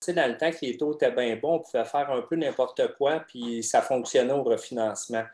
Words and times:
Tu 0.00 0.06
sais, 0.06 0.12
dans 0.12 0.28
le 0.30 0.36
temps 0.36 0.50
que 0.50 0.58
les 0.62 0.76
taux 0.76 0.94
étaient 0.94 1.10
bien 1.10 1.36
bons, 1.36 1.54
on 1.54 1.58
pouvait 1.60 1.84
faire 1.84 2.10
un 2.10 2.22
peu 2.22 2.36
n'importe 2.36 2.94
quoi, 2.96 3.20
puis 3.26 3.62
ça 3.62 3.80
fonctionnait 3.80 4.32
au 4.32 4.42
refinancement. 4.42 5.24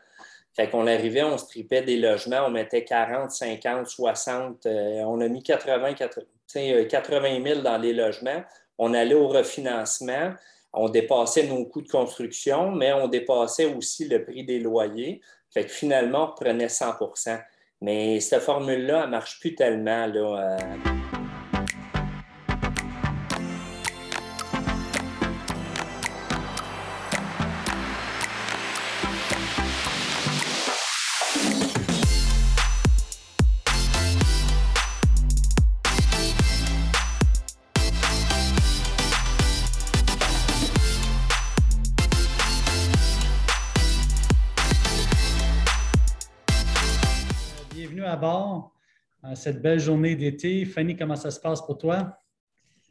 Fait 0.55 0.69
qu'on 0.69 0.85
arrivait, 0.87 1.23
on 1.23 1.37
stripait 1.37 1.81
des 1.81 1.97
logements, 1.97 2.45
on 2.45 2.51
mettait 2.51 2.83
40, 2.83 3.31
50, 3.31 3.87
60. 3.87 4.67
on 4.67 5.19
a 5.21 5.27
mis 5.27 5.41
80, 5.41 5.95
80, 5.95 6.85
80 6.85 7.43
000 7.43 7.61
dans 7.61 7.77
les 7.77 7.93
logements. 7.93 8.43
On 8.77 8.93
allait 8.93 9.15
au 9.15 9.27
refinancement. 9.27 10.33
On 10.73 10.89
dépassait 10.89 11.47
nos 11.47 11.65
coûts 11.65 11.81
de 11.81 11.89
construction, 11.89 12.71
mais 12.71 12.93
on 12.93 13.07
dépassait 13.07 13.65
aussi 13.65 14.07
le 14.07 14.23
prix 14.23 14.43
des 14.43 14.59
loyers. 14.59 15.21
Fait 15.51 15.65
que 15.65 15.71
finalement, 15.71 16.31
on 16.31 16.35
prenait 16.35 16.67
100% 16.67 17.39
Mais 17.81 18.19
cette 18.19 18.41
formule-là, 18.41 19.01
elle 19.01 19.05
ne 19.05 19.11
marche 19.11 19.39
plus 19.39 19.55
tellement. 19.55 20.07
Là, 20.07 20.57
euh. 20.59 21.02
Cette 49.35 49.61
belle 49.61 49.79
journée 49.79 50.15
d'été. 50.15 50.65
Fanny, 50.65 50.95
comment 50.95 51.15
ça 51.15 51.31
se 51.31 51.39
passe 51.39 51.61
pour 51.61 51.77
toi? 51.77 52.17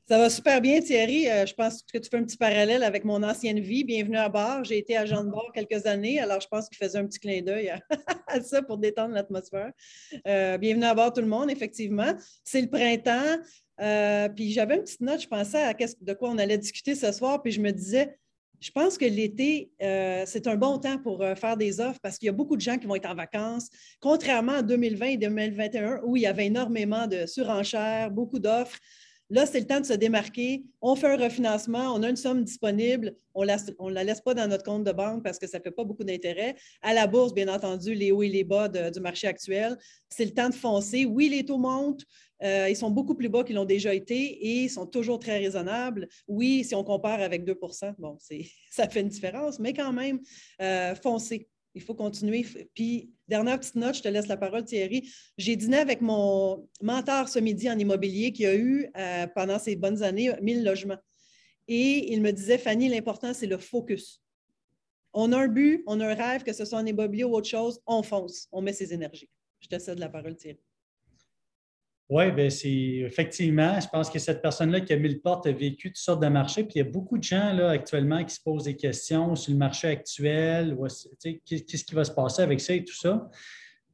Ça 0.08 0.18
va 0.18 0.28
super 0.28 0.60
bien, 0.60 0.80
Thierry. 0.80 1.28
Euh, 1.28 1.46
je 1.46 1.54
pense 1.54 1.82
que 1.82 1.96
tu 1.96 2.10
fais 2.10 2.16
un 2.16 2.24
petit 2.24 2.36
parallèle 2.36 2.82
avec 2.82 3.04
mon 3.04 3.22
ancienne 3.22 3.60
vie. 3.60 3.84
Bienvenue 3.84 4.16
à 4.16 4.28
bord. 4.28 4.64
J'ai 4.64 4.78
été 4.78 4.96
agent 4.96 5.24
de 5.24 5.30
bord 5.30 5.52
quelques 5.54 5.86
années, 5.86 6.20
alors 6.20 6.40
je 6.40 6.48
pense 6.48 6.68
qu'il 6.68 6.76
faisait 6.76 6.98
un 6.98 7.06
petit 7.06 7.20
clin 7.20 7.40
d'œil 7.40 7.72
à, 8.26 8.40
ça 8.42 8.62
pour 8.62 8.78
détendre 8.78 9.14
l'atmosphère. 9.14 9.70
Euh, 10.26 10.58
bienvenue 10.58 10.84
à 10.84 10.94
bord, 10.94 11.12
tout 11.12 11.20
le 11.20 11.28
monde, 11.28 11.50
effectivement. 11.50 12.12
C'est 12.44 12.60
le 12.60 12.68
printemps. 12.68 13.38
Euh, 13.80 14.28
puis 14.28 14.52
j'avais 14.52 14.76
une 14.76 14.82
petite 14.82 15.00
note, 15.00 15.22
je 15.22 15.28
pensais 15.28 15.62
à 15.62 15.72
de 15.72 16.12
quoi 16.12 16.30
on 16.30 16.38
allait 16.38 16.58
discuter 16.58 16.94
ce 16.94 17.10
soir, 17.12 17.40
puis 17.40 17.52
je 17.52 17.60
me 17.60 17.70
disais, 17.70 18.18
je 18.62 18.70
pense 18.70 18.96
que 18.96 19.04
l'été, 19.04 19.72
euh, 19.82 20.22
c'est 20.24 20.46
un 20.46 20.54
bon 20.54 20.78
temps 20.78 20.96
pour 20.96 21.20
euh, 21.20 21.34
faire 21.34 21.56
des 21.56 21.80
offres 21.80 21.98
parce 22.00 22.16
qu'il 22.16 22.26
y 22.26 22.28
a 22.28 22.32
beaucoup 22.32 22.54
de 22.54 22.60
gens 22.60 22.78
qui 22.78 22.86
vont 22.86 22.94
être 22.94 23.10
en 23.10 23.14
vacances, 23.14 23.68
contrairement 24.00 24.52
à 24.52 24.62
2020 24.62 25.06
et 25.06 25.16
2021 25.16 26.00
où 26.04 26.16
il 26.16 26.22
y 26.22 26.26
avait 26.26 26.46
énormément 26.46 27.08
de 27.08 27.26
surenchères, 27.26 28.12
beaucoup 28.12 28.38
d'offres. 28.38 28.78
Là, 29.30 29.46
c'est 29.46 29.58
le 29.58 29.66
temps 29.66 29.80
de 29.80 29.86
se 29.86 29.94
démarquer. 29.94 30.62
On 30.80 30.94
fait 30.94 31.08
un 31.08 31.16
refinancement, 31.16 31.92
on 31.94 32.02
a 32.04 32.10
une 32.10 32.16
somme 32.16 32.44
disponible, 32.44 33.16
on 33.34 33.42
ne 33.42 33.94
la 33.94 34.04
laisse 34.04 34.20
pas 34.20 34.34
dans 34.34 34.46
notre 34.46 34.62
compte 34.62 34.84
de 34.84 34.92
banque 34.92 35.24
parce 35.24 35.38
que 35.38 35.48
ça 35.48 35.58
ne 35.58 35.62
fait 35.62 35.70
pas 35.70 35.84
beaucoup 35.84 36.04
d'intérêt. 36.04 36.54
À 36.82 36.94
la 36.94 37.06
bourse, 37.08 37.34
bien 37.34 37.48
entendu, 37.48 37.94
les 37.94 38.12
hauts 38.12 38.22
et 38.22 38.28
les 38.28 38.44
bas 38.44 38.68
du 38.68 39.00
marché 39.00 39.26
actuel. 39.26 39.76
C'est 40.08 40.26
le 40.26 40.32
temps 40.32 40.50
de 40.50 40.54
foncer. 40.54 41.04
Oui, 41.06 41.30
les 41.30 41.44
taux 41.44 41.58
montent. 41.58 42.04
Euh, 42.42 42.68
ils 42.68 42.76
sont 42.76 42.90
beaucoup 42.90 43.14
plus 43.14 43.28
bas 43.28 43.44
qu'ils 43.44 43.56
l'ont 43.56 43.64
déjà 43.64 43.94
été 43.94 44.14
et 44.14 44.64
ils 44.64 44.70
sont 44.70 44.86
toujours 44.86 45.18
très 45.18 45.38
raisonnables. 45.38 46.08
Oui, 46.26 46.64
si 46.64 46.74
on 46.74 46.82
compare 46.82 47.20
avec 47.20 47.44
2% 47.44 47.94
bon, 47.98 48.18
ça 48.70 48.88
fait 48.88 49.00
une 49.00 49.08
différence, 49.08 49.58
mais 49.58 49.72
quand 49.72 49.92
même, 49.92 50.20
euh, 50.60 50.94
foncez. 50.94 51.48
Il 51.74 51.80
faut 51.80 51.94
continuer. 51.94 52.44
Puis, 52.74 53.10
dernière 53.28 53.58
petite 53.58 53.76
note, 53.76 53.96
je 53.96 54.02
te 54.02 54.08
laisse 54.08 54.26
la 54.26 54.36
parole, 54.36 54.62
Thierry. 54.62 55.10
J'ai 55.38 55.56
dîné 55.56 55.78
avec 55.78 56.02
mon 56.02 56.68
mentor 56.82 57.30
ce 57.30 57.38
midi 57.38 57.70
en 57.70 57.78
immobilier 57.78 58.30
qui 58.30 58.44
a 58.44 58.54
eu, 58.54 58.90
euh, 58.94 59.26
pendant 59.34 59.58
ces 59.58 59.74
bonnes 59.74 60.02
années, 60.02 60.30
1000 60.42 60.64
logements. 60.64 60.98
Et 61.68 62.12
il 62.12 62.20
me 62.20 62.30
disait, 62.30 62.58
Fanny, 62.58 62.90
l'important, 62.90 63.32
c'est 63.32 63.46
le 63.46 63.56
focus. 63.56 64.20
On 65.14 65.32
a 65.32 65.38
un 65.38 65.48
but, 65.48 65.82
on 65.86 65.98
a 66.00 66.08
un 66.08 66.14
rêve, 66.14 66.42
que 66.42 66.52
ce 66.52 66.66
soit 66.66 66.78
en 66.78 66.84
immobilier 66.84 67.24
ou 67.24 67.34
autre 67.34 67.48
chose, 67.48 67.80
on 67.86 68.02
fonce, 68.02 68.48
on 68.52 68.60
met 68.60 68.74
ses 68.74 68.92
énergies. 68.92 69.30
Je 69.60 69.68
te 69.68 69.78
cède 69.78 69.98
la 69.98 70.10
parole, 70.10 70.36
Thierry. 70.36 70.60
Oui, 72.14 72.30
bien, 72.30 72.50
c'est 72.50 72.68
effectivement, 72.68 73.80
je 73.80 73.88
pense 73.88 74.10
que 74.10 74.18
cette 74.18 74.42
personne-là 74.42 74.82
qui 74.82 74.92
a 74.92 74.98
mis 74.98 75.08
le 75.08 75.18
porte 75.18 75.46
a 75.46 75.52
vécu 75.52 75.88
toutes 75.88 75.96
sortes 75.96 76.22
de 76.22 76.28
marchés. 76.28 76.62
Puis 76.62 76.74
il 76.74 76.78
y 76.80 76.80
a 76.82 76.84
beaucoup 76.84 77.16
de 77.16 77.22
gens 77.22 77.54
là, 77.54 77.70
actuellement 77.70 78.22
qui 78.22 78.34
se 78.34 78.40
posent 78.42 78.64
des 78.64 78.76
questions 78.76 79.34
sur 79.34 79.50
le 79.50 79.58
marché 79.58 79.88
actuel, 79.88 80.76
qu'est-ce 81.46 81.84
qui 81.84 81.94
va 81.94 82.04
se 82.04 82.10
passer 82.10 82.42
avec 82.42 82.60
ça 82.60 82.74
et 82.74 82.84
tout 82.84 82.94
ça. 82.94 83.30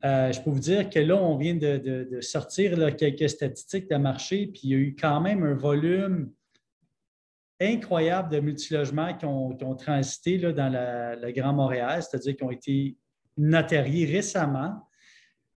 Euh, 0.04 0.32
je 0.32 0.40
peux 0.40 0.50
vous 0.50 0.58
dire 0.58 0.90
que 0.90 0.98
là, 0.98 1.14
on 1.14 1.36
vient 1.36 1.54
de, 1.54 2.18
sortir 2.20 2.96
quelques 2.96 3.30
statistiques 3.30 3.88
de 3.88 3.96
marché, 3.98 4.48
puis 4.48 4.62
il 4.64 4.70
y 4.70 4.74
a 4.74 4.78
eu 4.78 4.96
quand 5.00 5.20
même 5.20 5.44
un 5.44 5.54
volume 5.54 6.32
incroyable 7.60 8.32
de 8.32 8.40
multilogements 8.40 9.16
qui 9.16 9.26
ont, 9.26 9.54
qui 9.54 9.62
ont 9.62 9.76
transité 9.76 10.38
dans 10.38 10.72
le 10.72 11.30
Grand 11.30 11.52
Montréal, 11.52 12.02
c'est-à-dire 12.02 12.34
qui 12.34 12.42
ont 12.42 12.50
été 12.50 12.96
notariés 13.36 14.06
récemment. 14.06 14.87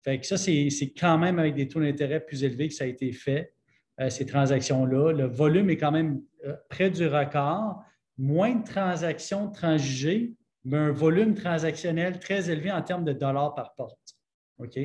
Fait 0.04 0.20
que 0.20 0.26
ça, 0.26 0.38
c'est 0.38 0.94
quand 0.98 1.18
même 1.18 1.40
avec 1.40 1.56
des 1.56 1.68
taux 1.68 1.82
d'intérêt 1.82 2.20
plus 2.20 2.44
élevés 2.44 2.70
que 2.70 2.74
ça 2.74 2.86
a 2.86 2.88
été 2.88 3.12
fait, 3.12 3.54
euh, 4.00 4.10
ces 4.10 4.26
transactions-là. 4.26 5.12
Le 5.12 5.26
volume 5.26 5.70
est 5.70 5.78
quand 5.78 5.92
même 5.92 6.22
euh, 6.46 6.56
près 6.70 6.90
du 6.90 7.06
record. 7.08 7.84
Moins 8.18 8.56
de 8.56 8.64
transactions 8.64 9.50
transigées, 9.50 10.34
mais 10.66 10.78
un 10.78 10.92
volume 10.92 11.34
transactionnel 11.36 12.20
très 12.20 12.50
élevé 12.50 12.72
en 12.72 12.82
termes 12.82 13.06
de 13.06 13.14
dollars 13.14 13.56
par 13.56 13.74
porte. 13.76 14.16
OK? 14.58 14.78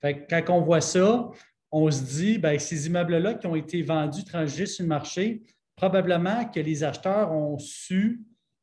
Fait 0.00 0.26
que 0.26 0.34
quand 0.42 0.56
on 0.56 0.60
voit 0.62 0.80
ça, 0.80 1.30
on 1.70 1.90
se 1.90 2.02
dit, 2.02 2.38
bien, 2.38 2.58
ces 2.58 2.86
immeubles-là 2.86 3.34
qui 3.34 3.46
ont 3.46 3.56
été 3.56 3.82
vendus, 3.82 4.24
transigés 4.24 4.66
sur 4.66 4.84
le 4.84 4.88
marché, 4.88 5.42
probablement 5.76 6.46
que 6.46 6.60
les 6.60 6.82
acheteurs 6.82 7.32
ont 7.32 7.58
su, 7.58 8.22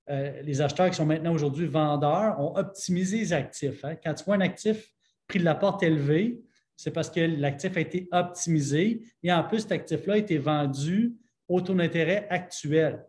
euh, 0.10 0.42
les 0.42 0.62
acheteurs 0.62 0.90
qui 0.90 0.96
sont 0.96 1.06
maintenant 1.06 1.34
aujourd'hui 1.34 1.68
vendeurs, 1.68 2.40
ont 2.40 2.56
optimisé 2.58 3.18
les 3.18 3.34
actifs. 3.34 3.86
Hein. 3.86 3.96
Quand 4.04 4.14
tu 4.14 4.24
vois 4.26 4.36
un 4.36 4.42
actif 4.42 4.95
prix 5.28 5.40
de 5.40 5.46
la 5.46 5.56
porte 5.56 5.84
élevé, 5.84 6.42
c'est 6.76 6.92
parce 6.92 7.10
que 7.10 7.20
l'actif 7.20 7.78
a 7.78 7.80
été 7.80 8.08
optimisé 8.12 9.02
et 9.24 9.32
en 9.32 9.44
plus, 9.44 9.62
cet 9.62 9.72
actif-là 9.72 10.16
a 10.16 10.18
été 10.18 10.38
vendu 10.38 11.16
au 11.48 11.62
taux 11.62 11.74
d'intérêt 11.74 12.28
actuel. 12.30 13.06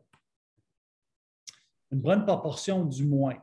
Une 1.91 2.00
bonne 2.00 2.25
proportion 2.25 2.84
du 2.84 3.04
moins. 3.04 3.37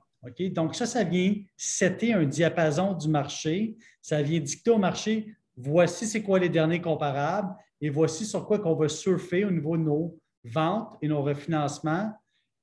Donc, 0.52 0.76
ça, 0.76 0.86
ça 0.86 1.04
vient 1.04 1.36
setter 1.58 2.14
un 2.14 2.24
diapason 2.24 2.94
du 2.94 3.10
marché. 3.10 3.76
Ça 4.02 4.22
vient 4.22 4.40
dicter 4.40 4.72
au 4.72 4.78
marché 4.78 5.36
voici 5.56 6.08
c'est 6.08 6.24
quoi 6.24 6.40
les 6.40 6.50
derniers 6.50 6.82
comparables 6.82 7.56
et 7.82 7.90
voici 7.90 8.26
sur 8.26 8.46
quoi 8.46 8.60
qu'on 8.60 8.76
va 8.76 8.88
surfer 8.88 9.46
au 9.46 9.52
niveau 9.52 9.78
de 9.78 9.84
nos 9.84 10.20
ventes 10.44 10.98
et 11.02 11.08
nos 11.08 11.22
refinancements 11.22 12.12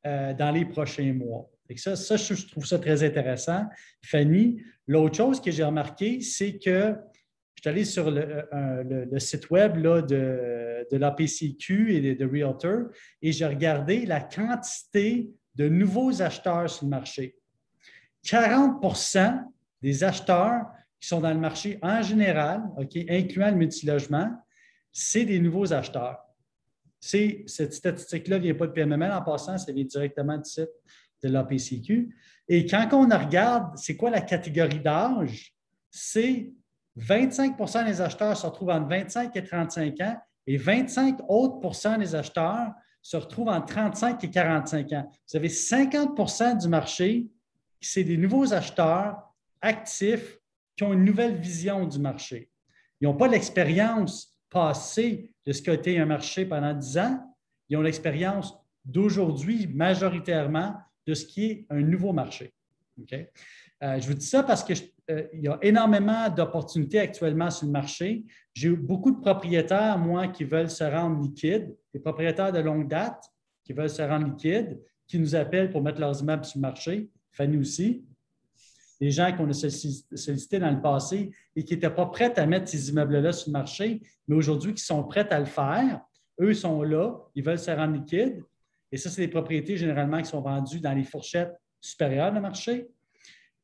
euh, 0.06 0.34
dans 0.34 0.50
les 0.50 0.65
prochains 0.65 1.12
mois. 1.12 1.50
Ça, 1.78 1.97
ça, 1.97 2.16
je 2.16 2.47
trouve 2.47 2.66
ça 2.66 2.78
très 2.78 3.03
intéressant. 3.03 3.64
Fanny, 4.04 4.62
L'autre 4.91 5.19
chose 5.19 5.41
que 5.41 5.53
j'ai 5.53 5.62
remarqué, 5.62 6.20
c'est 6.20 6.58
que 6.58 6.97
je 7.54 7.60
suis 7.60 7.69
allé 7.69 7.84
sur 7.84 8.10
le, 8.10 8.44
euh, 8.53 9.19
site 9.20 9.48
web 9.48 9.76
là, 9.76 10.03
de, 10.03 10.84
de 10.91 10.97
l'APCQ 10.97 11.94
et 11.94 12.14
de, 12.16 12.26
Realtor 12.26 12.88
et 13.22 13.30
j'ai 13.30 13.47
regardé 13.47 14.04
la 14.04 14.20
quantité 14.20 15.30
de 15.54 15.69
nouveaux 15.69 16.20
acheteurs 16.22 16.69
sur 16.69 16.86
le 16.86 16.91
marché. 16.91 17.36
40% 18.25 19.44
des 19.80 20.03
acheteurs 20.03 20.66
qui 21.00 21.06
sont 21.06 21.20
dans 21.20 21.32
le 21.32 21.38
marché 21.38 21.78
en 21.82 22.03
général, 22.03 22.64
incluant 23.09 23.50
le 23.50 23.56
multilogement, 23.56 24.28
c'est 24.91 25.25
des 25.25 25.38
nouveaux 25.38 25.72
acheteurs. 25.72 26.19
cette 26.98 27.75
statistique-là 27.75 28.38
ne 28.38 28.42
vient 28.42 28.54
pas 28.54 28.66
de 28.66 28.72
PMML 28.72 29.12
en 29.12 29.22
passant, 29.22 29.56
ça 29.56 29.70
vient 29.70 29.84
directement 29.84 30.36
du 30.36 30.50
site 30.50 30.69
de 31.22 31.28
l'APCQ. 31.28 32.14
Et 32.48 32.66
quand 32.66 32.88
on 32.92 33.08
regarde, 33.08 33.76
c'est 33.76 33.97
quoi 33.97 34.10
la 34.10 34.20
catégorie 34.20 34.81
d'âge? 34.81 35.54
C'est 35.91 36.53
25% 36.98 37.86
des 37.86 38.00
acheteurs 38.00 38.36
se 38.36 38.47
retrouvent 38.47 38.70
entre 38.70 38.88
25 38.88 39.36
et 39.36 39.44
35 39.44 40.00
ans 40.00 40.16
et 40.47 40.56
25 40.56 41.19
autres 41.28 41.98
des 41.98 42.14
acheteurs 42.14 42.72
se 43.03 43.16
retrouvent 43.16 43.48
entre 43.48 43.66
35 43.66 44.22
et 44.25 44.30
45 44.30 44.92
ans. 44.92 45.10
Vous 45.30 45.36
avez 45.36 45.48
50% 45.48 46.60
du 46.60 46.68
marché 46.68 47.30
c'est 47.80 48.04
des 48.04 48.16
nouveaux 48.16 48.53
acheteurs 48.53 49.22
actifs 49.60 50.39
qui 50.77 50.84
ont 50.84 50.92
une 50.92 51.04
nouvelle 51.04 51.36
vision 51.36 51.86
du 51.86 51.98
marché. 51.98 52.50
Ils 53.00 53.04
n'ont 53.04 53.16
pas 53.16 53.28
l'expérience 53.28 54.39
passée 54.50 55.33
de 55.47 55.53
ce 55.53 55.62
qu'a 55.62 55.74
été 55.74 55.98
un 55.98 56.06
marché 56.06 56.45
pendant 56.45 56.74
10 56.74 56.98
ans. 56.98 57.36
Ils 57.68 57.77
ont 57.77 57.83
l'expérience 57.83 58.54
d'aujourd'hui 58.84 59.66
majoritairement 59.68 60.74
de 61.06 61.14
ce 61.14 61.24
qui 61.24 61.44
est 61.47 61.66
un 61.70 61.80
nouveau 61.80 62.12
marché. 62.12 62.52
Euh, 63.82 63.98
je 63.98 64.06
vous 64.06 64.14
dis 64.14 64.26
ça 64.26 64.42
parce 64.42 64.62
qu'il 64.62 64.76
euh, 65.10 65.26
y 65.34 65.48
a 65.48 65.58
énormément 65.62 66.28
d'opportunités 66.28 66.98
actuellement 66.98 67.50
sur 67.50 67.66
le 67.66 67.72
marché. 67.72 68.24
J'ai 68.52 68.70
beaucoup 68.70 69.10
de 69.10 69.20
propriétaires, 69.20 69.98
moi, 69.98 70.28
qui 70.28 70.44
veulent 70.44 70.70
se 70.70 70.84
rendre 70.84 71.22
liquides, 71.22 71.74
des 71.94 72.00
propriétaires 72.00 72.52
de 72.52 72.60
longue 72.60 72.88
date 72.88 73.24
qui 73.64 73.72
veulent 73.72 73.91
se 73.91 74.02
rendre 74.02 74.26
liquides, 74.26 74.80
qui 75.06 75.18
nous 75.18 75.34
appellent 75.34 75.70
pour 75.70 75.82
mettre 75.82 76.00
leurs 76.00 76.20
immeubles 76.20 76.44
sur 76.44 76.58
le 76.58 76.62
marché. 76.62 77.08
Fanny 77.32 77.56
aussi. 77.56 78.04
Des 79.00 79.10
gens 79.10 79.34
qu'on 79.34 79.48
a 79.48 79.52
sollicités 79.52 80.58
dans 80.58 80.70
le 80.70 80.82
passé 80.82 81.30
et 81.56 81.64
qui 81.64 81.74
n'étaient 81.74 81.91
pas 81.91 82.06
prêts 82.06 82.38
à 82.38 82.47
mettre 82.47 82.68
ces 82.68 82.91
immeubles-là 82.91 83.32
sur 83.32 83.48
le 83.48 83.52
marché, 83.52 84.02
mais 84.28 84.36
aujourd'hui 84.36 84.74
qui 84.74 84.84
sont 84.84 85.02
prêts 85.04 85.28
à 85.30 85.38
le 85.38 85.47
faire. 85.47 86.02
Eux 86.41 86.52
sont 86.52 86.82
là, 86.82 87.16
ils 87.34 87.42
veulent 87.42 87.58
se 87.58 87.70
rendre 87.70 87.94
liquides 87.94 88.42
Et 88.92 88.97
ça, 88.97 89.10
c'est 89.10 89.22
des 89.22 89.28
propriétés 89.28 89.77
généralement 89.77 90.19
qui 90.19 90.28
sont 90.28 90.41
vendues 90.41 90.81
dans 90.81 90.92
les 90.92 91.04
fourchettes 91.04 91.53
supérieures 91.81 92.33
de 92.33 92.41
marché. 92.41 92.89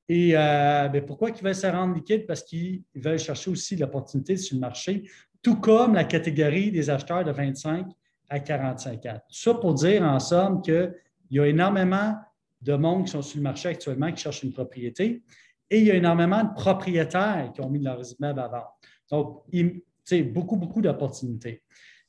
Et 0.08 0.36
euh, 0.36 0.88
ben, 0.88 1.04
pourquoi 1.04 1.30
ils 1.30 1.42
veulent 1.42 1.54
se 1.54 1.66
rendre 1.66 1.94
liquides? 1.94 2.26
Parce 2.26 2.42
qu'ils 2.42 2.82
veulent 2.94 3.18
chercher 3.18 3.50
aussi 3.50 3.76
l'opportunité 3.76 4.36
sur 4.36 4.54
le 4.54 4.60
marché, 4.60 5.08
tout 5.42 5.56
comme 5.56 5.94
la 5.94 6.04
catégorie 6.04 6.70
des 6.70 6.88
acheteurs 6.90 7.24
de 7.24 7.32
25 7.32 7.86
à 8.28 8.40
45 8.40 9.06
ans. 9.06 9.20
Ça 9.28 9.54
pour 9.54 9.74
dire 9.74 10.02
en 10.02 10.18
somme 10.20 10.62
qu'il 10.62 10.92
y 11.30 11.40
a 11.40 11.46
énormément 11.46 12.14
de 12.60 12.74
monde 12.74 13.04
qui 13.04 13.12
sont 13.12 13.22
sur 13.22 13.38
le 13.38 13.42
marché 13.42 13.68
actuellement 13.68 14.10
qui 14.12 14.22
cherchent 14.22 14.42
une 14.42 14.52
propriété 14.52 15.22
et 15.70 15.78
il 15.78 15.84
y 15.86 15.90
a 15.90 15.94
énormément 15.94 16.44
de 16.44 16.54
propriétaires 16.54 17.50
qui 17.54 17.60
ont 17.60 17.68
mis 17.68 17.80
leurs 17.80 18.02
immeubles 18.18 18.40
à 18.40 18.48
vendre. 18.48 18.78
Donc, 19.10 19.44
beaucoup, 20.32 20.56
beaucoup 20.56 20.80
d'opportunités. 20.80 21.62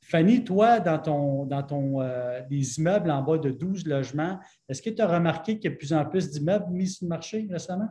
Fanny, 0.09 0.41
toi, 0.41 0.79
dans 0.79 0.99
ton, 0.99 1.45
dans 1.45 1.63
ton 1.63 2.01
euh, 2.01 2.39
les 2.49 2.79
immeubles 2.79 3.11
en 3.11 3.21
bas 3.21 3.37
de 3.37 3.51
12 3.51 3.85
logements, 3.85 4.39
est-ce 4.69 4.81
que 4.81 4.89
tu 4.89 5.01
as 5.01 5.07
remarqué 5.07 5.59
qu'il 5.59 5.65
y 5.65 5.67
a 5.67 5.71
de 5.71 5.77
plus 5.77 5.91
en 5.91 6.05
plus 6.05 6.31
d'immeubles 6.31 6.71
mis 6.71 6.87
sur 6.87 7.03
le 7.03 7.09
marché 7.09 7.45
récemment? 7.51 7.89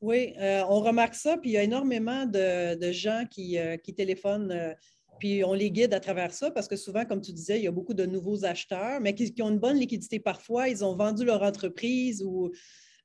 Oui, 0.00 0.32
euh, 0.38 0.62
on 0.68 0.78
remarque 0.78 1.16
ça, 1.16 1.36
puis 1.38 1.50
il 1.50 1.52
y 1.54 1.56
a 1.56 1.64
énormément 1.64 2.24
de, 2.24 2.92
gens 2.92 3.24
qui, 3.28 3.58
euh, 3.58 3.76
qui 3.76 3.92
téléphonent, 3.92 4.76
puis 5.18 5.42
on 5.42 5.52
les 5.52 5.72
guide 5.72 5.92
à 5.92 5.98
travers 5.98 6.32
ça, 6.32 6.52
parce 6.52 6.68
que 6.68 6.76
souvent, 6.76 7.04
comme 7.04 7.20
tu 7.20 7.32
disais, 7.32 7.58
il 7.58 7.64
y 7.64 7.68
a 7.68 7.72
beaucoup 7.72 7.94
de 7.94 8.06
nouveaux 8.06 8.44
acheteurs, 8.44 9.00
mais 9.00 9.12
qui 9.16 9.42
ont 9.42 9.50
une 9.50 9.58
bonne 9.58 9.76
liquidité 9.76 10.20
parfois. 10.20 10.68
Ils 10.68 10.84
ont 10.84 10.94
vendu 10.94 11.24
leur 11.24 11.42
entreprise 11.42 12.22
ou 12.22 12.52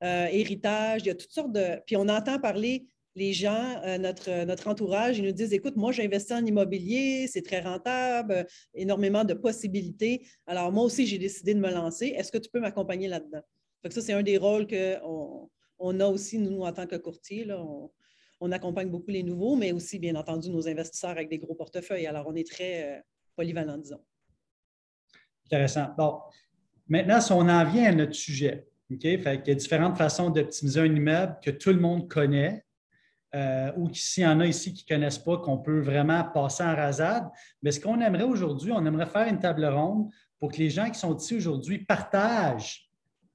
héritage, 0.01 1.01
il 1.01 1.07
y 1.07 1.09
a 1.09 1.15
toutes 1.15 1.31
sortes 1.31 1.51
de. 1.51 1.81
Puis 1.87 1.97
on 1.97 2.07
entend 2.09 2.39
parler 2.39 2.85
les 3.15 3.31
gens, 3.31 3.81
euh, 3.85 3.97
notre, 3.97 4.45
notre 4.45 4.67
entourage, 4.67 5.17
ils 5.17 5.25
nous 5.25 5.31
disent, 5.31 5.53
écoute, 5.53 5.77
moi, 5.77 5.91
j'investis 5.91 6.33
en 6.33 6.45
immobilier, 6.45 7.27
c'est 7.27 7.41
très 7.41 7.61
rentable, 7.61 8.45
énormément 8.73 9.23
de 9.23 9.33
possibilités. 9.33 10.27
Alors, 10.45 10.71
moi 10.71 10.83
aussi, 10.83 11.07
j'ai 11.07 11.17
décidé 11.17 11.53
de 11.53 11.59
me 11.59 11.71
lancer. 11.71 12.07
Est-ce 12.07 12.31
que 12.31 12.37
tu 12.37 12.49
peux 12.49 12.59
m'accompagner 12.59 13.07
là-dedans? 13.07 13.41
ça, 13.89 14.01
c'est 14.01 14.13
un 14.13 14.23
des 14.23 14.37
rôles 14.37 14.67
qu'on 14.67 15.49
on 15.77 15.99
a 15.99 16.07
aussi, 16.07 16.39
nous, 16.39 16.61
en 16.61 16.73
tant 16.73 16.87
que 16.87 16.95
courtier. 16.95 17.47
On, 18.41 18.51
accompagne 18.51 18.89
beaucoup 18.89 19.09
les 19.09 19.23
nouveaux, 19.23 19.55
mais 19.55 19.71
aussi, 19.71 19.97
bien 19.97 20.15
entendu, 20.15 20.51
nos 20.51 20.67
investisseurs 20.67 21.11
avec 21.11 21.29
des 21.29 21.39
gros 21.39 21.55
portefeuilles. 21.55 22.05
Alors, 22.05 22.27
on 22.27 22.35
est 22.35 22.47
très 22.47 22.97
euh, 22.97 23.01
polyvalent, 23.35 23.77
disons. 23.77 24.01
Intéressant. 25.45 25.87
Bon, 25.97 26.19
maintenant, 26.87 27.21
si 27.21 27.31
on 27.31 27.39
en 27.39 27.65
vient 27.65 27.85
à 27.85 27.95
notre 27.95 28.13
sujet, 28.13 28.67
OK? 28.91 29.01
Fait 29.01 29.41
il 29.43 29.47
y 29.47 29.51
a 29.51 29.55
différentes 29.55 29.97
façons 29.97 30.29
d'optimiser 30.29 30.81
un 30.81 30.93
immeuble 30.93 31.37
que 31.43 31.51
tout 31.51 31.71
le 31.71 31.79
monde 31.79 32.07
connaît. 32.07 32.64
Euh, 33.35 33.69
ou 33.75 33.93
s'il 33.93 34.23
y 34.23 34.27
en 34.27 34.39
a 34.39 34.45
ici 34.45 34.73
qui 34.73 34.85
ne 34.89 34.95
connaissent 34.95 35.19
pas, 35.19 35.37
qu'on 35.37 35.57
peut 35.57 35.81
vraiment 35.81 36.23
passer 36.23 36.63
en 36.63 36.73
rasade. 36.73 37.27
Mais 37.61 37.71
ce 37.71 37.81
qu'on 37.81 37.99
aimerait 37.99 38.23
aujourd'hui, 38.23 38.71
on 38.71 38.85
aimerait 38.85 39.07
faire 39.07 39.27
une 39.27 39.39
table 39.39 39.65
ronde 39.65 40.09
pour 40.39 40.53
que 40.53 40.57
les 40.57 40.69
gens 40.69 40.89
qui 40.89 40.97
sont 40.97 41.15
ici 41.17 41.35
aujourd'hui 41.35 41.79
partagent, 41.79 42.89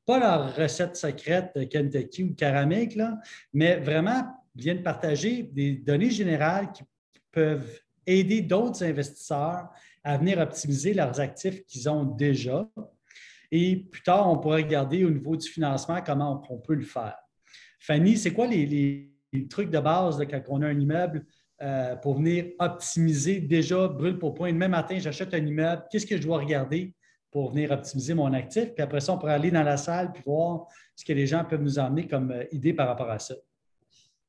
pas 0.07 0.19
leur 0.19 0.57
recette 0.57 0.97
secrète 0.97 1.53
de 1.55 1.65
Kentucky 1.65 2.25
ou 2.25 2.31
de 2.31 2.35
Caramel, 2.35 2.89
mais 3.53 3.77
vraiment 3.77 4.25
viennent 4.57 4.83
partager 4.83 5.43
des 5.43 5.75
données 5.75 6.11
générales 6.11 6.73
qui 6.73 6.83
peuvent 7.31 7.79
aider 8.07 8.41
d'autres 8.41 8.83
investisseurs 8.83 9.69
à 10.03 10.17
venir 10.17 10.39
optimiser 10.39 10.95
leurs 10.95 11.21
actifs 11.21 11.63
qu'ils 11.67 11.91
ont 11.91 12.05
déjà. 12.05 12.67
Et 13.53 13.77
plus 13.77 14.03
tard, 14.03 14.31
on 14.31 14.39
pourra 14.39 14.57
regarder 14.57 15.05
au 15.05 15.11
niveau 15.11 15.37
du 15.37 15.47
financement 15.47 16.01
comment 16.01 16.43
on, 16.49 16.59
peut 16.59 16.75
le 16.75 16.85
faire. 16.85 17.19
Fanny, 17.79 18.17
c'est 18.17 18.33
quoi 18.33 18.47
les 18.47 19.11
trucs 19.49 19.71
de 19.71 19.79
base 19.79 20.19
quand 20.31 20.43
on 20.49 20.63
a 20.63 20.67
un 20.67 20.79
immeuble 20.79 21.25
euh, 21.63 21.97
pour 21.97 22.15
venir 22.15 22.47
optimiser 22.59 23.41
déjà 23.41 23.87
brûle 23.89 24.19
pour 24.19 24.35
point. 24.35 24.53
Demain 24.53 24.69
matin, 24.69 24.99
j'achète 24.99 25.35
un 25.35 25.45
immeuble, 25.45 25.85
qu'est-ce 25.91 26.07
que 26.07 26.17
je 26.17 26.23
dois 26.23 26.39
regarder 26.39 26.95
pour 27.31 27.51
venir 27.51 27.71
optimiser 27.71 28.15
mon 28.15 28.33
actif? 28.33 28.73
Puis 28.75 28.83
après 28.83 29.01
ça, 29.01 29.13
on 29.13 29.19
pourrait 29.19 29.35
aller 29.35 29.51
dans 29.51 29.63
la 29.63 29.77
salle 29.77 30.13
puis 30.13 30.23
voir 30.25 30.67
ce 30.97 31.05
que 31.05 31.13
les 31.13 31.27
gens 31.27 31.45
peuvent 31.45 31.63
nous 31.63 31.79
emmener 31.79 32.07
comme 32.07 32.31
euh, 32.31 32.45
idée 32.51 32.73
par 32.73 32.89
rapport 32.89 33.11
à 33.11 33.19
ça. 33.19 33.35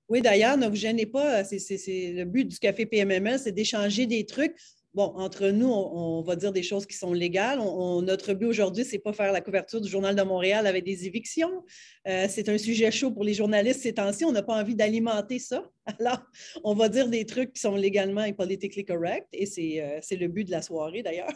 Oui, 0.10 0.22
d'ailleurs, 0.22 0.58
ne 0.58 0.68
vous 0.68 0.76
gênez 0.76 1.06
pas. 1.06 1.46
C'est, 1.46 2.14
le 2.14 2.26
but 2.26 2.46
du 2.46 2.60
Café 2.60 2.86
PMML, 2.86 3.40
c'est 3.40 3.54
d'échanger 3.54 4.06
des 4.06 4.26
trucs 4.26 4.58
bon, 4.94 5.14
entre 5.16 5.48
nous, 5.48 5.70
on, 5.70 6.22
va 6.22 6.36
dire 6.36 6.52
des 6.52 6.64
choses 6.64 6.86
qui 6.86 6.96
sont 6.96 7.14
légales. 7.14 7.60
notre 7.60 8.34
but 8.34 8.46
aujourd'hui, 8.46 8.84
ce 8.84 8.94
n'est 8.94 9.00
pas 9.00 9.14
faire 9.14 9.32
la 9.32 9.42
couverture 9.42 9.82
du 9.82 9.90
Journal 9.90 10.16
de 10.16 10.22
Montréal 10.22 10.68
avec 10.68 10.84
des 10.84 11.06
évictions. 11.08 11.64
Euh, 12.08 12.28
c'est 12.30 12.50
un 12.50 12.58
sujet 12.58 12.92
chaud 12.92 13.12
pour 13.12 13.24
les 13.24 13.34
journalistes 13.34 13.82
ces 13.82 13.94
temps-ci. 13.94 14.26
On 14.26 14.32
n'a 14.32 14.44
pas 14.44 14.60
envie 14.60 14.76
d'alimenter 14.76 15.40
ça. 15.40 15.70
Alors, 16.00 16.22
on 16.64 16.74
va 16.74 16.90
dire 16.90 17.08
des 17.08 17.26
trucs 17.26 17.54
qui 17.54 17.62
sont 17.62 17.76
légalement 17.76 18.24
et 18.24 18.34
politically 18.34 18.86
correct. 18.86 19.28
Et 19.34 19.46
c'est, 19.46 19.82
euh, 19.82 20.18
le 20.18 20.28
but 20.28 20.46
de 20.46 20.52
la 20.52 20.62
soirée, 20.62 21.04
d'ailleurs. 21.04 21.34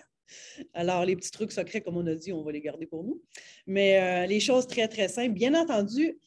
Alors, 0.74 1.06
les 1.06 1.16
petits 1.16 1.32
trucs 1.32 1.52
secrets, 1.52 1.82
comme 1.82 1.98
on 1.98 2.08
a 2.08 2.16
dit, 2.16 2.34
on 2.34 2.44
va 2.44 2.52
les 2.52 2.62
garder 2.62 2.88
pour 2.88 3.04
nous. 3.04 3.22
Mais 3.68 4.02
euh, 4.02 4.26
les 4.26 4.40
choses 4.40 4.68
très, 4.68 4.88
très 4.88 5.08
simples. 5.08 5.34
Bien 5.34 5.54
entendu, 5.54 6.18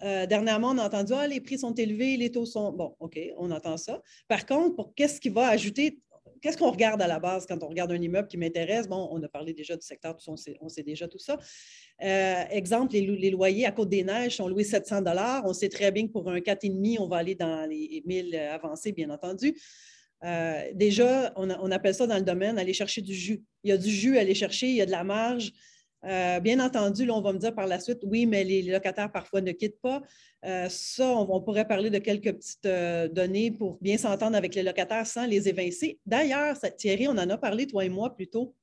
dernièrement, 0.00 0.68
on 0.68 0.78
a 0.78 0.86
entendu 0.86 1.12
ah, 1.16 1.26
les 1.26 1.40
prix 1.40 1.58
sont 1.58 1.74
élevés, 1.74 2.16
les 2.16 2.30
taux 2.30 2.46
sont. 2.46 2.72
Bon, 2.72 2.94
OK, 3.00 3.18
on 3.36 3.50
entend 3.50 3.76
ça. 3.76 4.00
Par 4.28 4.46
contre, 4.46 4.76
pour 4.76 4.94
qu'est-ce 4.94 5.20
qui 5.20 5.28
va 5.28 5.48
ajouter 5.48 5.98
qu'est-ce 6.40 6.56
qu'on 6.56 6.70
regarde 6.70 7.00
à 7.02 7.06
la 7.06 7.18
base 7.18 7.46
quand 7.46 7.62
on 7.62 7.68
regarde 7.68 7.92
un 7.92 8.00
immeuble 8.00 8.28
qui 8.28 8.36
m'intéresse? 8.36 8.88
Bon, 8.88 9.08
on 9.10 9.22
a 9.22 9.28
parlé 9.28 9.52
déjà 9.52 9.76
du 9.76 9.86
secteur, 9.86 10.16
on 10.26 10.36
sait, 10.36 10.82
déjà 10.82 11.08
tout 11.08 11.18
ça. 11.18 11.38
Euh, 12.02 12.44
exemple, 12.50 12.92
les, 12.94 13.30
loyers 13.30 13.66
à 13.66 13.72
Côte-des-Neiges 13.72 14.36
sont 14.36 14.48
loués 14.48 14.64
700 14.64 15.02
On 15.44 15.52
sait 15.52 15.68
très 15.68 15.90
bien 15.92 16.06
que 16.06 16.12
pour 16.12 16.30
un 16.30 16.38
4,5, 16.38 16.98
on 17.00 17.08
va 17.08 17.16
aller 17.18 17.34
dans 17.34 17.68
les 17.68 18.02
1000 18.06 18.36
avancés, 18.36 18.92
bien 18.92 19.10
entendu. 19.10 19.54
Euh, 20.24 20.62
déjà, 20.74 21.32
on, 21.36 21.48
on, 21.50 21.70
appelle 21.70 21.94
ça 21.94 22.06
dans 22.06 22.16
le 22.16 22.24
domaine 22.24 22.58
aller 22.58 22.72
chercher 22.72 23.02
du 23.02 23.14
jus. 23.14 23.44
Il 23.62 23.70
y 23.70 23.72
a 23.72 23.76
du 23.76 23.90
jus 23.90 24.18
à 24.18 24.22
aller 24.22 24.34
chercher, 24.34 24.66
il 24.66 24.74
y 24.74 24.82
a 24.82 24.86
de 24.86 24.90
la 24.90 25.04
marge. 25.04 25.52
Euh, 26.04 26.38
bien 26.38 26.60
entendu, 26.60 27.04
là, 27.04 27.14
on 27.14 27.20
va 27.20 27.32
me 27.32 27.38
dire 27.38 27.54
par 27.54 27.66
la 27.66 27.80
suite, 27.80 27.98
oui, 28.04 28.24
mais 28.26 28.44
les 28.44 28.62
locataires 28.62 29.10
parfois 29.10 29.40
ne 29.40 29.52
quittent 29.52 29.80
pas. 29.80 30.02
Euh, 30.44 30.68
ça, 30.68 31.08
on, 31.08 31.40
pourrait 31.40 31.66
parler 31.66 31.90
de 31.90 31.98
quelques 31.98 32.32
petites 32.32 32.66
euh, 32.66 33.08
données 33.08 33.50
pour 33.50 33.78
bien 33.80 33.98
s'entendre 33.98 34.36
avec 34.36 34.54
les 34.54 34.62
locataires 34.62 35.06
sans 35.06 35.26
les 35.26 35.48
évincer. 35.48 35.98
D'ailleurs, 36.06 36.56
Thierry, 36.76 37.08
on 37.08 37.12
en 37.12 37.28
a 37.30 37.36
parlé, 37.36 37.66
toi 37.66 37.84
et 37.84 37.88
moi, 37.88 38.14
plus 38.14 38.28
tôt. 38.28 38.54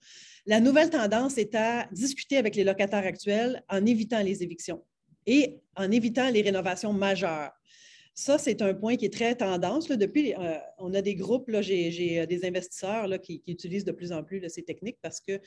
La 0.45 0.61
nouvelle 0.61 0.89
tendance 0.89 1.37
est 1.37 1.55
à 1.55 1.87
discuter 1.91 2.37
avec 2.37 2.55
les 2.55 2.63
locataires 2.63 3.05
actuels 3.05 3.63
en 3.67 3.85
évitant 3.85 4.21
les 4.21 4.43
évictions 4.43 4.83
et 5.25 5.59
en 5.75 5.91
évitant 5.91 6.29
les 6.29 6.41
rénovations 6.41 6.93
majeures. 6.93 7.51
Ça, 8.17 8.37
c'est 8.37 8.61
un 8.61 8.73
point 8.73 8.95
qui 8.95 9.05
est 9.05 9.13
très 9.13 9.35
tendance. 9.35 9.89
Depuis, 9.89 10.33
on 10.77 10.93
a 10.93 11.01
des 11.01 11.15
groupes, 11.15 11.51
j'ai 11.59 12.25
des 12.25 12.45
investisseurs 12.45 13.09
qui, 13.21 13.43
utilisent 13.45 13.83
de 13.83 13.91
plus 13.91 14.13
en 14.13 14.23
plus 14.23 14.41
ces 14.47 14.63
techniques 14.63 14.99
parce 15.01 15.19
qu'on 15.19 15.37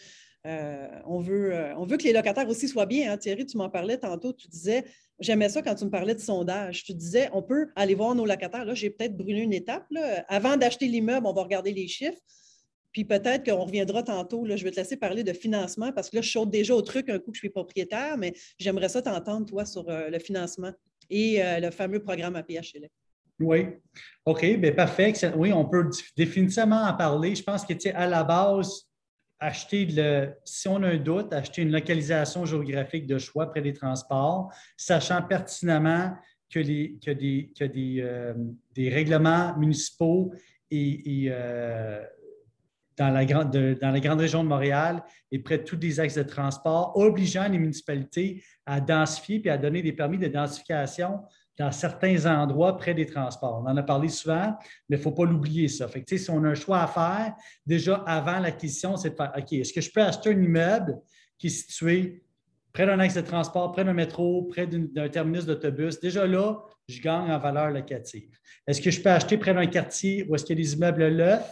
euh, 0.46 0.88
veut, 1.20 1.74
on 1.76 1.84
veut 1.84 1.96
que 1.96 2.04
les 2.04 2.12
locataires 2.12 2.48
aussi 2.48 2.68
soient 2.68 2.86
bien. 2.86 3.12
Hein. 3.12 3.16
Thierry, 3.18 3.46
tu 3.46 3.56
m'en 3.56 3.68
parlais 3.68 3.98
tantôt, 3.98 4.32
tu 4.32 4.48
disais, 4.48 4.84
j'aimais 5.18 5.48
ça 5.48 5.62
quand 5.62 5.74
tu 5.74 5.84
me 5.84 5.90
parlais 5.90 6.14
de 6.14 6.20
sondage. 6.20 6.84
Tu 6.84 6.94
disais, 6.94 7.28
on 7.32 7.42
peut 7.42 7.68
aller 7.76 7.94
voir 7.94 8.14
nos 8.14 8.24
locataires. 8.24 8.64
Là, 8.64 8.74
j'ai 8.74 8.90
peut-être 8.90 9.16
brûlé 9.16 9.40
une 9.40 9.52
étape. 9.52 9.86
Avant 10.28 10.56
d'acheter 10.56 10.86
l'immeuble, 10.86 11.26
on 11.26 11.32
va 11.32 11.42
regarder 11.42 11.72
les 11.72 11.88
chiffres. 11.88 12.20
Puis 12.92 13.04
peut-être 13.04 13.44
qu'on 13.44 13.64
reviendra 13.64 14.02
tantôt. 14.02 14.46
Là, 14.46 14.56
je 14.56 14.64
vais 14.64 14.70
te 14.70 14.76
laisser 14.76 14.96
parler 14.96 15.22
de 15.22 15.32
financement 15.32 15.92
parce 15.92 16.08
que 16.10 16.16
là, 16.16 16.22
je 16.22 16.30
saute 16.30 16.50
déjà 16.50 16.74
au 16.74 16.82
truc 16.82 17.10
un 17.10 17.18
coup 17.18 17.30
que 17.30 17.36
je 17.36 17.40
suis 17.40 17.50
propriétaire, 17.50 18.16
mais 18.16 18.32
j'aimerais 18.58 18.88
ça 18.88 19.02
t'entendre, 19.02 19.44
toi, 19.46 19.66
sur 19.66 19.84
le 19.88 20.18
financement 20.18 20.72
et 21.10 21.42
euh, 21.42 21.60
le 21.60 21.70
fameux 21.70 22.00
programme 22.00 22.36
APHL. 22.36 22.88
Oui. 23.40 23.66
OK, 24.24 24.56
bien 24.56 24.72
parfait. 24.72 25.12
Oui, 25.36 25.52
on 25.52 25.64
peut 25.64 25.88
définitivement 26.16 26.82
en 26.82 26.94
parler. 26.94 27.34
Je 27.34 27.42
pense 27.42 27.64
que, 27.64 27.72
tu 27.72 27.80
sais, 27.80 27.92
à 27.92 28.06
la 28.06 28.24
base, 28.24 28.87
acheter 29.40 29.86
le, 29.86 30.34
si 30.44 30.68
on 30.68 30.82
a 30.82 30.88
un 30.88 30.96
doute, 30.96 31.32
acheter 31.32 31.62
une 31.62 31.72
localisation 31.72 32.44
géographique 32.44 33.06
de 33.06 33.18
choix 33.18 33.50
près 33.50 33.62
des 33.62 33.72
transports, 33.72 34.52
sachant 34.76 35.22
pertinemment 35.22 36.16
que, 36.50 36.58
les, 36.58 36.98
que 37.04 37.10
des, 37.10 37.52
que 37.58 37.64
des, 37.64 38.00
euh, 38.00 38.34
des 38.74 38.88
règlements 38.88 39.56
municipaux 39.56 40.32
et, 40.70 41.26
euh, 41.28 42.02
dans, 42.96 43.10
la 43.10 43.24
grande, 43.24 43.50
dans 43.50 43.90
la 43.90 44.00
grande 44.00 44.20
région 44.20 44.42
de 44.42 44.48
Montréal 44.48 45.02
et 45.30 45.38
près 45.38 45.58
de 45.58 45.64
tous 45.64 45.78
les 45.80 46.00
axes 46.00 46.16
de 46.16 46.22
transport, 46.22 46.96
obligeant 46.96 47.48
les 47.48 47.58
municipalités 47.58 48.42
à 48.66 48.80
densifier 48.80 49.40
et 49.44 49.50
à 49.50 49.58
donner 49.58 49.82
des 49.82 49.92
permis 49.92 50.18
de 50.18 50.28
densification 50.28 51.20
dans 51.58 51.72
certains 51.72 52.24
endroits 52.26 52.76
près 52.76 52.94
des 52.94 53.06
transports. 53.06 53.62
On 53.64 53.68
en 53.68 53.76
a 53.76 53.82
parlé 53.82 54.08
souvent, 54.08 54.56
mais 54.88 54.96
il 54.96 54.98
ne 54.98 55.02
faut 55.02 55.10
pas 55.10 55.24
l'oublier, 55.24 55.68
ça. 55.68 55.88
Si 56.06 56.30
on 56.30 56.44
a 56.44 56.48
un 56.48 56.54
choix 56.54 56.82
à 56.82 56.86
faire, 56.86 57.34
déjà 57.66 57.96
avant 58.06 58.38
l'acquisition, 58.38 58.96
c'est 58.96 59.10
de 59.10 59.16
faire 59.16 59.32
OK, 59.36 59.52
est-ce 59.52 59.72
que 59.72 59.80
je 59.80 59.90
peux 59.90 60.02
acheter 60.02 60.30
un 60.30 60.40
immeuble 60.40 60.98
qui 61.36 61.48
est 61.48 61.50
situé 61.50 62.22
près 62.72 62.86
d'un 62.86 63.00
axe 63.00 63.14
de 63.14 63.22
transport, 63.22 63.72
près 63.72 63.84
d'un 63.84 63.92
métro, 63.92 64.44
près 64.44 64.66
d'un 64.66 65.08
terminus 65.08 65.46
d'autobus? 65.46 65.98
Déjà 65.98 66.26
là, 66.26 66.58
je 66.86 67.02
gagne 67.02 67.30
en 67.30 67.38
valeur 67.38 67.70
locative. 67.70 68.38
Est-ce 68.66 68.80
que 68.80 68.90
je 68.90 69.00
peux 69.00 69.10
acheter 69.10 69.36
près 69.36 69.52
d'un 69.52 69.66
quartier 69.66 70.26
où 70.28 70.34
est-ce 70.34 70.44
qu'il 70.44 70.58
y 70.58 70.60
a 70.60 70.64
des 70.64 70.74
immeubles 70.74 71.08
neufs? 71.08 71.42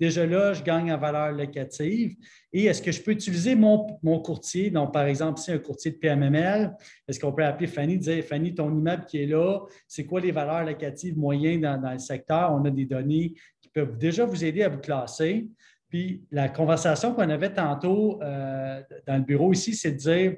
Déjà 0.00 0.26
là, 0.26 0.52
je 0.52 0.62
gagne 0.62 0.92
en 0.92 0.98
valeur 0.98 1.32
locative. 1.32 2.16
Et 2.52 2.64
est-ce 2.64 2.82
que 2.82 2.90
je 2.90 3.00
peux 3.00 3.12
utiliser 3.12 3.54
mon, 3.54 3.98
courtier? 4.22 4.70
Donc, 4.70 4.92
par 4.92 5.04
exemple, 5.06 5.40
si 5.40 5.52
un 5.52 5.58
courtier 5.58 5.92
de 5.92 5.96
PMML, 5.96 6.74
est-ce 7.06 7.20
qu'on 7.20 7.32
peut 7.32 7.44
appeler 7.44 7.68
Fanny, 7.68 7.98
dire 7.98 8.24
Fanny, 8.24 8.54
ton 8.54 8.70
immeuble 8.70 9.04
qui 9.06 9.22
est 9.22 9.26
là, 9.26 9.60
c'est 9.86 10.04
quoi 10.04 10.20
les 10.20 10.32
valeurs 10.32 10.64
locatives 10.64 11.16
moyennes 11.16 11.60
dans, 11.60 11.92
le 11.92 11.98
secteur? 11.98 12.52
On 12.52 12.64
a 12.64 12.70
des 12.70 12.86
données 12.86 13.34
qui 13.60 13.68
peuvent 13.68 13.96
déjà 13.96 14.24
vous 14.24 14.44
aider 14.44 14.62
à 14.62 14.68
vous 14.68 14.80
classer. 14.80 15.48
Puis 15.88 16.24
la 16.32 16.48
conversation 16.48 17.14
qu'on 17.14 17.30
avait 17.30 17.52
tantôt 17.52 18.20
euh, 18.22 18.82
dans 19.06 19.16
le 19.16 19.22
bureau 19.22 19.52
ici, 19.52 19.74
c'est 19.74 19.92
de 19.92 19.96
dire 19.96 20.36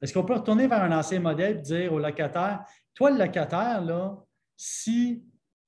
est-ce 0.00 0.12
qu'on 0.12 0.24
peut 0.24 0.34
retourner 0.34 0.68
vers 0.68 0.82
un 0.82 0.96
ancien 0.96 1.20
modèle 1.20 1.58
et 1.58 1.62
dire 1.62 1.92
au 1.92 1.98
locataire 1.98 2.64
Toi, 2.94 3.10
le 3.10 3.18
locataire, 3.18 3.82
là, 3.82 4.16
si 4.56 5.24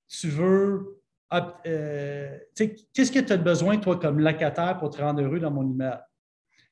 tu 0.08 0.28
veux. 0.28 0.99
Euh, 1.32 2.38
qu'est-ce 2.56 3.12
que 3.12 3.20
tu 3.20 3.32
as 3.32 3.36
besoin, 3.36 3.78
toi, 3.78 3.98
comme 3.98 4.18
locataire, 4.18 4.78
pour 4.78 4.90
te 4.90 5.00
rendre 5.00 5.22
heureux 5.22 5.38
dans 5.38 5.50
mon 5.50 5.68
immeuble? 5.68 6.04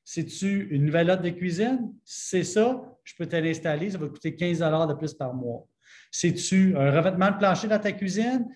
C'est-tu 0.03 0.67
une 0.71 0.85
nouvelle 0.85 1.09
hotte 1.09 1.21
de 1.21 1.29
cuisine? 1.29 1.93
c'est 2.03 2.43
ça, 2.43 2.81
je 3.03 3.13
peux 3.15 3.27
te 3.27 3.35
l'installer, 3.35 3.91
ça 3.91 3.97
va 3.97 4.07
coûter 4.07 4.35
15 4.35 4.59
de 4.59 4.93
plus 4.95 5.13
par 5.13 5.33
mois. 5.33 5.67
C'est-tu 6.11 6.75
un 6.75 6.91
revêtement 6.91 7.31
de 7.31 7.37
plancher 7.37 7.67
dans 7.67 7.79
ta 7.79 7.91
cuisine? 7.91 8.47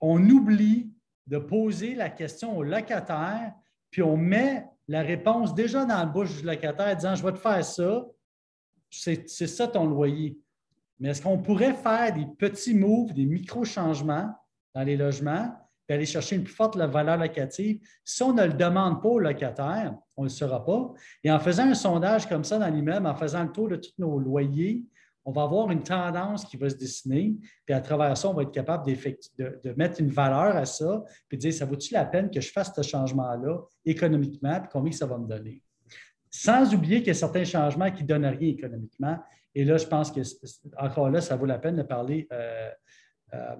On 0.00 0.22
oublie 0.28 0.90
de 1.26 1.38
poser 1.38 1.94
la 1.94 2.08
question 2.08 2.56
au 2.56 2.62
locataire, 2.62 3.52
puis 3.90 4.02
on 4.02 4.16
met 4.16 4.64
la 4.88 5.02
réponse 5.02 5.54
déjà 5.54 5.84
dans 5.84 5.98
la 5.98 6.06
bouche 6.06 6.40
du 6.40 6.46
locataire 6.46 6.96
disant 6.96 7.14
Je 7.14 7.24
vais 7.24 7.32
te 7.32 7.38
faire 7.38 7.64
ça, 7.64 8.06
c'est 8.90 9.26
ça 9.28 9.68
ton 9.68 9.86
loyer. 9.86 10.38
Mais 10.98 11.10
est-ce 11.10 11.22
qu'on 11.22 11.38
pourrait 11.38 11.74
faire 11.74 12.12
des 12.14 12.26
petits 12.38 12.74
moves, 12.74 13.12
des 13.12 13.26
micro-changements 13.26 14.32
dans 14.74 14.82
les 14.82 14.96
logements, 14.96 15.52
puis 15.86 15.94
aller 15.96 16.06
chercher 16.06 16.36
une 16.36 16.44
plus 16.44 16.54
forte 16.54 16.76
valeur 16.76 17.16
locative? 17.16 17.80
Si 18.04 18.22
on 18.22 18.32
ne 18.32 18.44
le 18.44 18.54
demande 18.54 19.02
pas 19.02 19.08
au 19.08 19.18
locataire, 19.18 19.94
on 20.16 20.22
ne 20.22 20.26
le 20.28 20.30
saura 20.30 20.64
pas. 20.64 20.92
Et 21.24 21.30
en 21.30 21.38
faisant 21.38 21.68
un 21.68 21.74
sondage 21.74 22.28
comme 22.28 22.44
ça 22.44 22.58
dans 22.58 22.68
l'immeuble, 22.68 23.06
en 23.06 23.14
faisant 23.14 23.42
le 23.42 23.52
tour 23.52 23.68
de 23.68 23.76
tous 23.76 23.94
nos 23.98 24.18
loyers, 24.18 24.84
on 25.24 25.32
va 25.32 25.42
avoir 25.42 25.70
une 25.70 25.82
tendance 25.82 26.44
qui 26.44 26.56
va 26.56 26.68
se 26.68 26.76
dessiner, 26.76 27.36
puis 27.64 27.74
à 27.74 27.80
travers 27.80 28.16
ça, 28.16 28.28
on 28.28 28.34
va 28.34 28.42
être 28.42 28.52
capable 28.52 28.86
de, 28.86 29.72
mettre 29.76 30.00
une 30.00 30.10
valeur 30.10 30.56
à 30.56 30.64
ça, 30.64 31.04
puis 31.28 31.38
de 31.38 31.42
dire, 31.42 31.54
ça 31.54 31.64
vaut-il 31.64 31.94
la 31.94 32.04
peine 32.04 32.30
que 32.30 32.40
je 32.40 32.50
fasse 32.50 32.72
ce 32.74 32.82
changement-là 32.82 33.60
économiquement, 33.84 34.60
puis 34.60 34.68
combien 34.72 34.92
ça 34.92 35.06
va 35.06 35.18
me 35.18 35.28
donner? 35.28 35.62
Sans 36.30 36.74
oublier 36.74 36.98
qu'il 36.98 37.08
y 37.08 37.10
a 37.10 37.14
certains 37.14 37.44
changements 37.44 37.90
qui 37.90 38.02
ne 38.02 38.08
donnent 38.08 38.26
rien 38.26 38.48
économiquement. 38.48 39.18
Et 39.54 39.64
là, 39.64 39.76
je 39.76 39.86
pense 39.86 40.10
que, 40.10 40.20
encore 40.78 41.10
là, 41.10 41.20
ça 41.20 41.36
vaut 41.36 41.44
la 41.44 41.58
peine 41.58 41.76
de 41.76 41.82
parler 41.82 42.26
euh, 42.32 42.70
euh, 43.34 43.56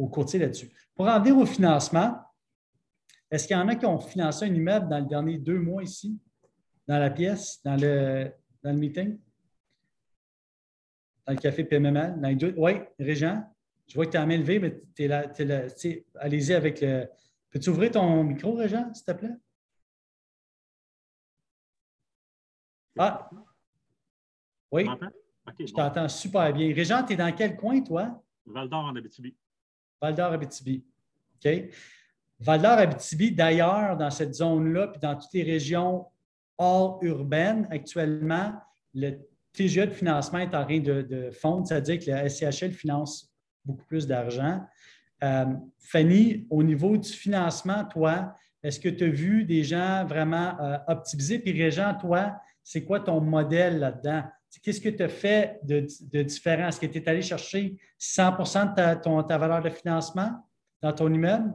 au 0.00 0.08
courtier 0.08 0.38
là-dessus. 0.38 0.70
Pour 0.94 1.06
en 1.06 1.18
venir 1.20 1.36
au 1.36 1.46
financement, 1.46 2.18
est-ce 3.30 3.46
qu'il 3.46 3.56
y 3.56 3.60
en 3.60 3.68
a 3.68 3.76
qui 3.76 3.86
ont 3.86 4.00
financé 4.00 4.46
un 4.46 4.54
immeuble 4.54 4.88
dans 4.88 4.98
les 4.98 5.06
derniers 5.06 5.38
deux 5.38 5.58
mois 5.58 5.82
ici, 5.82 6.18
dans 6.86 6.98
la 6.98 7.10
pièce, 7.10 7.60
dans 7.62 7.76
le, 7.76 8.30
dans 8.62 8.72
le 8.72 8.78
meeting? 8.78 9.18
dans 11.26 11.32
le 11.34 11.38
café 11.38 11.64
PMML. 11.64 12.54
Oui, 12.56 12.72
Régent, 12.98 13.44
je 13.86 13.94
vois 13.94 14.06
que 14.06 14.10
tu 14.10 14.16
as 14.16 14.26
main 14.26 14.38
levée, 14.38 14.58
mais 14.58 14.80
tu 14.94 15.04
es 15.04 15.08
là. 15.08 15.26
là 15.38 15.66
Allez-y 16.16 16.54
avec 16.54 16.80
le. 16.80 17.06
Peux-tu 17.50 17.70
ouvrir 17.70 17.90
ton 17.92 18.24
micro, 18.24 18.54
Régent, 18.54 18.92
s'il 18.94 19.04
te 19.04 19.12
plaît? 19.12 19.36
Ah! 22.98 23.30
Oui. 24.72 24.86
je 25.58 25.72
t'entends 25.72 26.08
super 26.08 26.52
bien. 26.52 26.72
Régent, 26.74 27.04
tu 27.04 27.14
es 27.14 27.16
dans 27.16 27.32
quel 27.34 27.56
coin, 27.56 27.80
toi? 27.80 28.22
Val 28.46 28.68
d'Or 28.68 28.84
en 28.84 28.96
Abitibi. 28.96 29.34
Val 30.00 30.14
d'Or 30.14 30.32
Abitibi. 30.32 30.84
OK? 31.36 31.70
Val 32.40 32.62
d'Or 32.62 32.78
Abitibi, 32.78 33.32
d'ailleurs, 33.32 33.96
dans 33.96 34.10
cette 34.10 34.34
zone-là, 34.34 34.88
puis 34.88 35.00
dans 35.00 35.14
toutes 35.16 35.32
les 35.32 35.42
régions 35.42 36.06
hors 36.58 36.98
urbaines, 37.02 37.66
actuellement, 37.70 38.54
le 38.94 39.18
TGA 39.52 39.86
de 39.86 39.92
financement 39.92 40.38
est 40.38 40.54
en 40.54 40.64
train 40.64 40.80
de, 40.80 41.30
fondre, 41.32 41.66
c'est-à-dire 41.66 41.98
que 41.98 42.10
la 42.10 42.28
SCHL 42.28 42.72
finance 42.72 43.32
beaucoup 43.64 43.84
plus 43.84 44.06
d'argent. 44.06 44.64
Euh, 45.22 45.46
Fanny, 45.78 46.46
au 46.50 46.62
niveau 46.62 46.96
du 46.96 47.08
financement, 47.08 47.84
toi, 47.84 48.34
est-ce 48.62 48.80
que 48.80 48.88
tu 48.88 49.04
as 49.04 49.08
vu 49.08 49.44
des 49.44 49.64
gens 49.64 50.04
vraiment 50.04 50.58
euh, 50.60 50.78
optimisés? 50.88 51.38
Puis 51.38 51.52
Régent, 51.52 51.94
toi, 51.94 52.36
c'est 52.62 52.84
quoi 52.84 53.00
ton 53.00 53.20
modèle 53.20 53.78
là-dedans? 53.78 54.24
Qu'est-ce 54.62 54.80
que 54.80 54.88
tu 54.88 55.02
as 55.02 55.08
fait 55.08 55.60
de, 55.62 56.22
différent? 56.22 56.68
Est-ce 56.68 56.80
que 56.80 56.86
tu 56.86 56.98
es 56.98 57.08
allé 57.08 57.22
chercher 57.22 57.78
100% 57.98 58.70
de 58.70 58.74
ta, 58.74 58.96
ta 58.96 59.38
valeur 59.38 59.62
de 59.62 59.70
financement 59.70 60.48
dans 60.82 60.92
ton 60.92 61.12
immeuble? 61.12 61.52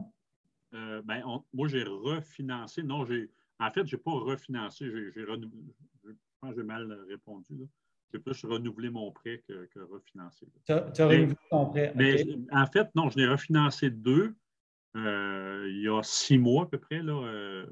Euh, 0.74 1.02
ben, 1.04 1.22
moi, 1.52 1.68
j'ai 1.68 1.84
refinancé. 1.84 2.82
Non, 2.82 3.04
j'ai 3.04 3.30
en 3.58 3.70
fait, 3.70 3.86
je 3.86 3.96
n'ai 3.96 4.02
pas 4.02 4.12
refinancé. 4.12 4.90
J'ai, 4.90 5.24
renouvelé. 5.24 5.62
Je 6.04 6.10
pense 6.40 6.50
que 6.50 6.56
j'ai 6.56 6.66
mal 6.66 6.92
répondu. 7.08 7.56
Là 7.56 7.64
j'ai 8.12 8.18
plus 8.20 8.44
renouvelé 8.44 8.90
mon 8.90 9.10
prêt 9.10 9.42
que, 9.48 9.66
que 9.66 9.80
refinancer. 9.80 10.46
Tu 10.64 10.72
as, 10.72 11.06
renouvelé 11.06 11.36
ton 11.50 11.66
prêt. 11.66 11.92
Mais 11.96 12.24
en 12.52 12.66
fait, 12.66 12.88
non, 12.94 13.10
je 13.10 13.18
l'ai 13.18 13.26
refinancé 13.26 13.90
deux 13.90 14.34
euh, 14.96 15.66
il 15.68 15.82
y 15.82 15.88
a 15.88 16.02
six 16.02 16.38
mois 16.38 16.64
à 16.64 16.66
peu 16.66 16.78
près. 16.78 17.02
Là, 17.02 17.12
euh, 17.12 17.66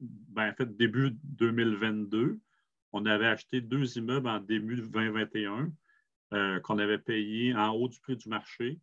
ben, 0.00 0.50
en 0.50 0.54
fait, 0.54 0.76
début 0.76 1.10
2022, 1.24 2.38
on 2.92 3.06
avait 3.06 3.26
acheté 3.26 3.60
deux 3.60 3.98
immeubles 3.98 4.28
en 4.28 4.40
début 4.40 4.76
2021 4.76 5.70
euh, 6.34 6.60
qu'on 6.60 6.78
avait 6.78 6.98
payés 6.98 7.54
en 7.54 7.70
haut 7.70 7.88
du 7.88 7.98
prix 8.00 8.16
du 8.16 8.28
marché. 8.28 8.78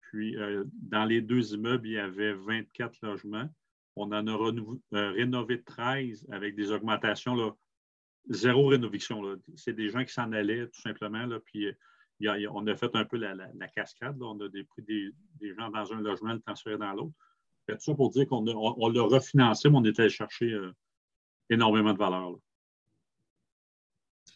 Puis, 0.00 0.36
dans 0.74 1.04
les 1.04 1.20
deux 1.20 1.54
immeubles, 1.54 1.88
il 1.88 1.94
y 1.94 1.98
avait 1.98 2.34
24 2.34 2.98
logements. 3.02 3.48
On 3.96 4.12
en 4.12 4.26
a 4.28 4.52
rénové 4.92 5.62
13 5.62 6.28
avec 6.30 6.54
des 6.54 6.70
augmentations 6.70 7.34
là, 7.34 7.52
zéro 8.28 8.66
rénovation. 8.68 9.22
C'est 9.56 9.72
des 9.72 9.88
gens 9.88 10.04
qui 10.04 10.12
s'en 10.12 10.32
allaient 10.32 10.66
tout 10.66 10.80
simplement. 10.80 11.26
Là, 11.26 11.40
puis 11.40 11.66
euh, 11.66 12.48
on 12.52 12.66
a 12.66 12.76
fait 12.76 12.94
un 12.94 13.04
peu 13.04 13.16
la, 13.16 13.36
cascade. 13.74 14.20
On 14.22 14.40
a 14.40 14.48
pris 14.48 14.82
des, 14.82 15.54
gens 15.54 15.70
dans 15.70 15.92
un 15.92 16.00
logement, 16.00 16.32
le 16.32 16.40
transféré 16.40 16.78
dans 16.78 16.92
l'autre. 16.92 17.14
Tout 17.68 17.76
ça 17.78 17.94
pour 17.94 18.10
dire 18.10 18.26
qu'on 18.28 18.46
on, 18.46 18.88
l'a 18.88 19.02
refinancé, 19.02 19.70
mais 19.70 19.78
on 19.78 19.84
était 19.84 20.02
allé 20.02 20.10
chercher 20.10 20.52
euh, 20.52 20.72
énormément 21.48 21.92
de 21.92 21.98
valeur. 21.98 22.36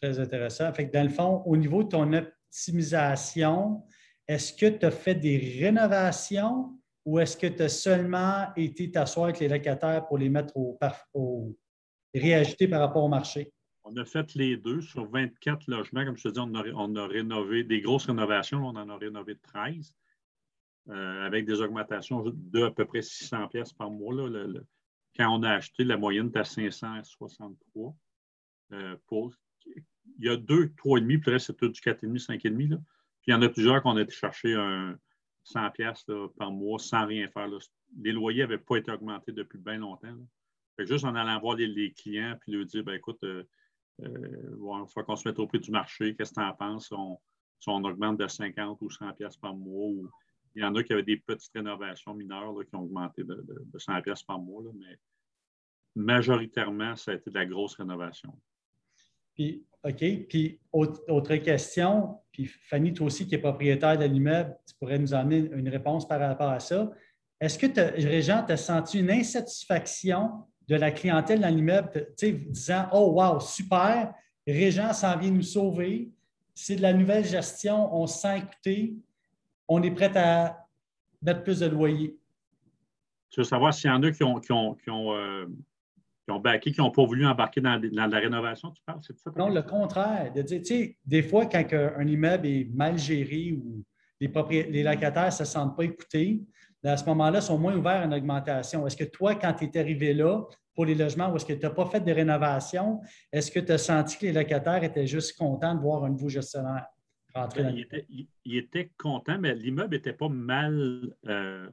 Très 0.01 0.19
intéressant. 0.19 0.71
Dans 0.93 1.03
le 1.03 1.09
fond, 1.09 1.43
au 1.45 1.57
niveau 1.57 1.83
de 1.83 1.89
ton 1.89 2.13
optimisation, 2.13 3.83
est-ce 4.27 4.53
que 4.53 4.77
tu 4.77 4.85
as 4.85 4.91
fait 4.91 5.15
des 5.15 5.59
rénovations 5.59 6.79
ou 7.05 7.19
est-ce 7.19 7.35
que 7.35 7.47
tu 7.47 7.63
as 7.63 7.69
seulement 7.69 8.47
été 8.55 8.91
t'asseoir 8.91 9.25
avec 9.25 9.39
les 9.39 9.49
locataires 9.49 10.05
pour 10.07 10.17
les 10.17 10.29
mettre 10.29 10.55
au, 10.55 10.77
au 11.13 11.57
réajouter 12.13 12.67
par 12.67 12.81
rapport 12.81 13.03
au 13.03 13.07
marché? 13.09 13.51
On 13.83 13.97
a 13.97 14.05
fait 14.05 14.35
les 14.35 14.55
deux 14.55 14.81
sur 14.81 15.09
24 15.09 15.67
logements. 15.67 16.05
Comme 16.05 16.17
je 16.17 16.29
te 16.29 16.33
dis, 16.33 16.39
on 16.39 16.95
a, 16.95 17.07
rénové 17.07 17.63
des 17.63 17.81
grosses 17.81 18.05
rénovations. 18.05 18.59
On 18.59 18.75
en 18.75 18.87
a 18.87 18.97
rénové 18.97 19.35
13 19.35 19.95
euh, 20.89 21.25
avec 21.25 21.45
des 21.45 21.59
augmentations 21.61 22.23
de 22.23 22.63
à 22.63 22.71
peu 22.71 22.85
près 22.85 23.01
600 23.01 23.47
pièces 23.47 23.73
par 23.73 23.89
mois. 23.89 24.13
quand 25.17 25.29
on 25.35 25.43
a 25.43 25.53
acheté, 25.53 25.83
la 25.83 25.97
moyenne 25.97 26.27
était 26.27 26.39
à 26.39 26.43
563. 26.43 27.95
Euh, 28.71 28.95
pour, 29.07 29.33
il 30.17 30.25
y 30.25 30.29
a 30.29 30.37
deux, 30.37 30.65
3,5, 30.65 31.05
puis 31.05 31.21
le 31.25 31.31
reste, 31.33 31.47
c'est 31.47 31.57
tout 31.57 31.69
du 31.69 31.79
4,5, 31.79 32.41
5,5. 32.41 32.41
Puis 32.47 32.77
il 33.27 33.31
y 33.31 33.33
en 33.33 33.41
a 33.41 33.49
plusieurs 33.49 33.81
qu'on 33.81 33.97
a 33.97 34.01
été 34.01 34.13
chercher 34.13 34.55
un 34.55 34.97
100 35.43 35.71
pièces 35.71 36.05
par 36.37 36.51
mois 36.51 36.79
sans 36.79 37.05
rien 37.05 37.27
faire. 37.27 37.47
Les 37.97 38.11
loyers 38.11 38.41
n'avaient 38.41 38.57
pas 38.57 38.77
été 38.77 38.91
augmentés 38.91 39.31
depuis 39.31 39.57
bien 39.57 39.77
longtemps. 39.77 40.15
juste 40.79 41.05
en 41.05 41.15
allant 41.15 41.39
voir 41.39 41.55
les, 41.55 41.91
clients 41.93 42.37
puis 42.39 42.51
leur 42.51 42.65
dire 42.65 42.83
ben, 42.83 42.93
écoute, 42.93 43.23
euh, 43.23 43.43
euh, 44.01 44.55
il 44.55 44.91
faut 44.93 45.03
qu'on 45.03 45.15
se 45.15 45.27
mette 45.27 45.39
au 45.39 45.47
prix 45.47 45.59
du 45.59 45.71
marché. 45.71 46.15
Qu'est-ce 46.15 46.31
que 46.31 46.39
tu 46.39 46.45
en 46.45 46.53
penses? 46.53 46.93
si 47.59 47.67
on 47.67 47.83
augmente 47.83 48.17
de 48.17 48.27
50 48.27 48.81
ou 48.81 48.89
100 48.89 49.13
pièces 49.13 49.35
par 49.35 49.53
mois. 49.53 49.91
il 50.55 50.61
y 50.61 50.65
en 50.65 50.73
a 50.75 50.83
qui 50.83 50.93
avaient 50.93 51.03
des 51.03 51.17
petites 51.17 51.51
rénovations 51.53 52.13
mineures 52.13 52.55
qui 52.65 52.75
ont 52.75 52.83
augmenté 52.83 53.23
de, 53.23 53.43
100 53.77 54.01
pièces 54.01 54.23
par 54.23 54.39
mois. 54.39 54.63
mais 54.75 54.97
majoritairement, 55.95 56.95
ça 56.95 57.11
a 57.11 57.15
été 57.15 57.29
de 57.29 57.35
la 57.35 57.45
grosse 57.45 57.75
rénovation. 57.75 58.33
Puis, 59.33 59.65
OK? 59.83 60.27
Puis, 60.27 60.59
autre, 60.71 61.35
question, 61.37 62.17
puis 62.31 62.45
Fanny, 62.45 62.93
toi 62.93 63.07
aussi 63.07 63.27
qui 63.27 63.35
es 63.35 63.37
propriétaire 63.37 63.97
de 63.97 64.05
l'immeuble, 64.05 64.57
tu 64.67 64.75
pourrais 64.75 64.99
nous 64.99 65.13
amener 65.13 65.49
une 65.53 65.69
réponse 65.69 66.07
par 66.07 66.19
rapport 66.19 66.49
à 66.49 66.59
ça. 66.59 66.89
Est-ce 67.39 67.57
que, 67.57 67.67
Régent, 68.01 68.43
tu 68.45 68.53
as 68.53 68.57
senti 68.57 68.99
une 68.99 69.11
insatisfaction 69.11 70.31
de 70.67 70.75
la 70.75 70.91
clientèle 70.91 71.39
dans 71.39 71.53
l'immeuble, 71.53 72.13
disant 72.17 72.87
Oh, 72.91 73.13
wow, 73.13 73.39
super, 73.39 74.13
Régent 74.45 74.93
s'en 74.93 75.17
vient 75.17 75.31
nous 75.31 75.41
sauver, 75.41 76.11
c'est 76.53 76.75
de 76.75 76.81
la 76.81 76.93
nouvelle 76.93 77.25
gestion, 77.25 77.93
on 77.95 78.05
se 78.05 78.19
sent 78.19 78.37
écouté, 78.39 78.95
on 79.67 79.81
est 79.81 79.91
prêt 79.91 80.15
à 80.17 80.67
mettre 81.21 81.43
plus 81.43 81.59
de 81.59 81.67
loyer. 81.67 82.17
Tu 83.29 83.39
veux 83.39 83.45
savoir 83.45 83.73
s'il 83.73 83.89
y 83.89 83.93
en 83.93 84.01
a 84.03 84.11
qui 84.11 84.23
ont, 84.23 84.39
qui 84.39 84.51
ont, 84.51 84.75
qui 84.75 84.89
ont, 84.89 85.13
euh, 85.13 85.45
qui 86.61 86.75
n'ont 86.77 86.91
pas 86.91 87.05
voulu 87.05 87.25
embarquer 87.25 87.61
dans, 87.61 87.79
la 87.93 88.19
rénovation, 88.19 88.71
tu 88.71 88.81
parles? 88.85 88.99
Ça, 89.01 89.13
non, 89.35 89.49
le 89.49 89.61
contraire. 89.61 90.31
De 90.33 90.41
dire, 90.41 90.59
tu 90.59 90.65
sais, 90.65 90.97
des 91.05 91.23
fois, 91.23 91.45
quand 91.45 91.65
un 91.73 92.07
immeuble 92.07 92.47
est 92.47 92.69
mal 92.73 92.97
géré 92.97 93.53
ou 93.53 93.83
les, 94.19 94.29
les 94.69 94.83
locataires 94.83 95.27
ne 95.27 95.31
se 95.31 95.45
sentent 95.45 95.75
pas 95.75 95.83
écoutés, 95.83 96.41
à 96.83 96.97
ce 96.97 97.05
moment-là, 97.05 97.41
sont 97.41 97.57
moins 97.57 97.75
ouverts 97.75 98.01
à 98.01 98.05
une 98.05 98.13
augmentation. 98.13 98.87
Est-ce 98.87 98.97
que 98.97 99.03
toi, 99.03 99.35
quand 99.35 99.53
tu 99.53 99.65
es 99.65 99.77
arrivé 99.77 100.13
là 100.13 100.43
pour 100.73 100.85
les 100.85 100.95
logements, 100.95 101.31
ou 101.31 101.35
est-ce 101.35 101.45
que 101.45 101.53
tu 101.53 101.65
n'as 101.65 101.71
pas 101.71 101.85
fait 101.87 101.99
de 101.99 102.11
rénovation, 102.11 103.01
est-ce 103.33 103.51
que 103.51 103.59
tu 103.59 103.71
as 103.71 103.77
senti 103.77 104.17
que 104.17 104.25
les 104.27 104.33
locataires 104.33 104.83
étaient 104.83 105.07
juste 105.07 105.37
contents 105.37 105.75
de 105.75 105.81
voir 105.81 106.05
un 106.05 106.09
nouveau 106.09 106.29
gestionnaire 106.29 106.85
rentrer 107.35 107.63
ben, 107.63 108.01
il, 108.45 108.57
était, 108.57 108.91
content, 108.97 109.37
mais 109.39 109.53
l'immeuble 109.55 109.95
n'était 109.95 110.13
pas 110.13 110.29
mal. 110.29 111.13
Euh, 111.27 111.69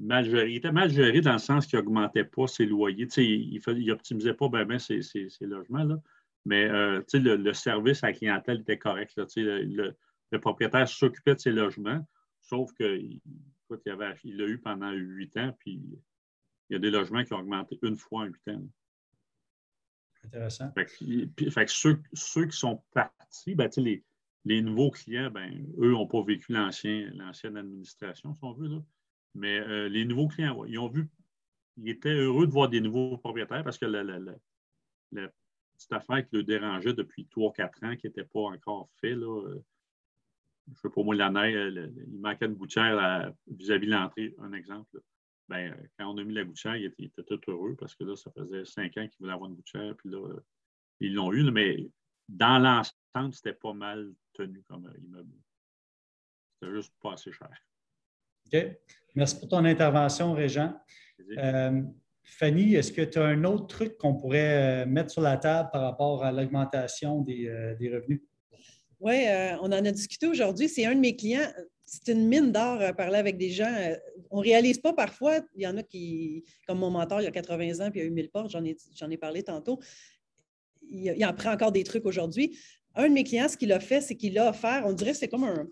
mal 0.00 0.24
géré. 0.24 0.50
Il 0.50 0.56
était 0.56 0.72
mal 0.72 0.90
géré 0.90 1.20
dans 1.20 1.34
le 1.34 1.38
sens 1.38 1.66
qu'il 1.66 1.78
n'augmentait 1.78 2.24
pas 2.24 2.46
ses 2.46 2.66
loyers. 2.66 3.08
il 3.16 3.86
n'optimisait 3.86 4.34
pas 4.34 4.48
bien 4.48 4.78
ses, 4.78 5.00
logements. 5.40 5.84
Là. 5.84 5.96
Mais 6.44 6.64
euh, 6.64 7.02
le, 7.12 7.52
service 7.52 8.02
à 8.02 8.08
la 8.08 8.12
clientèle 8.14 8.60
était 8.60 8.78
correct. 8.78 9.12
le, 9.36 10.38
propriétaire 10.38 10.88
s'occupait 10.88 11.34
de 11.34 11.40
ses 11.40 11.52
logements, 11.52 12.06
sauf 12.40 12.72
qu'il 12.74 13.20
il 14.24 14.36
l'a 14.36 14.46
eu 14.46 14.58
pendant 14.58 14.90
huit 14.90 15.36
ans, 15.36 15.54
puis 15.60 15.80
il 16.68 16.72
y 16.72 16.76
a 16.76 16.78
des 16.78 16.90
logements 16.90 17.24
qui 17.24 17.32
ont 17.34 17.38
augmenté 17.38 17.78
une 17.82 17.96
fois 17.96 18.22
en 18.22 18.24
huit 18.24 18.48
ans. 18.48 18.62
Intéressant. 20.24 20.72
Fait 20.72 21.68
ceux, 21.68 22.46
qui 22.46 22.56
sont 22.56 22.82
partis, 22.92 23.54
ben, 23.54 23.70
les, 23.76 24.04
les, 24.44 24.62
nouveaux 24.62 24.90
clients, 24.90 25.30
ben, 25.30 25.66
eux 25.78 25.92
n'ont 25.92 26.06
pas 26.06 26.22
vécu 26.22 26.52
l'ancienne 26.52 27.56
administration, 27.56 28.34
si 28.34 28.44
on 28.44 28.52
veut. 28.52 28.68
Là. 28.68 28.82
Mais 29.34 29.60
euh, 29.60 29.88
les 29.88 30.04
nouveaux 30.04 30.28
clients, 30.28 30.64
ils 30.64 30.78
ont 30.78 30.88
vu, 30.88 31.08
ils 31.76 31.88
étaient 31.88 32.14
heureux 32.14 32.46
de 32.46 32.52
voir 32.52 32.68
des 32.68 32.80
nouveaux 32.80 33.16
propriétaires 33.18 33.64
parce 33.64 33.78
que 33.78 33.86
la, 33.86 34.04
petite 35.12 35.92
affaire 35.92 36.26
qui 36.28 36.36
le 36.36 36.42
dérangeait 36.42 36.92
depuis 36.92 37.28
3-4 37.34 37.86
ans, 37.86 37.96
qui 37.96 38.06
n'était 38.06 38.24
pas 38.24 38.40
encore 38.40 38.90
fait, 39.00 39.14
là, 39.14 39.42
euh, 39.46 39.64
je 40.66 40.72
ne 40.72 40.76
sais 40.76 40.90
pas 40.90 41.02
moi, 41.02 41.14
l'année, 41.14 41.52
il 41.52 42.20
manquait 42.20 42.46
une 42.46 42.54
gouttière 42.54 43.32
vis-à-vis 43.48 43.86
de 43.86 43.92
l'entrée, 43.92 44.34
un 44.38 44.52
exemple. 44.52 45.00
Ben, 45.48 45.74
quand 45.98 46.06
on 46.06 46.18
a 46.18 46.22
mis 46.22 46.34
la 46.34 46.44
gouttière, 46.44 46.76
il 46.76 46.84
était, 46.84 47.10
tout 47.24 47.40
heureux 47.48 47.74
parce 47.76 47.96
que 47.96 48.04
là, 48.04 48.14
ça 48.14 48.30
faisait 48.30 48.64
cinq 48.64 48.96
ans 48.98 49.08
qu'il 49.08 49.18
voulait 49.18 49.32
avoir 49.32 49.50
une 49.50 49.56
gouttière, 49.56 49.96
puis 49.96 50.10
là, 50.10 50.28
ils 51.00 51.14
l'ont 51.14 51.32
eu, 51.32 51.50
mais 51.50 51.90
dans 52.28 52.58
l'ensemble, 52.58 53.34
c'était 53.34 53.54
pas 53.54 53.72
mal 53.72 54.14
tenu 54.32 54.62
comme 54.62 54.86
euh, 54.86 54.98
immeuble. 54.98 55.34
C'était 56.54 56.72
juste 56.74 56.94
pas 57.00 57.14
assez 57.14 57.32
cher. 57.32 57.50
OK? 58.52 58.66
Merci 59.14 59.38
pour 59.38 59.48
ton 59.48 59.64
intervention, 59.64 60.32
Régent. 60.32 60.72
Euh, 61.38 61.82
Fanny, 62.22 62.74
est-ce 62.74 62.92
que 62.92 63.02
tu 63.02 63.18
as 63.18 63.24
un 63.24 63.44
autre 63.44 63.66
truc 63.66 63.98
qu'on 63.98 64.14
pourrait 64.14 64.84
euh, 64.84 64.86
mettre 64.86 65.10
sur 65.10 65.22
la 65.22 65.36
table 65.36 65.68
par 65.72 65.82
rapport 65.82 66.24
à 66.24 66.32
l'augmentation 66.32 67.20
des, 67.20 67.48
revenus? 67.92 68.22
Oui, 69.00 69.24
on 69.62 69.66
en 69.66 69.72
a 69.72 69.90
discuté 69.90 70.26
aujourd'hui. 70.26 70.68
C'est 70.68 70.84
un 70.84 70.94
de 70.94 71.00
mes 71.00 71.16
clients 71.16 71.48
c'est 71.90 72.12
une 72.12 72.28
mine 72.28 72.52
d'or 72.52 72.80
à 72.80 72.92
parler 72.92 73.18
avec 73.18 73.36
des 73.36 73.50
gens. 73.50 73.74
Euh, 73.76 73.96
on 74.30 74.38
ne 74.38 74.44
réalise 74.44 74.78
pas 74.78 74.92
parfois. 74.92 75.40
Il 75.56 75.62
y 75.62 75.66
en 75.66 75.76
a 75.76 75.82
qui, 75.82 76.44
comme 76.66 76.78
mon 76.78 76.90
mentor, 76.90 77.20
il 77.20 77.24
y 77.24 77.26
a 77.26 77.32
80 77.32 77.84
ans, 77.84 77.90
puis 77.90 77.98
il 77.98 78.04
a 78.04 78.06
eu 78.06 78.10
1000 78.10 78.30
portes, 78.30 78.50
j'en 78.50 78.64
ai, 78.64 78.76
ai 79.10 79.16
parlé 79.16 79.42
tantôt. 79.42 79.80
Il, 80.88 81.24
en 81.26 81.34
prend 81.34 81.50
encore 81.50 81.72
des 81.72 81.82
trucs 81.82 82.06
aujourd'hui. 82.06 82.56
Un 82.94 83.08
de 83.08 83.12
mes 83.12 83.24
clients, 83.24 83.48
ce 83.48 83.56
qu'il 83.56 83.72
a 83.72 83.80
fait, 83.80 84.00
c'est 84.00 84.16
qu'il 84.16 84.38
a 84.38 84.50
offert, 84.50 84.84
on 84.86 84.92
dirait 84.92 85.12
que 85.12 85.16
c'est 85.16 85.28
comme 85.28 85.44
un. 85.44 85.68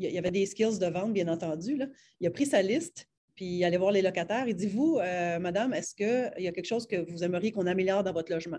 Il 0.00 0.12
y 0.12 0.18
avait 0.18 0.30
des 0.30 0.46
skills 0.46 0.78
de 0.78 0.86
vente, 0.86 1.12
bien 1.12 1.28
entendu. 1.28 1.78
Il 2.20 2.26
a 2.26 2.30
pris 2.30 2.46
sa 2.46 2.62
liste, 2.62 3.06
puis 3.34 3.46
il 3.46 3.64
allait 3.64 3.76
voir 3.76 3.92
les 3.92 4.02
locataires. 4.02 4.48
Il 4.48 4.54
dit 4.54 4.66
Vous, 4.68 4.98
euh, 4.98 5.38
madame, 5.38 5.74
est-ce 5.74 5.94
qu'il 5.94 6.42
y 6.42 6.48
a 6.48 6.52
quelque 6.52 6.66
chose 6.66 6.86
que 6.86 6.96
vous 7.10 7.22
aimeriez 7.24 7.52
qu'on 7.52 7.66
améliore 7.66 8.02
dans 8.02 8.12
votre 8.12 8.32
logement? 8.32 8.58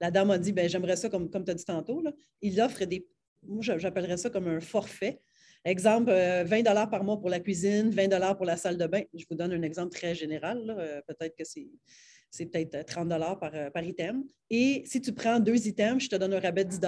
La 0.00 0.10
dame 0.10 0.30
a 0.30 0.38
dit 0.38 0.52
ben, 0.52 0.68
J'aimerais 0.68 0.96
ça, 0.96 1.08
comme, 1.08 1.30
comme 1.30 1.44
tu 1.44 1.50
as 1.50 1.54
dit 1.54 1.64
tantôt. 1.64 2.02
Il 2.40 2.60
offre 2.60 2.84
des. 2.84 3.06
Moi, 3.42 3.62
j'appellerais 3.62 4.16
ça 4.16 4.30
comme 4.30 4.48
un 4.48 4.60
forfait 4.60 5.20
Exemple, 5.66 6.12
20 6.12 6.14
euh, 6.14 6.86
par 6.86 7.02
mois 7.02 7.18
pour 7.18 7.28
la 7.28 7.40
cuisine, 7.40 7.90
20 7.90 8.36
pour 8.36 8.46
la 8.46 8.56
salle 8.56 8.78
de 8.78 8.86
bain. 8.86 9.02
Je 9.12 9.24
vous 9.28 9.36
donne 9.36 9.52
un 9.52 9.62
exemple 9.62 9.90
très 9.90 10.14
général. 10.14 10.72
Euh, 10.78 11.00
peut-être 11.08 11.34
que 11.36 11.42
c'est 11.42 12.46
peut-être 12.46 12.86
30 12.86 13.08
par, 13.40 13.52
euh, 13.52 13.68
par 13.70 13.82
item. 13.82 14.22
Et 14.48 14.84
si 14.86 15.00
tu 15.00 15.12
prends 15.12 15.40
deux 15.40 15.66
items, 15.66 16.04
je 16.04 16.08
te 16.08 16.14
donne 16.14 16.34
un 16.34 16.38
rabais 16.38 16.64
de 16.64 16.70
10 16.70 16.80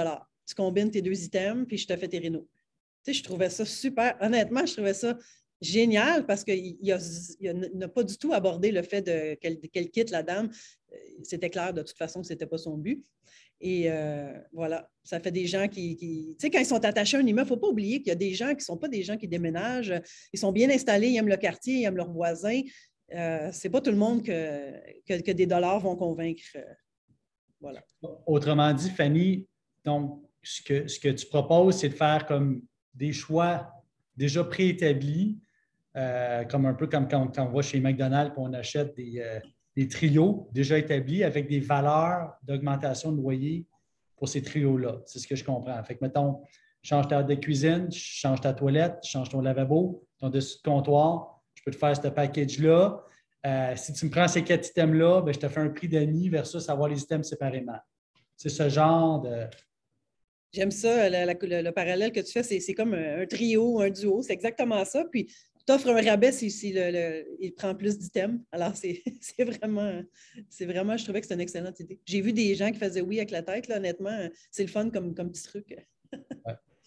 Tu 0.47 0.55
combines 0.55 0.93
tes 0.93 1.03
deux 1.03 1.25
items, 1.25 1.67
puis 1.67 1.77
je 1.77 1.89
te 1.89 1.97
fais 1.97 2.07
tes 2.07 2.21
rénaux. 2.21 2.47
Je 3.13 3.23
trouvais 3.23 3.51
ça 3.51 3.65
super. 3.65 4.17
Honnêtement, 4.21 4.65
je 4.67 4.75
trouvais 4.75 4.95
ça 4.95 5.17
génial 5.61 6.25
parce 6.27 6.45
qu'il 6.45 6.79
n'a 7.75 7.89
pas 7.89 8.05
du 8.05 8.17
tout 8.17 8.33
abordé 8.33 8.71
le 8.71 8.83
fait 8.83 9.39
qu'elle 9.41 9.91
quitte 9.91 10.11
la 10.11 10.23
dame. 10.23 10.51
C'était 11.23 11.51
clair 11.51 11.73
de 11.75 11.83
toute 11.83 11.97
façon 11.97 12.21
que 12.21 12.27
ce 12.27 12.33
n'était 12.33 12.47
pas 12.47 12.59
son 12.59 12.77
but. 12.77 13.05
Et 13.61 13.91
euh, 13.91 14.33
voilà, 14.53 14.89
ça 15.03 15.19
fait 15.19 15.33
des 15.33 15.47
gens 15.47 15.67
qui, 15.67 15.97
Tu 15.99 16.35
sais, 16.39 16.51
quand 16.51 16.61
ils 16.61 16.67
sont 16.67 16.85
attachés 16.85 17.17
à 17.17 17.21
un 17.21 17.27
immeuble, 17.27 17.49
il 17.49 17.51
ne 17.51 17.57
faut 17.57 17.61
pas 17.61 17.69
oublier 17.69 17.99
qu'il 17.99 18.09
y 18.09 18.13
a 18.13 18.15
des 18.15 18.33
gens 18.33 18.51
qui 18.51 18.59
ne 18.59 18.63
sont 18.63 18.77
pas 18.77 18.89
des 18.89 19.03
gens 19.03 19.17
qui 19.17 19.27
déménagent. 19.27 20.01
Ils 20.33 20.39
sont 20.39 20.53
bien 20.53 20.71
installés, 20.71 21.09
ils 21.09 21.17
aiment 21.17 21.29
le 21.29 21.37
quartier, 21.37 21.81
ils 21.81 21.85
aiment 21.85 21.97
leurs 21.97 22.13
voisins. 22.13 22.61
Euh, 23.15 23.51
Ce 23.51 23.67
n'est 23.67 23.73
pas 23.73 23.81
tout 23.81 23.91
le 23.91 23.97
monde 23.97 24.23
que, 24.23 24.73
que, 25.09 25.33
des 25.33 25.47
dollars 25.47 25.81
vont 25.81 25.97
convaincre. 25.97 26.43
Euh, 26.55 26.63
voilà. 27.61 27.83
Autrement 28.27 28.73
dit, 28.73 28.91
Fanny, 28.91 29.47
donc, 29.85 30.23
ce 30.43 30.63
que, 30.63 30.87
ce 30.87 31.01
que 31.01 31.09
tu 31.09 31.27
proposes, 31.27 31.79
c'est 31.79 31.89
de 31.89 31.95
faire 31.95 32.27
comme 32.27 32.63
des 32.95 33.13
choix 33.13 33.73
déjà 34.17 34.45
préétablis, 34.45 35.39
comme 36.51 36.67
un 36.67 36.75
peu 36.75 36.87
comme 36.87 37.09
quand, 37.09 37.39
on 37.39 37.47
va 37.47 37.63
chez 37.63 37.81
McDonald's 37.81 38.33
et 38.37 38.41
on 38.41 38.53
achète 38.53 38.97
des 38.97 39.23
des 39.79 39.87
trios 39.87 40.49
déjà 40.51 40.77
établis 40.77 41.23
avec 41.23 41.49
des 41.49 41.61
valeurs 41.61 42.35
d'augmentation 42.43 43.13
de 43.13 43.23
loyer 43.23 43.65
pour 44.17 44.29
ces 44.29 44.43
trios-là. 44.43 45.03
C'est 45.07 45.21
ce 45.21 45.29
que 45.29 45.37
je 45.37 45.45
comprends. 45.45 45.81
Fait 45.85 45.95
que, 45.95 46.05
mettons, 46.05 46.43
change 46.83 47.07
ta 47.07 47.23
de 47.23 47.35
cuisine, 47.37 47.89
change 47.93 48.41
ta 48.41 48.53
toilette, 48.55 48.99
change 49.05 49.29
ton 49.29 49.41
lavabo, 49.41 50.05
ton 50.19 50.31
dessus 50.31 50.57
de 50.57 50.69
comptoir, 50.69 51.41
je 51.55 51.63
peux 51.63 51.71
te 51.71 51.77
faire 51.77 51.97
ce 51.97 52.09
package-là. 52.09 53.05
Euh, 53.47 53.77
si 53.77 53.93
tu 53.93 54.07
me 54.07 54.11
prends 54.11 54.27
ces 54.27 54.43
quatre 54.43 54.69
items-là, 54.69 55.23
ben, 55.23 55.33
je 55.33 55.39
te 55.39 55.49
fais 55.49 55.61
un 55.61 55.69
prix 55.69 55.87
d'amis 55.87 56.29
versus 56.29 56.69
avoir 56.69 56.89
les 56.89 57.01
items 57.01 57.29
séparément. 57.29 57.79
C'est 58.37 58.49
ce 58.49 58.69
genre 58.69 59.21
de. 59.21 59.47
J'aime 60.53 60.71
ça, 60.71 61.09
le, 61.11 61.71
parallèle 61.71 62.13
que 62.13 62.21
tu 62.21 62.33
fais, 62.33 62.43
c'est 62.43 62.75
comme 62.75 62.95
un, 62.95 63.27
trio, 63.27 63.81
un 63.81 63.91
duo, 63.91 64.23
c'est 64.23 64.33
exactement 64.33 64.85
ça. 64.85 65.05
Puis 65.11 65.31
t'offres 65.67 65.91
un 65.91 66.03
rabais 66.03 66.33
si, 66.33 66.49
il 66.49 67.55
prend 67.55 67.75
plus 67.75 67.99
d'items. 67.99 68.41
Alors, 68.51 68.73
c'est 69.21 69.45
vraiment, 69.45 70.03
c'est 70.49 70.65
vraiment, 70.65 70.97
je 70.97 71.05
trouvais 71.05 71.21
que 71.21 71.27
c'est 71.27 71.35
une 71.35 71.41
excellente 71.41 71.79
idée. 71.81 72.01
J'ai 72.07 72.21
vu 72.21 72.33
des 72.33 72.55
gens 72.55 72.71
qui 72.71 72.79
faisaient 72.79 73.03
oui 73.03 73.19
avec 73.19 73.31
la 73.31 73.43
tête, 73.43 73.69
là, 73.69 73.77
honnêtement. 73.77 74.29
C'est 74.51 74.63
le 74.63 74.71
fun 74.71 74.89
comme, 74.91 75.15
comme 75.15 75.31
petit 75.31 75.43
truc. 75.43 75.77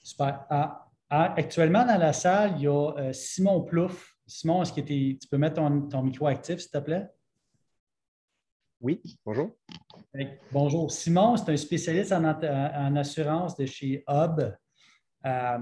super. 0.04 0.46
Ah, 0.50 0.92
ah, 1.10 1.34
actuellement, 1.38 1.86
dans 1.86 2.00
la 2.00 2.14
salle, 2.14 2.54
il 2.56 2.64
y 2.64 2.68
a 2.68 2.94
euh, 2.98 3.14
Simon 3.14 3.62
Plouf. 3.62 4.16
Simon, 4.26 4.64
est-ce 4.64 4.72
que 4.72 4.80
tu 4.80 5.28
peux 5.30 5.38
mettre 5.38 5.56
ton, 5.56 6.02
micro 6.02 6.28
actif, 6.28 6.60
s'il 6.60 6.72
te 6.72 6.78
plaît? 6.78 7.10
Oui, 8.82 9.00
bonjour. 9.24 9.56
Bonjour. 10.52 10.92
Simon, 10.92 11.38
c'est 11.38 11.52
un 11.52 11.58
spécialiste 11.58 12.14
en, 12.14 12.96
assurance 12.96 13.56
de 13.56 13.68
chez 13.68 14.04
Hub. 14.10 14.42
Euh, 15.24 15.58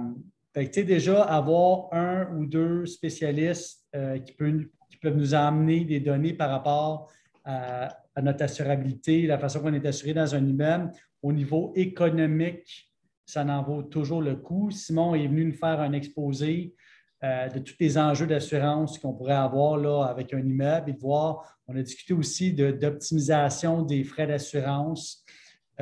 fait 0.54 0.84
déjà, 0.84 1.24
avoir 1.24 1.94
un 1.94 2.34
ou 2.38 2.46
deux 2.46 2.86
spécialistes 2.86 3.86
euh, 3.94 4.20
qui, 4.20 4.32
peuvent, 4.32 5.18
nous 5.18 5.34
amener 5.36 5.84
des 5.84 6.00
données 6.00 6.34
par 6.34 6.50
rapport 6.50 7.12
à, 7.44 7.94
notre 8.22 8.44
assurabilité, 8.44 9.28
la 9.28 9.38
façon 9.38 9.60
qu'on 9.60 9.74
est 9.74 9.86
assuré 9.86 10.14
dans 10.14 10.34
un 10.34 10.46
immeuble, 10.46 10.90
au 11.22 11.34
niveau 11.34 11.74
économique, 11.76 12.90
ça 13.26 13.44
en 13.44 13.64
vaut 13.64 13.84
toujours 13.84 14.22
le 14.22 14.38
coup. 14.38 14.72
Simon 14.72 15.14
est 15.14 15.28
venu 15.28 15.44
nous 15.44 15.58
faire 15.58 15.82
un 15.82 15.92
exposé 15.92 16.74
euh, 17.22 17.50
de 17.50 17.60
tous 17.60 17.76
les 17.82 17.98
enjeux 17.98 18.28
d'assurance 18.28 18.98
qu'on 18.98 19.14
pourrait 19.14 19.34
avoir 19.34 19.76
là, 19.76 20.06
avec 20.06 20.34
un 20.34 20.40
immeuble 20.40 20.92
et 20.92 20.94
de 20.94 21.00
voir, 21.00 21.60
on 21.68 21.76
a 21.76 21.82
discuté 21.82 22.14
aussi 22.14 22.54
d'optimisation 22.54 23.82
des 23.82 24.06
frais 24.06 24.26
d'assurance 24.26 25.26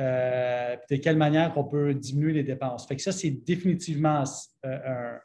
euh, 0.00 0.74
de 0.90 0.96
quelle 0.96 1.16
manière 1.16 1.56
on 1.56 1.62
peut 1.62 1.94
diminuer 1.94 2.32
les 2.32 2.42
dépenses. 2.42 2.88
Fait 2.88 2.96
que 2.96 3.02
ça, 3.02 3.12
c'est 3.12 3.30
définitivement 3.30 4.24
euh, 4.64 5.16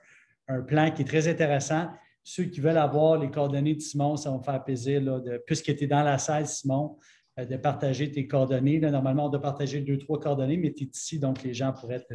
un, 0.47 0.61
plan 0.61 0.91
qui 0.91 1.01
est 1.01 1.05
très 1.05 1.27
intéressant. 1.27 1.89
Ceux 2.23 2.43
qui 2.43 2.61
veulent 2.61 2.77
avoir 2.77 3.17
les 3.17 3.31
coordonnées 3.31 3.73
de 3.73 3.81
Simon, 3.81 4.15
ça 4.15 4.29
va 4.29 4.37
me 4.37 4.43
faire 4.43 4.63
plaisir, 4.63 5.01
là, 5.01 5.19
puisque 5.47 5.75
tu 5.75 5.85
es 5.85 5.87
dans 5.87 6.03
la 6.03 6.19
salle, 6.19 6.45
Simon, 6.45 6.95
de 7.37 7.57
partager 7.57 8.11
tes 8.11 8.27
coordonnées. 8.27 8.79
normalement, 8.79 9.25
on 9.25 9.29
doit 9.29 9.41
partager 9.41 9.81
deux, 9.81 9.97
trois 9.97 10.19
coordonnées, 10.19 10.57
mais 10.57 10.73
tu 10.73 10.83
es 10.83 10.87
ici, 10.87 11.17
donc 11.17 11.41
les 11.41 11.55
gens 11.55 11.73
pourraient 11.73 12.05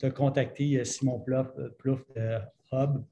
te, 0.00 0.08
contacter, 0.08 0.84
Simon 0.84 1.20
Plouf, 1.20 1.46
Plouf 1.78 2.04
de 2.16 2.38
Hub, 2.72 3.04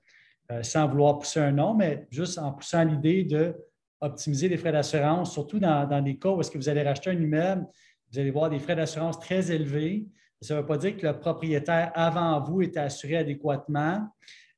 sans 0.62 0.88
vouloir 0.88 1.18
pousser 1.18 1.40
un 1.40 1.52
nom, 1.52 1.74
mais 1.74 2.06
juste 2.10 2.38
en 2.38 2.52
poussant 2.52 2.84
l'idée 2.84 3.24
d'optimiser 3.24 4.48
les 4.48 4.56
frais 4.56 4.72
d'assurance, 4.72 5.32
surtout 5.32 5.58
dans, 5.58 5.86
dans 5.86 6.02
des 6.02 6.18
cas 6.18 6.30
où 6.30 6.40
est-ce 6.40 6.50
que 6.50 6.58
vous 6.58 6.68
allez 6.68 6.82
racheter 6.82 7.10
un 7.10 7.20
immeuble 7.20 7.66
vous 8.12 8.18
allez 8.18 8.30
voir 8.30 8.50
des 8.50 8.58
frais 8.58 8.76
d'assurance 8.76 9.18
très 9.20 9.50
élevés. 9.52 10.06
Ça 10.40 10.54
ne 10.54 10.60
veut 10.60 10.66
pas 10.66 10.78
dire 10.78 10.96
que 10.96 11.06
le 11.06 11.18
propriétaire 11.18 11.92
avant 11.94 12.40
vous 12.42 12.62
était 12.62 12.80
assuré 12.80 13.16
adéquatement 13.16 14.08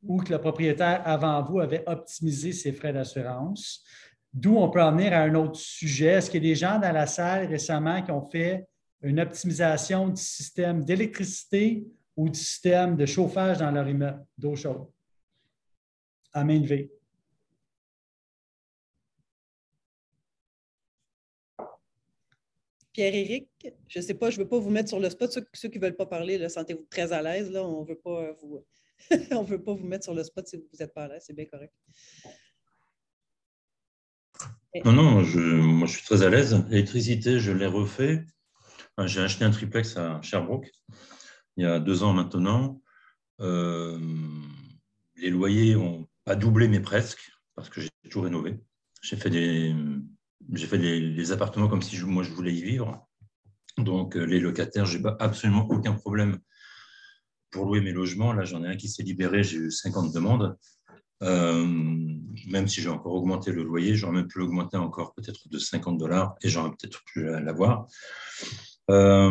ou 0.03 0.19
que 0.23 0.33
le 0.33 0.39
propriétaire 0.39 1.03
avant 1.05 1.43
vous 1.43 1.61
avait 1.61 1.85
optimisé 1.87 2.53
ses 2.53 2.73
frais 2.73 2.93
d'assurance. 2.93 3.85
D'où 4.33 4.57
on 4.57 4.71
peut 4.71 4.83
en 4.83 4.93
venir 4.93 5.13
à 5.13 5.19
un 5.19 5.35
autre 5.35 5.57
sujet. 5.57 6.07
Est-ce 6.07 6.31
qu'il 6.31 6.43
y 6.43 6.47
a 6.47 6.51
des 6.51 6.59
gens 6.59 6.79
dans 6.79 6.93
la 6.93 7.07
salle 7.07 7.47
récemment 7.47 8.01
qui 8.03 8.11
ont 8.11 8.29
fait 8.31 8.67
une 9.03 9.21
optimisation 9.21 10.09
du 10.09 10.21
système 10.21 10.85
d'électricité 10.85 11.85
ou 12.17 12.31
du 12.31 12.39
système 12.39 12.97
de 12.97 13.05
chauffage 13.05 13.59
dans 13.59 13.71
leur 13.71 13.87
immeuble? 13.87 14.25
D'eau 14.39 14.57
chaude? 14.57 14.87
À 16.33 16.45
main 16.45 16.61
levée. 16.61 16.91
Pierre-Éric, 22.93 23.49
je 23.89 23.99
ne 23.99 24.05
sais 24.05 24.15
pas, 24.15 24.31
je 24.31 24.39
ne 24.39 24.43
veux 24.43 24.49
pas 24.49 24.59
vous 24.59 24.69
mettre 24.71 24.91
sur 24.91 25.01
le 25.01 25.09
spot. 25.09 25.31
Ceux, 25.55 25.69
qui 25.69 25.79
ne 25.79 25.83
veulent 25.83 25.97
pas 25.97 26.07
parler, 26.07 26.47
sentez-vous 26.49 26.87
très 26.91 27.13
à 27.13 27.23
l'aise. 27.23 27.55
On 27.57 27.83
ne 27.83 27.87
veut 27.87 27.99
pas 27.99 28.33
vous. 28.43 28.65
on 29.31 29.43
veut 29.43 29.63
pas 29.63 29.73
vous 29.73 29.87
mettre 29.87 30.05
sur 30.05 30.15
le 30.15 30.23
spot 30.25 30.47
si 30.47 30.57
vous 30.57 30.65
n'êtes 30.79 30.93
pas 30.93 31.05
à 31.05 31.09
l'aise, 31.09 31.25
c'est 31.27 31.35
bien 31.35 31.47
correct. 31.47 31.73
Non, 34.85 34.93
non, 34.93 35.25
je, 35.25 35.39
moi 35.39 35.87
je 35.87 35.97
suis 35.97 36.05
très 36.05 36.23
à 36.23 36.29
l'aise. 36.31 36.65
L'électricité, 36.69 37.39
je 37.39 37.53
l'ai 37.53 37.67
refait. 37.67 38.25
J'ai 39.05 39.21
acheté 39.21 39.45
un 39.45 39.51
triplex 39.51 39.97
à 39.97 40.21
Sherbrooke 40.23 40.71
il 41.57 41.65
y 41.65 41.67
a 41.67 41.79
deux 41.79 42.03
ans 42.03 42.13
maintenant. 42.13 42.81
Euh, 43.41 43.99
les 45.17 45.31
loyers 45.31 45.77
ont 45.77 46.07
pas 46.25 46.37
doublé, 46.37 46.69
mais 46.69 46.81
presque, 46.81 47.33
parce 47.55 47.69
que 47.69 47.81
j'ai 47.81 47.91
tout 48.11 48.21
rénové. 48.21 48.61
J'ai 49.03 49.17
fait 49.17 49.31
des, 49.31 49.75
j'ai 50.53 50.67
fait 50.67 50.79
des, 50.79 51.33
appartements 51.33 51.69
comme 51.69 51.83
si 51.83 52.01
moi 52.05 52.23
je 52.23 52.31
voulais 52.31 52.55
y 52.55 52.63
vivre. 52.63 53.09
Donc 53.79 54.17
euh, 54.17 54.25
les 54.25 54.39
locataires, 54.39 54.87
j'ai 54.87 55.01
absolument 55.19 55.67
aucun 55.71 55.95
problème 55.95 56.39
pour 57.51 57.67
louer 57.67 57.81
mes 57.81 57.93
logements. 57.93 58.33
Là, 58.33 58.45
j'en 58.45 58.63
ai 58.65 58.69
un 58.69 58.77
qui 58.77 58.89
s'est 58.89 59.03
libéré, 59.03 59.43
j'ai 59.43 59.59
eu 59.59 59.71
50 59.71 60.13
demandes. 60.13 60.57
Euh, 61.23 61.67
même 62.49 62.67
si 62.67 62.81
j'ai 62.81 62.89
encore 62.89 63.15
augmenté 63.15 63.53
le 63.53 63.63
loyer, 63.63 63.95
j'aurais 63.95 64.15
même 64.15 64.29
pu 64.29 64.39
l'augmenter 64.41 64.77
encore 64.77 65.15
peut-être 65.15 65.49
de 65.49 65.59
50 65.59 65.97
dollars 65.97 66.35
et 66.43 66.49
j'aurais 66.49 66.71
peut-être 66.71 67.03
pu 67.05 67.25
l'avoir. 67.25 67.87
Euh, 68.91 69.31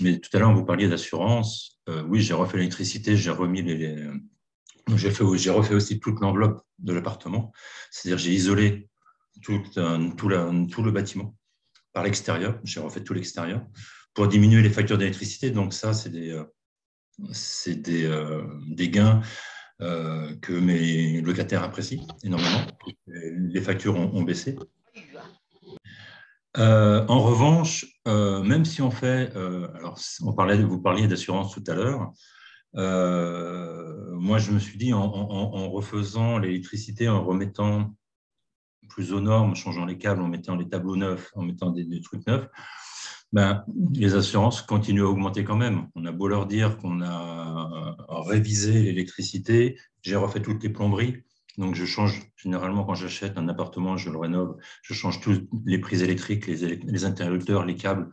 mais 0.00 0.18
tout 0.18 0.30
à 0.34 0.38
l'heure, 0.38 0.54
vous 0.54 0.64
parliez 0.64 0.88
d'assurance. 0.88 1.80
Euh, 1.88 2.04
oui, 2.08 2.20
j'ai 2.20 2.34
refait 2.34 2.58
l'électricité, 2.58 3.16
j'ai 3.16 3.30
remis 3.30 3.62
les. 3.62 4.06
J'ai 4.94 5.50
refait 5.50 5.74
aussi 5.74 6.00
toute 6.00 6.20
l'enveloppe 6.20 6.62
de 6.78 6.92
l'appartement. 6.92 7.52
C'est-à-dire, 7.90 8.18
j'ai 8.18 8.32
isolé 8.32 8.88
tout, 9.42 9.62
tout, 10.16 10.28
le 10.28 10.90
bâtiment 10.90 11.36
par 11.92 12.04
l'extérieur. 12.04 12.58
J'ai 12.64 12.80
refait 12.80 13.02
tout 13.02 13.14
l'extérieur 13.14 13.64
pour 14.14 14.28
diminuer 14.28 14.62
les 14.62 14.70
factures 14.70 14.98
d'électricité. 14.98 15.50
Donc, 15.50 15.72
ça, 15.72 15.92
c'est 15.92 16.10
des, 16.10 16.42
des, 17.66 18.40
des 18.68 18.88
gains 18.88 19.22
euh, 19.82 20.36
que 20.40 20.52
mes 20.52 21.20
locataires 21.22 21.64
apprécient 21.64 22.06
énormément. 22.22 22.60
Les 23.06 23.60
factures 23.60 23.96
ont, 23.96 24.22
baissé. 24.22 24.56
Euh, 26.56 27.04
en 27.08 27.20
revanche, 27.20 27.86
euh, 28.06 28.44
même 28.44 28.64
si 28.64 28.80
on 28.80 28.92
fait, 28.92 29.32
alors 29.34 29.98
on 30.22 30.34
parlait, 30.34 30.62
vous 30.62 30.80
parliez 30.80 31.08
d'assurance 31.08 31.52
tout 31.52 31.64
à 31.66 31.74
l'heure, 31.74 32.12
moi 32.74 34.38
je 34.38 34.50
me 34.50 34.58
suis 34.58 34.78
dit 34.78 34.92
en, 34.92 35.70
refaisant 35.70 36.38
l'électricité, 36.38 37.08
en 37.08 37.24
remettant 37.24 37.94
plus 38.88 39.12
aux 39.12 39.20
normes, 39.20 39.52
en 39.52 39.54
changeant 39.54 39.86
les 39.86 39.98
câbles, 39.98 40.22
en 40.22 40.28
mettant 40.28 40.56
les 40.56 40.68
tableaux 40.68 40.96
neufs, 40.96 41.30
en 41.34 41.42
mettant 41.42 41.70
des 41.70 42.00
trucs 42.02 42.26
neufs, 42.26 42.48
ben, 43.32 43.64
les 43.94 44.14
assurances 44.14 44.60
continuent 44.60 45.04
à 45.04 45.08
augmenter 45.08 45.44
quand 45.44 45.56
même. 45.56 45.88
On 45.94 46.04
a 46.04 46.12
beau 46.12 46.28
leur 46.28 46.46
dire 46.46 46.76
qu'on 46.76 47.00
a 47.02 47.96
révisé 48.26 48.82
l'électricité, 48.82 49.78
j'ai 50.02 50.16
refait 50.16 50.42
toutes 50.42 50.62
les 50.62 50.68
plomberies. 50.68 51.22
Donc, 51.58 51.74
je 51.74 51.84
change, 51.84 52.22
généralement, 52.36 52.84
quand 52.84 52.94
j'achète 52.94 53.36
un 53.36 53.48
appartement, 53.48 53.96
je 53.96 54.10
le 54.10 54.18
rénove, 54.18 54.56
je 54.82 54.94
change 54.94 55.20
tous 55.20 55.46
les 55.66 55.78
prises 55.78 56.02
électriques, 56.02 56.46
les, 56.46 57.04
interrupteurs, 57.04 57.64
les 57.66 57.74
câbles, 57.76 58.10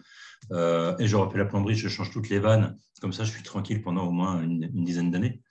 euh, 0.52 0.96
et 0.98 1.08
je 1.08 1.16
refais 1.16 1.38
la 1.38 1.46
plomberie, 1.46 1.76
je 1.76 1.88
change 1.88 2.12
toutes 2.12 2.30
les 2.30 2.40
vannes. 2.40 2.78
Comme 3.02 3.14
ça, 3.14 3.24
je 3.24 3.32
suis 3.32 3.44
tranquille 3.44 3.82
pendant 3.82 4.06
au 4.08 4.12
moins 4.12 4.42
une, 4.42 4.68
dizaine 4.84 5.12
d'années. 5.12 5.42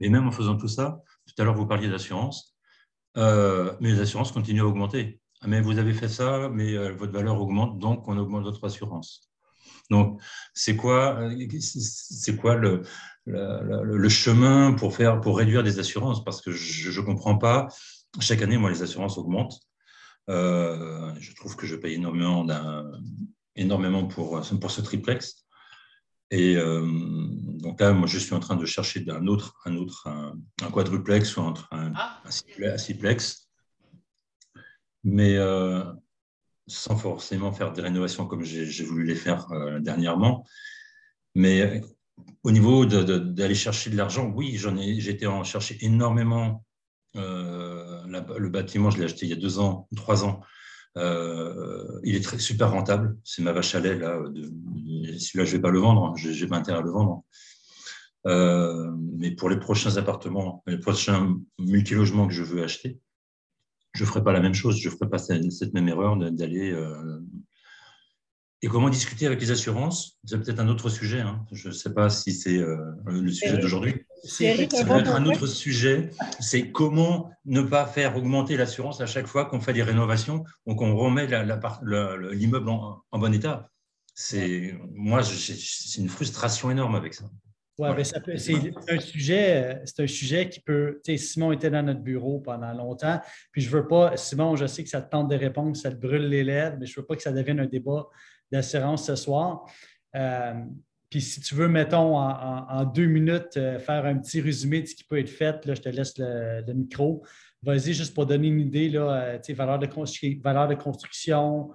Mais 0.00 0.08
même 0.08 0.26
en 0.26 0.32
faisant 0.32 0.56
tout 0.56 0.68
ça, 0.68 1.00
tout 1.26 1.34
à 1.40 1.44
l'heure, 1.44 1.54
vous 1.54 1.66
parliez 1.66 1.88
d'assurance, 1.88 2.56
euh, 3.16 3.74
mais 3.80 3.90
les 3.92 4.00
assurances 4.00 4.32
continuent 4.32 4.62
à 4.62 4.66
augmenter. 4.66 5.20
Ah, 5.40 5.48
mais 5.48 5.60
vous 5.60 5.78
avez 5.78 5.92
fait 5.92 6.08
ça, 6.08 6.48
mais 6.48 6.74
euh, 6.74 6.92
votre 6.92 7.12
valeur 7.12 7.40
augmente, 7.40 7.78
donc 7.78 8.08
on 8.08 8.16
augmente 8.16 8.44
votre 8.44 8.64
assurance. 8.64 9.30
Donc, 9.90 10.20
c'est 10.52 10.74
quoi, 10.76 11.20
c'est 11.60 12.36
quoi 12.36 12.56
le, 12.56 12.82
chemin 14.08 14.72
pour, 14.72 14.96
faire, 14.96 15.20
pour 15.20 15.38
réduire 15.38 15.62
des 15.62 15.78
assurances? 15.78 16.24
Parce 16.24 16.42
que 16.42 16.50
je 16.50 17.00
ne 17.00 17.06
comprends 17.06 17.38
pas. 17.38 17.68
Chaque 18.18 18.42
année, 18.42 18.58
moi, 18.58 18.70
les 18.70 18.82
assurances 18.82 19.16
augmentent. 19.18 19.60
Euh, 20.28 21.14
je 21.20 21.34
trouve 21.34 21.56
que 21.56 21.66
je 21.66 21.76
paye 21.76 21.94
énormément, 21.94 22.44
énormément 23.56 24.06
pour, 24.06 24.40
pour 24.60 24.70
ce 24.70 24.80
triplex. 24.80 25.46
Et 26.30 26.56
euh, 26.56 26.84
donc 26.88 27.80
là, 27.80 27.92
moi, 27.92 28.06
je 28.06 28.18
suis 28.18 28.34
en 28.34 28.40
train 28.40 28.56
de 28.56 28.66
chercher 28.66 29.04
un 29.08 29.26
autre, 29.26 29.54
un, 29.64 29.76
autre, 29.76 30.08
un, 30.08 30.70
quadruplex 30.70 31.36
ou 31.36 31.42
un, 31.42 31.54
un, 31.70 31.92
ah. 31.94 32.20
un 32.24 32.78
sixplex 32.78 33.46
mais 35.06 35.36
euh, 35.36 35.84
sans 36.66 36.96
forcément 36.96 37.52
faire 37.52 37.72
des 37.72 37.80
rénovations 37.80 38.26
comme 38.26 38.42
j'ai 38.42 38.84
voulu 38.84 39.06
les 39.06 39.14
faire 39.14 39.50
euh, 39.52 39.78
dernièrement. 39.78 40.44
Mais 41.36 41.60
euh, 41.60 41.80
au 42.42 42.50
niveau 42.50 42.86
d'aller 42.86 43.54
chercher 43.54 43.90
de 43.90 43.96
l'argent, 43.96 44.26
oui, 44.34 44.56
j'en 44.56 44.76
ai, 44.76 45.08
été 45.08 45.26
en 45.26 45.44
chercher 45.44 45.78
énormément. 45.80 46.64
le 47.14 48.48
bâtiment, 48.48 48.90
je 48.90 48.98
l'ai 48.98 49.04
acheté 49.04 49.26
il 49.26 49.30
y 49.30 49.32
a 49.32 49.36
deux 49.36 49.60
ans, 49.60 49.88
trois 49.94 50.24
ans. 50.24 50.40
Il 50.96 52.16
est 52.16 52.24
très, 52.24 52.38
super 52.38 52.70
rentable. 52.70 53.16
C'est 53.24 53.42
ma 53.42 53.52
vache 53.52 53.74
à 53.74 53.80
lait. 53.80 53.98
Là, 53.98 54.18
celui-là, 54.24 55.44
je 55.44 55.52
ne 55.52 55.56
vais 55.56 55.60
pas 55.60 55.70
le 55.70 55.80
vendre. 55.80 56.14
Je 56.16 56.30
n'ai 56.30 56.48
pas 56.48 56.56
intérêt 56.56 56.78
à 56.78 56.82
le 56.82 56.90
vendre. 56.90 57.24
mais 59.18 59.30
pour 59.32 59.48
les 59.48 59.58
prochains 59.58 59.96
appartements, 59.96 60.62
les 60.66 60.78
prochains 60.78 61.36
multilogements 61.58 62.26
que 62.26 62.34
je 62.34 62.42
veux 62.42 62.62
acheter, 62.62 63.00
je 63.96 64.04
ne 64.04 64.08
ferai 64.08 64.22
pas 64.22 64.32
la 64.32 64.40
même 64.40 64.54
chose, 64.54 64.78
je 64.78 64.88
ne 64.88 64.94
ferai 64.94 65.08
pas 65.08 65.18
cette, 65.18 65.72
même 65.72 65.88
erreur 65.88 66.16
d'aller. 66.16 66.70
Euh, 66.70 67.20
et 68.62 68.68
comment 68.68 68.90
discuter 68.90 69.26
avec 69.26 69.40
les 69.40 69.50
assurances? 69.50 70.18
C'est 70.24 70.38
peut-être 70.38 70.60
un 70.60 70.68
autre 70.68 70.88
sujet. 70.90 71.20
Hein. 71.20 71.44
Je 71.52 71.68
ne 71.68 71.72
sais 71.72 71.92
pas 71.92 72.10
si 72.10 72.32
c'est 72.32 72.58
euh, 72.58 72.76
le 73.06 73.30
sujet 73.30 73.58
d'aujourd'hui. 73.58 74.05
C'est 74.24 74.68
peut-être 74.68 75.14
un 75.14 75.26
autre 75.26 75.46
sujet. 75.46 76.10
C'est 76.40 76.70
comment 76.70 77.30
ne 77.44 77.62
pas 77.62 77.86
faire 77.86 78.16
augmenter 78.16 78.56
l'assurance 78.56 79.00
à 79.00 79.06
chaque 79.06 79.26
fois 79.26 79.44
qu'on 79.44 79.60
fait 79.60 79.72
des 79.72 79.82
rénovations 79.82 80.44
ou 80.66 80.74
qu'on 80.74 80.96
remet 80.96 81.26
l'immeuble 81.26 82.68
en, 82.68 83.02
en, 83.10 83.18
bon 83.18 83.32
état. 83.32 83.70
C'est 84.14 84.74
moi, 84.92 85.22
c'est 85.22 86.00
une 86.00 86.08
frustration 86.08 86.70
énorme 86.70 86.94
avec 86.94 87.14
ça. 87.14 87.24
C'est 88.36 88.72
un 88.88 89.00
sujet, 89.00 89.82
c'est 89.84 90.02
un 90.02 90.06
sujet 90.06 90.48
qui 90.48 90.60
peut. 90.60 91.00
Simon 91.16 91.52
était 91.52 91.68
dans 91.68 91.82
notre 91.82 92.00
bureau 92.00 92.40
pendant 92.40 92.72
longtemps, 92.72 93.20
puis 93.52 93.60
je 93.60 93.68
veux 93.68 93.86
pas, 93.86 94.16
Simon, 94.16 94.56
je 94.56 94.66
sais 94.66 94.82
que 94.82 94.88
ça 94.88 95.02
te 95.02 95.10
tente 95.10 95.28
des 95.28 95.36
réponses, 95.36 95.82
ça 95.82 95.90
te 95.90 95.96
brûle 95.96 96.28
les 96.28 96.42
lèvres, 96.42 96.76
mais 96.80 96.86
je 96.86 96.92
ne 96.98 97.02
veux 97.02 97.06
pas 97.06 97.16
que 97.16 97.22
ça 97.22 97.32
devienne 97.32 97.60
un 97.60 97.66
débat 97.66 98.08
d'assurance 98.50 99.06
ce 99.06 99.14
soir. 99.14 99.66
Euh, 100.14 100.54
puis 101.16 101.22
si 101.22 101.40
tu 101.40 101.54
veux, 101.54 101.66
mettons, 101.68 102.18
en, 102.18 102.84
deux 102.84 103.06
minutes, 103.06 103.56
euh, 103.56 103.78
faire 103.78 104.04
un 104.04 104.18
petit 104.18 104.42
résumé 104.42 104.82
de 104.82 104.86
ce 104.86 104.94
qui 104.94 105.04
peut 105.04 105.18
être 105.18 105.30
fait, 105.30 105.64
là, 105.64 105.74
je 105.74 105.80
te 105.80 105.88
laisse 105.88 106.18
le, 106.18 106.74
micro. 106.74 107.24
Vas-y, 107.62 107.94
juste 107.94 108.14
pour 108.14 108.26
donner 108.26 108.48
une 108.48 108.60
idée, 108.60 108.90
là, 108.90 109.38
euh, 109.38 109.54
valeur 109.54 109.78
de, 109.78 109.86
de 109.86 110.74
construction. 110.74 111.70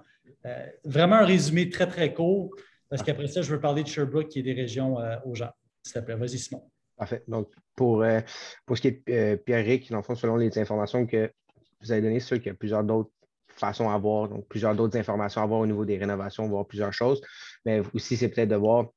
vraiment 0.84 1.16
un 1.16 1.24
résumé 1.24 1.70
très, 1.70 1.88
très 1.88 2.14
court, 2.14 2.54
parce 2.88 3.02
qu'après 3.02 3.26
ça, 3.26 3.42
je 3.42 3.52
veux 3.52 3.58
parler 3.58 3.82
de 3.82 3.88
Sherbrooke, 3.88 4.28
qui 4.28 4.38
est 4.38 4.44
des 4.44 4.52
régions 4.52 4.98
aux 5.24 5.34
gens. 5.34 5.50
S'il 5.82 5.94
te 5.94 5.98
plaît, 6.06 6.14
vas-y, 6.14 6.38
Simon. 6.38 6.62
Parfait. 6.96 7.24
Donc, 7.26 7.48
pour, 7.74 8.02
euh, 8.04 8.20
pour 8.64 8.76
ce 8.76 8.82
qui 8.82 8.88
est 8.88 9.02
euh, 9.08 9.36
Pierre-Ric, 9.36 9.90
dans 9.90 9.96
le 9.96 10.02
fond, 10.04 10.14
selon 10.14 10.36
les 10.36 10.56
informations 10.56 11.04
que 11.04 11.32
vous 11.80 11.90
avez 11.90 12.00
données, 12.00 12.20
c'est 12.20 12.28
sûr 12.28 12.36
qu'il 12.36 12.46
y 12.46 12.50
a 12.50 12.54
plusieurs 12.54 12.84
d'autres 12.84 13.10
façons 13.48 13.90
à 13.90 13.98
voir, 13.98 14.28
donc 14.28 14.46
plusieurs 14.46 14.76
d'autres 14.76 14.96
informations 14.96 15.42
à 15.42 15.46
voir 15.46 15.60
au 15.60 15.66
niveau 15.66 15.84
des 15.84 15.98
rénovations, 15.98 16.48
voir 16.48 16.66
plusieurs 16.66 16.92
choses. 16.92 17.20
Mais 17.64 17.82
aussi, 17.92 18.16
c'est 18.16 18.28
peut-être 18.28 18.48
de 18.48 18.56
voir, 18.56 18.90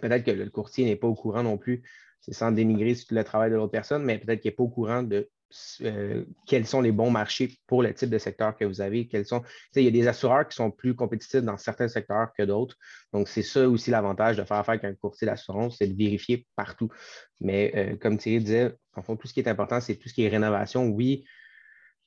peut-être 0.00 0.24
que 0.24 0.30
le 0.30 0.50
courtier 0.50 0.84
n'est 0.84 0.96
pas 0.96 1.08
au 1.08 1.14
courant 1.14 1.42
non 1.42 1.58
plus, 1.58 1.82
c'est 2.20 2.34
sans 2.34 2.52
dénigrer 2.52 2.96
le 3.10 3.24
travail 3.24 3.50
de 3.50 3.56
l'autre 3.56 3.72
personne, 3.72 4.04
mais 4.04 4.18
peut-être 4.18 4.40
qu'il 4.40 4.50
n'est 4.50 4.56
pas 4.56 4.62
au 4.62 4.68
courant 4.68 5.02
de 5.02 5.28
euh, 5.82 6.24
quels 6.46 6.66
sont 6.66 6.80
les 6.80 6.92
bons 6.92 7.10
marchés 7.10 7.58
pour 7.66 7.82
le 7.82 7.92
type 7.92 8.10
de 8.10 8.18
secteur 8.18 8.56
que 8.56 8.64
vous 8.64 8.80
avez. 8.80 9.08
Quels 9.08 9.26
sont, 9.26 9.42
il 9.74 9.82
y 9.82 9.88
a 9.88 9.90
des 9.90 10.06
assureurs 10.06 10.46
qui 10.46 10.54
sont 10.54 10.70
plus 10.70 10.94
compétitifs 10.94 11.42
dans 11.42 11.56
certains 11.56 11.88
secteurs 11.88 12.28
que 12.36 12.44
d'autres. 12.44 12.76
Donc, 13.12 13.28
c'est 13.28 13.42
ça 13.42 13.68
aussi 13.68 13.90
l'avantage 13.90 14.36
de 14.36 14.44
faire 14.44 14.58
affaire 14.58 14.74
avec 14.74 14.84
un 14.84 14.94
courtier 14.94 15.26
d'assurance, 15.26 15.76
c'est 15.78 15.88
de 15.88 15.96
vérifier 15.96 16.46
partout. 16.54 16.88
Mais 17.40 17.72
euh, 17.74 17.96
comme 17.96 18.16
Thierry 18.16 18.38
disait, 18.44 18.76
en 18.94 19.02
fond, 19.02 19.16
tout 19.16 19.26
ce 19.26 19.34
qui 19.34 19.40
est 19.40 19.48
important, 19.48 19.80
c'est 19.80 19.96
tout 19.96 20.08
ce 20.08 20.14
qui 20.14 20.22
est 20.22 20.28
rénovation. 20.28 20.86
Oui, 20.86 21.24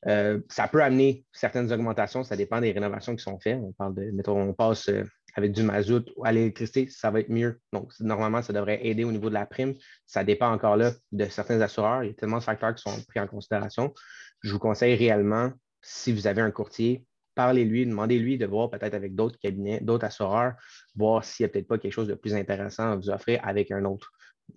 euh, 0.08 0.39
ça 0.48 0.67
peut 0.69 0.82
amener 0.82 1.26
certaines 1.34 1.72
augmentations, 1.72 2.24
ça 2.24 2.38
dépend 2.38 2.62
des 2.62 2.72
rénovations 2.72 3.15
qui 3.15 3.24
sont 3.24 3.39
faites. 3.39 3.60
On 3.62 3.74
parle 3.74 3.96
de, 3.96 4.12
mettons, 4.12 4.39
on 4.39 4.54
passe 4.54 4.89
avec 5.36 5.52
du 5.52 5.63
mazout 5.63 6.06
ou 6.15 6.26
à 6.26 6.32
l'électricité, 6.32 6.88
ça 6.89 7.12
va 7.12 7.19
être 7.19 7.30
mieux. 7.30 7.60
Donc, 7.72 7.91
normalement, 8.00 8.41
ça 8.41 8.54
devrait 8.54 8.86
aider 8.86 9.04
au 9.04 9.12
niveau 9.12 9.30
de 9.30 9.34
la 9.34 9.46
prime. 9.46 9.74
Ça 10.06 10.24
dépend 10.24 10.52
encore 10.52 10.78
là 10.78 10.91
de 11.12 11.26
certains 11.26 11.60
assureurs. 11.62 12.04
Il 12.04 12.08
y 12.08 12.12
a 12.12 12.13
tellement 12.13 12.38
de 12.38 12.43
facteurs 12.43 12.76
qui 12.76 12.82
sont 12.82 13.04
pris 13.08 13.19
en 13.19 13.28
considération. 13.28 13.93
Je 14.41 14.52
vous 14.52 14.60
conseille 14.60 14.96
réellement, 14.96 15.52
si 15.82 16.13
vous 16.13 16.28
avez 16.28 16.41
un 16.41 16.52
courtier, 16.52 17.06
parlez-lui, 17.36 17.86
demandez-lui 17.86 18.38
de 18.38 18.46
voir 18.46 18.69
peut-être 18.69 18.93
avec 18.93 19.15
d'autres 19.15 19.39
cabinets, 19.39 19.80
d'autres 19.82 20.06
assureurs, 20.06 20.54
voir 20.96 21.24
s'il 21.24 21.46
n'y 21.46 21.50
a 21.50 21.54
peut-être 21.54 21.67
pas 21.67 21.78
quelque 21.78 21.93
chose 21.93 22.08
de 22.08 22.13
plus 22.13 22.36
intéressant 22.36 22.91
à 22.91 22.96
vous 22.96 23.10
offrir 23.10 23.39
avec 23.43 23.72
un 23.72 23.86
autre 23.86 24.12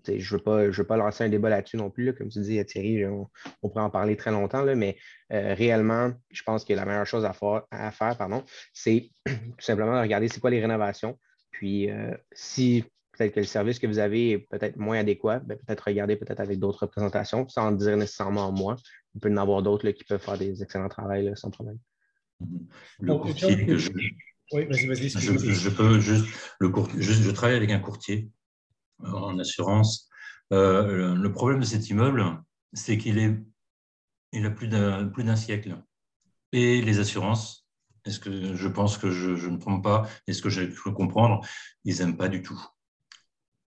je 0.07 0.37
ne 0.37 0.41
veux, 0.45 0.71
veux, 0.71 0.85
pas 0.85 0.97
lancer 0.97 1.25
un 1.25 1.29
débat 1.29 1.49
là-dessus 1.49 1.77
non 1.77 1.91
plus. 1.91 2.15
Comme 2.15 2.29
tu 2.29 2.41
dis, 2.41 2.65
Thierry, 2.65 3.07
on, 3.07 3.29
pourrait 3.61 3.83
en 3.83 3.91
parler 3.91 4.17
très 4.17 4.31
longtemps, 4.31 4.63
là, 4.63 4.75
mais 4.75 4.97
euh, 5.33 5.55
réellement, 5.55 6.13
je 6.31 6.43
pense 6.43 6.65
que 6.65 6.73
la 6.73 6.85
meilleure 6.85 7.07
chose 7.07 7.25
à, 7.25 7.33
faire, 7.33 7.63
à 7.71 7.91
faire 7.91 8.17
c'est 8.73 9.11
tout 9.27 9.33
simplement 9.59 9.97
de 9.97 10.01
regarder 10.01 10.29
c'est 10.29 10.41
quoi 10.41 10.51
les 10.51 10.61
rénovations. 10.61 11.19
Puis, 11.51 11.91
euh, 11.91 12.15
si 12.33 12.85
peut-être 13.13 13.35
que 13.35 13.41
le 13.41 13.47
service 13.47 13.79
que 13.79 13.87
vous 13.87 13.99
avez 13.99 14.33
est 14.33 14.39
peut-être 14.39 14.77
moins 14.77 14.99
adéquat, 14.99 15.41
ben, 15.41 15.57
peut-être 15.59 15.85
regarder 15.87 16.17
peut-être 16.17 16.41
avec 16.41 16.59
d'autres 16.59 16.83
représentations, 16.83 17.49
sans 17.49 17.73
dire 17.73 17.97
nécessairement 17.97 18.53
moi. 18.53 18.77
Il 19.15 19.21
peut 19.21 19.31
y 19.31 19.33
en 19.33 19.39
avoir 19.39 19.63
d'autres 19.63 19.89
qui 19.91 20.05
peuvent 20.05 20.21
faire 20.21 20.39
des 20.39 20.63
excellents 20.63 20.89
travaux 20.89 21.35
sans 21.35 21.51
problème. 21.51 21.79
Le 23.01 23.15
courtier 23.15 23.65
que 23.65 23.79
je, 23.79 23.91
oui, 24.53 24.65
vas-y, 24.67 24.87
vas-y. 24.87 25.09
Je, 25.09 25.71
peux 25.71 25.99
juste, 25.99 26.27
le 26.61 26.73
je, 26.99 27.31
travaille 27.33 27.57
avec 27.57 27.71
un 27.71 27.81
courtier 27.81 28.31
en 29.03 29.39
assurance. 29.39 30.09
Euh, 30.53 31.15
le 31.15 31.33
problème 31.33 31.61
de 31.61 31.65
cet 31.65 31.89
immeuble, 31.89 32.43
c'est 32.73 32.99
qu'il 32.99 33.19
est, 33.19 33.37
il 34.33 34.47
a 34.47 34.51
plus 34.51 34.69
d'un, 34.69 35.37
siècle. 35.37 35.77
Et 36.53 36.81
les 36.83 36.99
assurances, 36.99 37.67
est-ce 38.05 38.21
que 38.21 38.55
je 38.55 38.69
pense 38.69 38.99
que 38.99 39.11
je, 39.11 39.31
ne 39.31 39.55
me 39.55 39.59
trompe 39.59 39.83
pas? 39.83 40.09
Est-ce 40.27 40.43
que 40.43 40.49
j'ai 40.49 40.71
cru 40.71 40.93
comprendre? 40.93 41.45
Ils 41.85 41.99
n'aiment 41.99 42.17
pas 42.17 42.29
du 42.29 42.43
tout. 42.43 42.61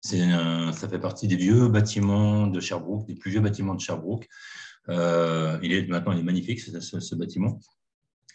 C'est 0.00 0.30
ça 0.72 0.88
fait 0.88 1.00
partie 1.00 1.26
des 1.26 1.36
vieux 1.36 1.68
bâtiments 1.68 2.46
de 2.46 2.60
Sherbrooke, 2.60 3.06
des 3.06 3.16
plus 3.16 3.32
vieux 3.32 3.40
bâtiments 3.40 3.74
de 3.74 3.80
Sherbrooke. 3.80 4.28
Euh, 4.88 5.58
il 5.62 5.72
est, 5.72 5.86
maintenant, 5.86 6.12
il 6.12 6.20
est 6.20 6.24
magnifique, 6.24 6.60
ce, 6.60 7.14
bâtiment. 7.14 7.58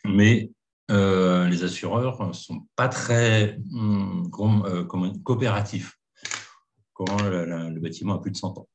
Mais 0.06 0.52
euh, 0.92 1.48
les 1.48 1.64
assureurs 1.64 2.26
ne 2.28 2.34
sont 2.34 2.68
pas 2.76 2.90
très 2.90 3.58
euh, 3.74 4.84
coopératifs 5.24 5.98
quand 6.94 7.06
le, 7.24 7.80
bâtiment 7.80 8.16
a 8.16 8.22
plus 8.22 8.32
de 8.32 8.38
100 8.38 8.58
ans. 8.58 8.70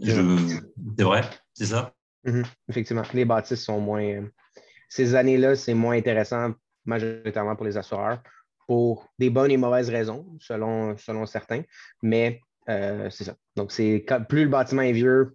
C'est 0.00 1.02
vrai, 1.02 1.22
c'est 1.52 1.66
ça? 1.66 1.94
Mm-hmm. 2.24 2.44
effectivement, 2.68 3.02
les 3.14 3.24
bâtisses 3.24 3.64
sont 3.64 3.80
moins. 3.80 4.26
Ces 4.88 5.14
années-là, 5.14 5.54
c'est 5.54 5.74
moins 5.74 5.96
intéressant 5.96 6.52
majoritairement 6.84 7.54
pour 7.54 7.66
les 7.66 7.76
assureurs 7.76 8.20
pour 8.68 9.08
des 9.18 9.30
bonnes 9.30 9.50
et 9.50 9.56
mauvaises 9.56 9.88
raisons, 9.88 10.26
selon, 10.40 10.96
selon 10.98 11.24
certains. 11.24 11.62
Mais 12.02 12.40
euh, 12.68 13.08
c'est 13.10 13.24
ça. 13.24 13.34
Donc, 13.56 13.72
c'est 13.72 14.04
plus 14.28 14.44
le 14.44 14.50
bâtiment 14.50 14.82
est 14.82 14.92
vieux, 14.92 15.34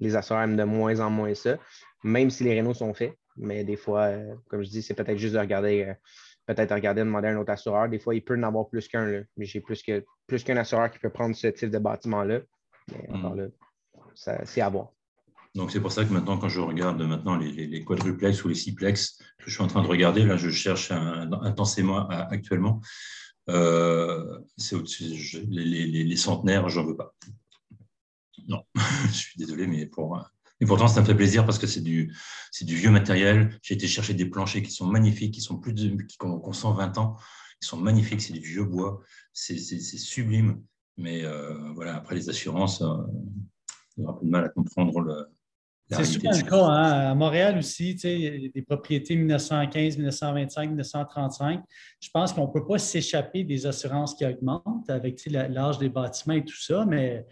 les 0.00 0.16
assureurs 0.16 0.42
aiment 0.42 0.56
de 0.56 0.64
moins 0.64 0.98
en 0.98 1.08
moins 1.08 1.32
ça, 1.34 1.58
même 2.02 2.28
si 2.28 2.42
les 2.42 2.54
rénaux 2.54 2.74
sont 2.74 2.92
faits. 2.92 3.16
Mais 3.36 3.62
des 3.62 3.76
fois, 3.76 4.06
euh, 4.06 4.34
comme 4.48 4.64
je 4.64 4.68
dis, 4.68 4.82
c'est 4.82 4.94
peut-être 4.94 5.16
juste 5.16 5.34
de 5.34 5.38
regarder, 5.38 5.84
euh, 5.84 5.94
peut-être 6.46 6.74
regarder, 6.74 7.00
demander 7.00 7.28
à 7.28 7.30
un 7.32 7.36
autre 7.36 7.52
assureur. 7.52 7.88
Des 7.88 7.98
fois, 7.98 8.14
il 8.14 8.22
peut 8.22 8.38
en 8.38 8.42
avoir 8.42 8.68
plus 8.68 8.88
qu'un. 8.88 9.24
Mais 9.36 9.44
j'ai 9.44 9.60
plus 9.60 9.82
qu'un 9.82 10.00
plus 10.26 10.44
assureur 10.50 10.90
qui 10.90 10.98
peut 10.98 11.10
prendre 11.10 11.34
ce 11.36 11.46
type 11.48 11.70
de 11.70 11.78
bâtiment-là. 11.78 12.40
Mais 12.90 13.08
hmm. 13.08 13.16
encore 13.16 13.34
là, 13.34 13.46
c'est 14.14 14.60
à 14.60 14.68
voir. 14.68 14.88
Donc, 15.54 15.70
c'est 15.70 15.80
pour 15.80 15.92
ça 15.92 16.04
que 16.04 16.12
maintenant, 16.12 16.38
quand 16.38 16.48
je 16.48 16.60
regarde 16.60 17.02
maintenant 17.02 17.36
les, 17.36 17.52
les, 17.66 17.84
quadruplex 17.84 18.42
ou 18.42 18.48
les 18.48 18.54
sixplex 18.54 19.18
que 19.38 19.50
je 19.50 19.50
suis 19.50 19.62
en 19.62 19.66
train 19.66 19.82
de 19.82 19.86
regarder, 19.86 20.24
là, 20.24 20.38
je 20.38 20.48
cherche 20.48 20.90
intensément 20.90 22.08
actuellement, 22.08 22.80
euh, 23.50 24.38
c'est 24.56 24.76
au-dessus. 24.76 25.44
Les, 25.50 25.64
les, 25.64 26.04
les, 26.04 26.16
centenaires, 26.16 26.68
j'en 26.70 26.86
veux 26.86 26.96
pas. 26.96 27.14
Non, 28.48 28.64
je 29.06 29.12
suis 29.12 29.38
désolé, 29.38 29.66
mais 29.66 29.86
pour. 29.86 30.18
Et 30.62 30.64
pourtant, 30.64 30.86
ça 30.86 31.00
me 31.00 31.06
fait 31.06 31.16
plaisir 31.16 31.44
parce 31.44 31.58
que 31.58 31.66
c'est 31.66 31.80
du, 31.80 32.14
du 32.60 32.76
vieux 32.76 32.90
matériel. 32.90 33.58
J'ai 33.62 33.74
été 33.74 33.88
chercher 33.88 34.14
des 34.14 34.26
planchers 34.26 34.62
qui 34.62 34.70
sont 34.70 34.86
magnifiques, 34.86 35.34
qui 35.34 35.40
sont 35.40 35.58
plus 35.58 35.72
de, 35.72 36.00
qui, 36.04 36.16
ont, 36.22 36.52
120 36.52 36.98
ans. 36.98 37.16
Ils 37.60 37.66
sont 37.66 37.78
magnifiques, 37.78 38.22
c'est 38.22 38.32
du 38.32 38.38
vieux 38.38 38.62
bois. 38.62 39.00
C'est 39.32 39.58
sublime. 39.58 40.62
Mais 40.96 41.24
euh, 41.24 41.72
voilà, 41.74 41.96
après 41.96 42.14
les 42.14 42.28
assurances, 42.28 42.80
euh, 42.80 42.86
on 43.96 44.04
aura 44.04 44.20
peu 44.20 44.24
de 44.24 44.30
mal 44.30 44.44
à 44.44 44.50
comprendre 44.50 45.00
le, 45.00 45.26
c'est 45.90 46.04
souvent 46.04 46.30
le 46.30 46.48
cas. 46.48 46.64
Hein. 46.64 47.10
À 47.10 47.14
Montréal 47.16 47.58
aussi, 47.58 47.96
des 47.96 48.62
propriétés 48.62 49.16
1915, 49.16 49.96
1925, 49.96 50.68
1935. 50.68 51.60
Je 52.00 52.08
pense 52.14 52.32
qu'on 52.32 52.46
ne 52.46 52.52
peut 52.52 52.64
pas 52.64 52.78
s'échapper 52.78 53.42
des 53.42 53.66
assurances 53.66 54.14
qui 54.14 54.24
augmentent 54.24 54.88
avec 54.88 55.20
l'âge 55.26 55.78
des 55.78 55.88
bâtiments 55.88 56.34
et 56.34 56.44
tout 56.44 56.60
ça, 56.60 56.84
mais 56.86 57.26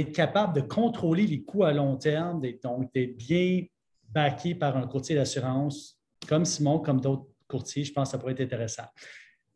être 0.00 0.12
capable 0.12 0.54
de 0.54 0.60
contrôler 0.60 1.26
les 1.26 1.42
coûts 1.42 1.64
à 1.64 1.72
long 1.72 1.96
terme, 1.96 2.40
donc 2.62 2.92
d'être 2.92 3.16
bien 3.16 3.64
backé 4.08 4.54
par 4.54 4.76
un 4.76 4.86
courtier 4.86 5.14
d'assurance 5.14 5.96
comme 6.28 6.44
Simon, 6.44 6.78
comme 6.78 7.00
d'autres 7.00 7.26
courtiers, 7.48 7.84
je 7.84 7.92
pense 7.92 8.08
que 8.08 8.12
ça 8.12 8.18
pourrait 8.18 8.32
être 8.32 8.40
intéressant. 8.40 8.84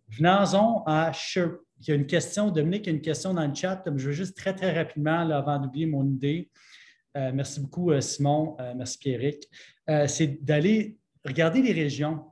Venons-en 0.08 0.84
à 0.86 1.12
Sherp. 1.12 1.60
Il 1.80 1.88
y 1.88 1.92
a 1.92 1.94
une 1.94 2.06
question, 2.06 2.50
Dominique, 2.50 2.86
il 2.86 2.90
y 2.90 2.92
a 2.92 2.96
une 2.96 3.00
question 3.00 3.32
dans 3.32 3.46
le 3.46 3.54
chat. 3.54 3.82
Je 3.86 4.06
veux 4.06 4.12
juste 4.12 4.36
très, 4.36 4.54
très 4.54 4.72
rapidement, 4.72 5.30
avant 5.30 5.58
d'oublier 5.58 5.86
mon 5.86 6.04
idée. 6.04 6.50
Euh, 7.16 7.32
merci 7.34 7.60
beaucoup, 7.60 7.90
euh, 7.90 8.00
Simon. 8.00 8.56
Euh, 8.60 8.74
merci, 8.76 8.98
Pierrick. 8.98 9.48
c'est 10.06 10.44
d'aller 10.44 10.98
regarder 11.24 11.62
les 11.62 11.72
régions. 11.72 12.24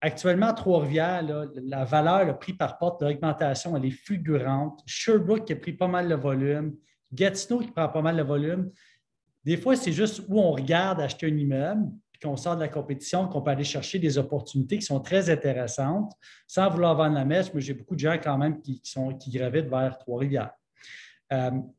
Actuellement, 0.00 0.46
à 0.46 0.52
Trois-Rivières, 0.52 1.24
la 1.54 1.84
valeur, 1.84 2.24
le 2.24 2.38
prix 2.38 2.52
par 2.52 2.78
porte, 2.78 3.02
l'augmentation, 3.02 3.76
elle 3.76 3.86
est 3.86 3.90
fulgurante. 3.90 4.80
Sherbrooke 4.86 5.44
qui 5.44 5.52
a 5.52 5.56
pris 5.56 5.72
pas 5.72 5.88
mal 5.88 6.08
de 6.08 6.14
volume. 6.14 6.76
Gatineau 7.12 7.60
qui 7.60 7.70
prend 7.70 7.88
pas 7.88 8.02
mal 8.02 8.16
de 8.16 8.22
volume. 8.22 8.70
Des 9.44 9.56
fois, 9.56 9.74
c'est 9.74 9.92
juste 9.92 10.22
où 10.28 10.38
on 10.38 10.52
regarde 10.52 11.00
acheter 11.00 11.26
un 11.26 11.36
immeuble, 11.36 11.90
puis 12.12 12.20
qu'on 12.20 12.36
sort 12.36 12.54
de 12.54 12.60
la 12.60 12.68
compétition, 12.68 13.26
qu'on 13.26 13.42
peut 13.42 13.50
aller 13.50 13.64
chercher 13.64 13.98
des 13.98 14.18
opportunités 14.18 14.78
qui 14.78 14.84
sont 14.84 15.00
très 15.00 15.30
intéressantes, 15.30 16.12
sans 16.46 16.68
vouloir 16.70 16.94
vendre 16.94 17.14
la 17.14 17.24
mèche, 17.24 17.52
mais 17.52 17.60
j'ai 17.60 17.74
beaucoup 17.74 17.94
de 17.94 18.00
gens 18.00 18.18
quand 18.22 18.38
même 18.38 18.60
qui, 18.60 18.80
sont, 18.84 19.14
qui 19.14 19.30
gravitent 19.30 19.68
vers 19.68 19.98
Trois-Rivières. 19.98 20.52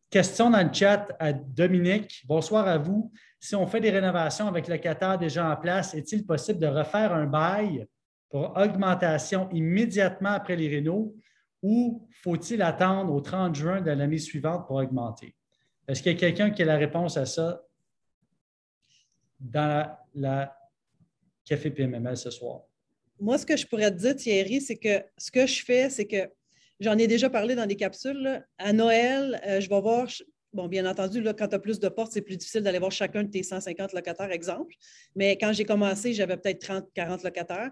Question 0.10 0.50
dans 0.50 0.68
le 0.68 0.74
chat 0.74 1.08
à 1.20 1.32
Dominique. 1.32 2.24
Bonsoir 2.28 2.68
à 2.68 2.78
vous. 2.78 3.12
Si 3.40 3.56
on 3.56 3.66
fait 3.66 3.80
des 3.80 3.92
rénovations 3.92 4.48
avec 4.48 4.68
le 4.68 5.18
déjà 5.18 5.50
en 5.50 5.56
place, 5.56 5.94
est-il 5.94 6.26
possible 6.26 6.60
de 6.60 6.68
refaire 6.68 7.14
un 7.14 7.26
bail 7.26 7.88
pour 8.30 8.56
augmentation 8.58 9.50
immédiatement 9.52 10.30
après 10.30 10.56
les 10.56 10.68
rénaux 10.68 11.16
ou 11.62 12.08
faut-il 12.24 12.62
attendre 12.62 13.14
au 13.14 13.22
30 13.22 13.56
juin 13.56 13.82
de 13.82 13.92
l'année 13.92 14.18
suivante 14.18 14.68
pour 14.68 14.78
augmenter? 14.78 15.36
Est-ce 15.88 16.02
qu'il 16.02 16.12
y 16.12 16.16
a 16.16 16.18
quelqu'un 16.18 16.52
qui 16.52 16.62
a 16.62 16.66
la 16.66 16.78
réponse 16.78 17.18
à 17.18 17.26
ça 17.26 17.64
dans 19.40 19.90
la, 20.14 20.56
Café 21.46 21.72
PMML 21.72 22.16
ce 22.16 22.30
soir? 22.30 22.62
Moi, 23.20 23.38
ce 23.38 23.46
que 23.46 23.58
je 23.58 23.66
pourrais 23.66 23.90
te 23.90 23.98
dire, 23.98 24.16
Thierry, 24.16 24.62
c'est 24.62 24.78
que 24.78 25.04
ce 25.18 25.32
que 25.32 25.48
je 25.48 25.66
fais, 25.66 25.90
c'est 25.90 26.06
que 26.06 26.30
J'en 26.80 26.98
ai 26.98 27.08
déjà 27.08 27.30
parlé 27.30 27.56
dans 27.56 27.66
des 27.66 27.76
capsules. 27.76 28.42
À 28.58 28.72
Noël, 28.72 29.42
euh, 29.46 29.60
je 29.60 29.68
vais 29.68 29.82
voir, 29.82 30.08
bon, 30.54 30.68
bien 30.68 30.86
entendu, 30.86 31.22
quand 31.38 31.50
tu 31.50 31.56
as 31.56 31.60
plus 31.60 31.78
de 31.78 31.90
portes, 31.90 32.14
c'est 32.14 32.22
plus 32.22 32.38
difficile 32.38 32.62
d'aller 32.62 32.80
voir 32.80 32.92
chacun 32.92 33.24
de 33.24 33.30
tes 33.30 33.44
150 33.44 33.92
locataires, 33.92 34.32
exemple. 34.32 34.74
Mais 35.14 35.38
quand 35.38 35.52
j'ai 35.52 35.66
commencé, 35.66 36.14
j'avais 36.14 36.38
peut-être 36.38 36.62
30, 36.62 36.86
40 36.94 37.24
locataires. 37.24 37.72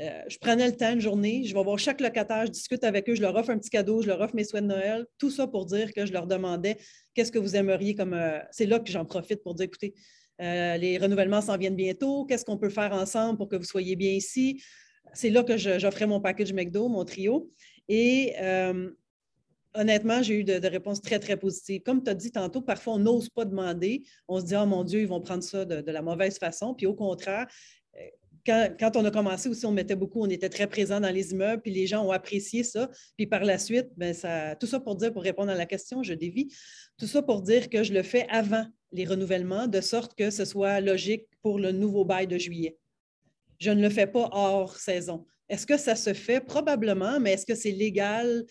Euh, 0.00 0.22
je 0.26 0.38
prenais 0.38 0.66
le 0.66 0.76
temps, 0.76 0.92
une 0.92 1.00
journée, 1.00 1.44
je 1.44 1.54
vais 1.54 1.62
voir 1.62 1.78
chaque 1.78 2.00
locataire, 2.00 2.46
je 2.46 2.52
discute 2.52 2.82
avec 2.82 3.08
eux, 3.08 3.14
je 3.14 3.20
leur 3.20 3.36
offre 3.36 3.50
un 3.50 3.58
petit 3.58 3.68
cadeau, 3.68 4.00
je 4.00 4.06
leur 4.06 4.20
offre 4.20 4.34
mes 4.34 4.44
souhaits 4.44 4.62
de 4.62 4.68
Noël, 4.68 5.06
tout 5.18 5.30
ça 5.30 5.46
pour 5.46 5.66
dire 5.66 5.92
que 5.92 6.06
je 6.06 6.12
leur 6.12 6.26
demandais 6.26 6.78
qu'est-ce 7.14 7.30
que 7.30 7.38
vous 7.38 7.56
aimeriez 7.56 7.94
comme. 7.94 8.14
Euh, 8.14 8.38
c'est 8.50 8.66
là 8.66 8.78
que 8.78 8.90
j'en 8.90 9.04
profite 9.04 9.42
pour 9.42 9.54
dire 9.54 9.66
écoutez, 9.66 9.94
les 10.38 10.98
renouvellements 10.98 11.42
s'en 11.42 11.56
viennent 11.56 11.76
bientôt, 11.76 12.24
qu'est-ce 12.24 12.44
qu'on 12.44 12.58
peut 12.58 12.70
faire 12.70 12.92
ensemble 12.92 13.38
pour 13.38 13.48
que 13.48 13.56
vous 13.56 13.64
soyez 13.64 13.94
bien 13.94 14.10
ici? 14.10 14.60
C'est 15.14 15.30
là 15.30 15.42
que 15.42 15.56
j'offrais 15.56 16.06
mon 16.06 16.20
package 16.20 16.52
McDo, 16.52 16.88
mon 16.88 17.04
trio. 17.04 17.50
Et 17.88 18.34
euh, 18.40 18.90
honnêtement, 19.74 20.22
j'ai 20.22 20.40
eu 20.40 20.44
de, 20.44 20.66
réponses 20.66 21.00
très, 21.00 21.18
très 21.18 21.36
positives. 21.36 21.82
Comme 21.82 22.02
tu 22.02 22.10
as 22.10 22.14
dit 22.14 22.32
tantôt, 22.32 22.62
parfois, 22.62 22.94
on 22.94 22.98
n'ose 22.98 23.28
pas 23.28 23.44
demander. 23.44 24.04
On 24.28 24.40
se 24.40 24.46
dit, 24.46 24.54
oh 24.56 24.66
mon 24.66 24.84
Dieu, 24.84 25.00
ils 25.00 25.08
vont 25.08 25.20
prendre 25.20 25.42
ça 25.42 25.64
de, 25.64 25.90
la 25.90 26.02
mauvaise 26.02 26.38
façon. 26.38 26.74
Puis 26.74 26.86
au 26.86 26.94
contraire, 26.94 27.46
quand, 28.44 28.96
on 28.96 29.04
a 29.04 29.10
commencé 29.10 29.48
aussi, 29.48 29.64
on 29.66 29.72
mettait 29.72 29.96
beaucoup, 29.96 30.22
on 30.22 30.28
était 30.28 30.48
très 30.48 30.66
présent 30.66 31.00
dans 31.00 31.10
les 31.10 31.32
immeubles, 31.32 31.62
puis 31.62 31.70
les 31.70 31.86
gens 31.86 32.04
ont 32.04 32.10
apprécié 32.10 32.64
ça. 32.64 32.90
Puis 33.16 33.26
par 33.26 33.44
la 33.44 33.58
suite, 33.58 33.88
ben 33.96 34.12
ça, 34.14 34.56
tout 34.56 34.66
ça 34.66 34.80
pour 34.80 34.96
dire, 34.96 35.12
pour 35.12 35.22
répondre 35.22 35.50
à 35.50 35.54
la 35.54 35.66
question, 35.66 36.02
je 36.02 36.14
dévie, 36.14 36.52
tout 36.98 37.06
ça 37.06 37.22
pour 37.22 37.42
dire 37.42 37.70
que 37.70 37.82
je 37.82 37.92
le 37.92 38.02
fais 38.02 38.26
avant 38.28 38.66
les 38.90 39.04
renouvellements, 39.04 39.68
de 39.68 39.80
sorte 39.80 40.14
que 40.14 40.30
ce 40.30 40.44
soit 40.44 40.80
logique 40.80 41.26
pour 41.40 41.58
le 41.58 41.72
nouveau 41.72 42.04
bail 42.04 42.26
de 42.26 42.38
juillet. 42.38 42.76
Je 43.58 43.70
ne 43.70 43.80
le 43.80 43.90
fais 43.90 44.06
pas 44.06 44.28
hors 44.32 44.76
saison. 44.76 45.24
Est-ce 45.48 45.66
que 45.66 45.76
ça 45.76 45.94
se 45.96 46.12
fait? 46.12 46.40
Probablement, 46.40 47.20
mais 47.20 47.32
est-ce 47.32 47.46
que 47.46 47.54
c'est 47.54 47.70
légal? 47.70 48.44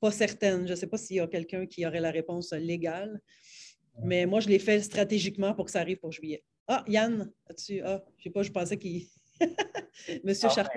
Pas 0.00 0.10
certaine. 0.10 0.66
Je 0.66 0.72
ne 0.72 0.76
sais 0.76 0.86
pas 0.86 0.96
s'il 0.96 1.16
y 1.16 1.20
a 1.20 1.26
quelqu'un 1.26 1.66
qui 1.66 1.86
aurait 1.86 2.00
la 2.00 2.10
réponse 2.10 2.52
légale. 2.52 3.20
Mais 4.02 4.26
moi, 4.26 4.40
je 4.40 4.48
l'ai 4.48 4.58
fait 4.58 4.80
stratégiquement 4.80 5.54
pour 5.54 5.66
que 5.66 5.70
ça 5.70 5.80
arrive 5.80 5.98
pour 5.98 6.12
juillet. 6.12 6.42
Ah, 6.66 6.84
Yann, 6.88 7.30
as-tu. 7.50 7.80
Ah, 7.82 8.02
je 8.16 8.20
ne 8.20 8.22
sais 8.22 8.30
pas, 8.30 8.42
je 8.42 8.50
pensais 8.50 8.76
qu'il. 8.76 9.06
Monsieur 10.24 10.48
ah, 10.56 10.68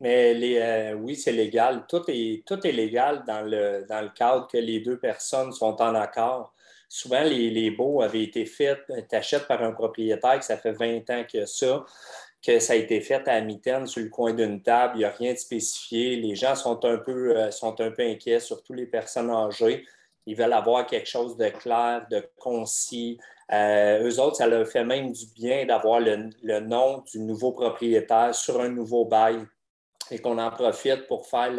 Mais, 0.00 0.34
euh, 0.60 0.94
oui, 0.94 1.16
c'est 1.16 1.32
légal. 1.32 1.84
Tout 1.88 2.02
est, 2.08 2.44
tout 2.46 2.66
est 2.66 2.72
légal 2.72 3.24
dans 3.26 3.42
le, 3.42 3.84
dans 3.88 4.00
le 4.00 4.10
cadre 4.10 4.46
que 4.48 4.58
les 4.58 4.80
deux 4.80 4.98
personnes 4.98 5.52
sont 5.52 5.80
en 5.80 5.94
accord. 5.94 6.54
Souvent, 6.88 7.22
les, 7.22 7.50
les 7.50 7.70
baux 7.70 8.02
avaient 8.02 8.22
été 8.22 8.44
faits, 8.44 8.80
tu 9.08 9.16
achètes 9.16 9.48
par 9.48 9.62
un 9.62 9.72
propriétaire 9.72 10.38
que 10.38 10.44
ça 10.44 10.58
fait 10.58 10.72
20 10.72 11.08
ans 11.10 11.24
que 11.30 11.46
ça 11.46 11.84
que 12.42 12.58
ça 12.58 12.72
a 12.72 12.76
été 12.76 13.00
fait 13.00 13.26
à 13.28 13.40
mi-temps 13.40 13.86
sur 13.86 14.02
le 14.02 14.08
coin 14.08 14.34
d'une 14.34 14.60
table. 14.62 14.94
Il 14.96 14.98
n'y 14.98 15.04
a 15.04 15.10
rien 15.10 15.32
de 15.32 15.38
spécifié. 15.38 16.16
Les 16.16 16.34
gens 16.34 16.56
sont 16.56 16.84
un, 16.84 16.98
peu, 16.98 17.36
euh, 17.36 17.50
sont 17.52 17.80
un 17.80 17.90
peu 17.92 18.02
inquiets, 18.02 18.40
surtout 18.40 18.72
les 18.72 18.86
personnes 18.86 19.30
âgées. 19.30 19.86
Ils 20.26 20.36
veulent 20.36 20.52
avoir 20.52 20.86
quelque 20.86 21.08
chose 21.08 21.36
de 21.36 21.48
clair, 21.48 22.04
de 22.10 22.28
concis. 22.36 23.18
Euh, 23.52 24.08
eux 24.08 24.20
autres, 24.20 24.36
ça 24.36 24.46
leur 24.46 24.66
fait 24.66 24.84
même 24.84 25.12
du 25.12 25.26
bien 25.34 25.66
d'avoir 25.66 26.00
le, 26.00 26.60
nom 26.60 27.04
du 27.12 27.18
nouveau 27.18 27.52
propriétaire 27.52 28.34
sur 28.34 28.60
un 28.60 28.68
nouveau 28.68 29.04
bail 29.04 29.44
et 30.10 30.18
qu'on 30.18 30.38
en 30.38 30.50
profite 30.50 31.06
pour 31.06 31.26
faire 31.26 31.52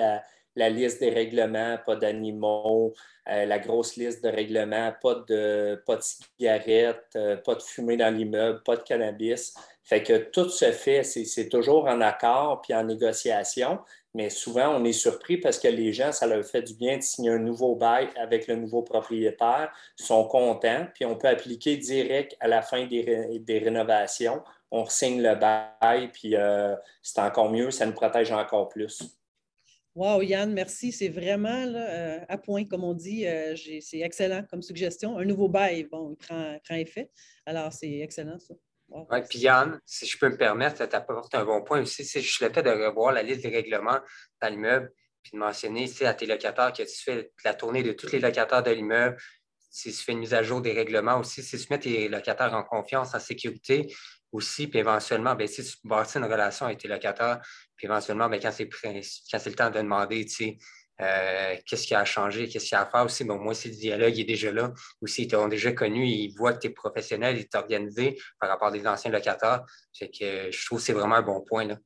la 0.56 0.70
liste 0.70 1.00
des 1.00 1.10
règlements, 1.12 1.78
pas 1.86 1.96
d'animaux, 1.96 2.94
euh, 3.30 3.46
la 3.46 3.58
grosse 3.58 3.96
liste 3.96 4.22
de 4.22 4.30
règlements, 4.30 4.94
pas 5.02 5.16
de, 5.28 5.82
pas 5.86 5.96
de 5.96 6.02
cigarettes, 6.02 7.08
euh, 7.16 7.38
pas 7.38 7.56
de 7.56 7.62
fumée 7.62 7.96
dans 7.96 8.14
l'immeuble, 8.14 8.62
pas 8.64 8.76
de 8.76 8.84
cannabis. 8.84 9.54
Fait 9.82 10.04
que 10.04 10.18
tout 10.30 10.50
se 10.50 10.72
fait, 10.72 11.04
c'est 11.04 11.48
toujours 11.48 11.86
en 11.86 12.02
accord 12.02 12.62
puis 12.62 12.74
en 12.74 12.84
négociation, 12.84 13.80
mais 14.14 14.30
souvent 14.30 14.70
on 14.76 14.84
est 14.86 14.94
surpris 14.94 15.38
parce 15.38 15.60
que 15.60 15.68
les 15.68 15.94
gens, 15.94 16.12
ça 16.12 16.28
leur 16.28 16.46
fait 16.46 16.62
du 16.62 16.76
bien 16.76 16.98
de 16.98 17.02
signer 17.02 17.32
un 17.32 17.40
nouveau 17.40 17.76
bail 17.76 18.10
avec 18.16 18.48
le 18.48 18.56
nouveau 18.56 18.82
propriétaire, 18.82 19.72
sont 19.96 20.26
contents, 20.26 20.88
puis 20.94 21.06
on 21.06 21.16
peut 21.16 21.28
appliquer 21.28 21.78
direct 21.78 22.36
à 22.40 22.48
la 22.48 22.62
fin 22.62 22.86
des, 22.86 23.40
des 23.40 23.60
rénovations. 23.60 24.42
On 24.72 24.86
signe 24.86 25.22
le 25.22 25.36
bail, 25.36 26.10
puis 26.12 26.36
euh, 26.36 26.76
c'est 27.02 27.22
encore 27.22 27.52
mieux, 27.52 27.70
ça 27.70 27.86
nous 27.86 27.94
protège 27.94 28.32
encore 28.32 28.70
plus. 28.70 29.04
Wow, 29.96 30.24
Yann, 30.24 30.52
merci. 30.52 30.92
C'est 30.92 31.10
vraiment 31.10 31.50
euh, 31.50 32.20
à 32.28 32.38
point, 32.40 32.66
comme 32.66 32.84
on 32.84 32.96
dit. 32.96 33.28
Euh, 33.28 33.56
c'est 33.56 34.00
excellent 34.00 34.44
comme 34.50 34.64
suggestion. 34.64 35.20
Un 35.20 35.26
nouveau 35.26 35.48
bail, 35.48 35.84
bon, 35.84 36.12
il 36.12 36.16
prend, 36.18 36.76
effet. 36.76 37.12
Alors, 37.46 37.72
c'est 37.72 38.00
excellent, 38.00 38.40
ça. 38.40 38.56
Oui, 38.94 39.20
puis 39.28 39.40
Yann, 39.40 39.80
si 39.86 40.06
je 40.06 40.18
peux 40.20 40.30
me 40.30 40.38
permettre, 40.38 40.88
tu 40.88 40.96
apportes 40.96 41.34
un 41.34 41.46
bon 41.46 41.64
point 41.64 41.82
aussi. 41.82 42.04
Juste 42.04 42.42
le 42.42 42.54
fait 42.54 42.62
de 42.62 42.70
revoir 42.70 43.12
la 43.12 43.24
liste 43.24 43.42
des 43.42 43.50
règlements 43.50 44.00
dans 44.40 44.50
l'immeuble, 44.50 44.92
puis 45.24 45.32
de 45.34 45.38
mentionner 45.40 45.90
à 46.02 46.14
tes 46.14 46.28
locataires 46.28 46.72
que 46.72 46.84
tu 46.84 47.04
fais 47.04 47.32
la 47.44 47.56
tournée 47.56 47.82
de 47.82 47.94
tous 47.94 48.12
les 48.12 48.20
locataires 48.20 48.62
de 48.62 48.70
l'immeuble, 48.70 49.18
si 49.72 49.92
tu 49.92 49.98
fais 50.04 50.12
une 50.12 50.20
mise 50.20 50.36
à 50.36 50.44
jour 50.44 50.62
des 50.62 50.74
règlements 50.74 51.18
aussi, 51.18 51.42
si 51.42 51.58
tu 51.58 51.66
mets 51.72 51.80
tes 51.80 52.08
locataires 52.08 52.54
en 52.54 52.64
confiance, 52.64 53.16
en 53.16 53.20
sécurité, 53.20 53.92
aussi, 54.32 54.68
puis 54.68 54.80
éventuellement, 54.80 55.36
ben, 55.36 55.48
si 55.48 55.64
tu 55.64 55.78
bâtis 55.84 56.18
une 56.18 56.26
relation 56.26 56.66
avec 56.68 56.80
tes 56.80 56.88
locataires, 56.88 57.40
puis 57.76 57.88
éventuellement, 57.88 58.30
ben, 58.30 58.40
quand 58.40 58.52
c'est 58.52 58.66
le 58.66 59.56
temps 59.56 59.70
de 59.70 59.78
demander, 59.78 60.26
tu 60.26 60.32
sais, 60.32 60.58
euh, 61.02 61.56
qu'est-ce 61.66 61.88
qui 61.88 61.96
a 61.96 62.06
changé, 62.06 62.48
qu'est-ce 62.48 62.66
qu'il 62.66 62.76
y 62.76 62.80
a 62.80 62.82
à 62.82 62.86
faire 62.86 63.06
aussi, 63.06 63.24
bon, 63.24 63.38
moi, 63.38 63.54
si 63.54 63.70
le 63.70 63.76
dialogue 63.76 64.18
est 64.20 64.24
déjà 64.24 64.52
là, 64.52 64.72
aussi, 65.02 65.24
ils 65.24 65.28
t'ont 65.28 65.48
déjà 65.48 65.72
connu, 65.72 66.06
ils 66.06 66.34
voient 66.36 66.54
que 66.54 66.60
tu 66.60 66.68
es 66.68 66.70
professionnel, 66.70 67.38
ils 67.38 67.58
organisé 67.58 68.18
par 68.40 68.50
rapport 68.50 68.68
à 68.68 68.72
des 68.72 68.86
anciens 68.88 69.12
locataires. 69.12 69.64
Que 70.00 70.52
je 70.52 70.66
trouve 70.66 70.80
que 70.80 70.86
c'est 70.86 70.94
vraiment 70.94 71.16
un 71.16 71.22
bon 71.22 71.42
point. 71.42 71.66
Là. 71.66 71.78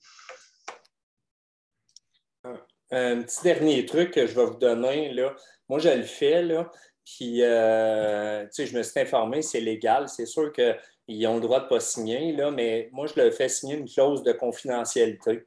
Un 2.91 3.21
petit 3.21 3.43
dernier 3.43 3.85
truc 3.85 4.11
que 4.11 4.27
je 4.27 4.33
vais 4.33 4.45
vous 4.45 4.57
donner, 4.57 5.13
là. 5.13 5.35
moi, 5.67 5.79
je 5.79 5.89
le 5.89 6.03
fais, 6.03 6.41
là, 6.41 6.71
puis, 7.15 7.41
euh, 7.41 8.45
je 8.51 8.77
me 8.77 8.83
suis 8.83 8.99
informé, 8.99 9.41
c'est 9.41 9.61
légal. 9.61 10.09
C'est 10.09 10.25
sûr 10.25 10.51
que 10.51 10.75
ils 11.07 11.25
ont 11.27 11.35
le 11.35 11.41
droit 11.41 11.59
de 11.59 11.65
ne 11.65 11.69
pas 11.69 11.79
signer, 11.79 12.33
là, 12.33 12.51
mais 12.51 12.89
moi, 12.91 13.07
je 13.07 13.19
leur 13.19 13.33
fais 13.33 13.49
signer 13.49 13.75
une 13.75 13.87
clause 13.87 14.23
de 14.23 14.33
confidentialité 14.33 15.45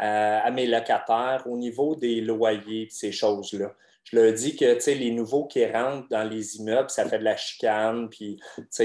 euh, 0.00 0.38
à 0.42 0.50
mes 0.50 0.66
locataires 0.66 1.44
au 1.46 1.56
niveau 1.56 1.94
des 1.94 2.20
loyers, 2.20 2.88
ces 2.90 3.12
choses-là. 3.12 3.74
Je 4.04 4.16
leur 4.16 4.32
dis 4.32 4.56
que 4.56 4.90
les 4.90 5.10
nouveaux 5.12 5.46
qui 5.46 5.64
rentrent 5.64 6.08
dans 6.08 6.24
les 6.24 6.56
immeubles, 6.56 6.90
ça 6.90 7.04
fait 7.04 7.18
de 7.18 7.24
la 7.24 7.36
chicane, 7.36 8.08
puis 8.08 8.40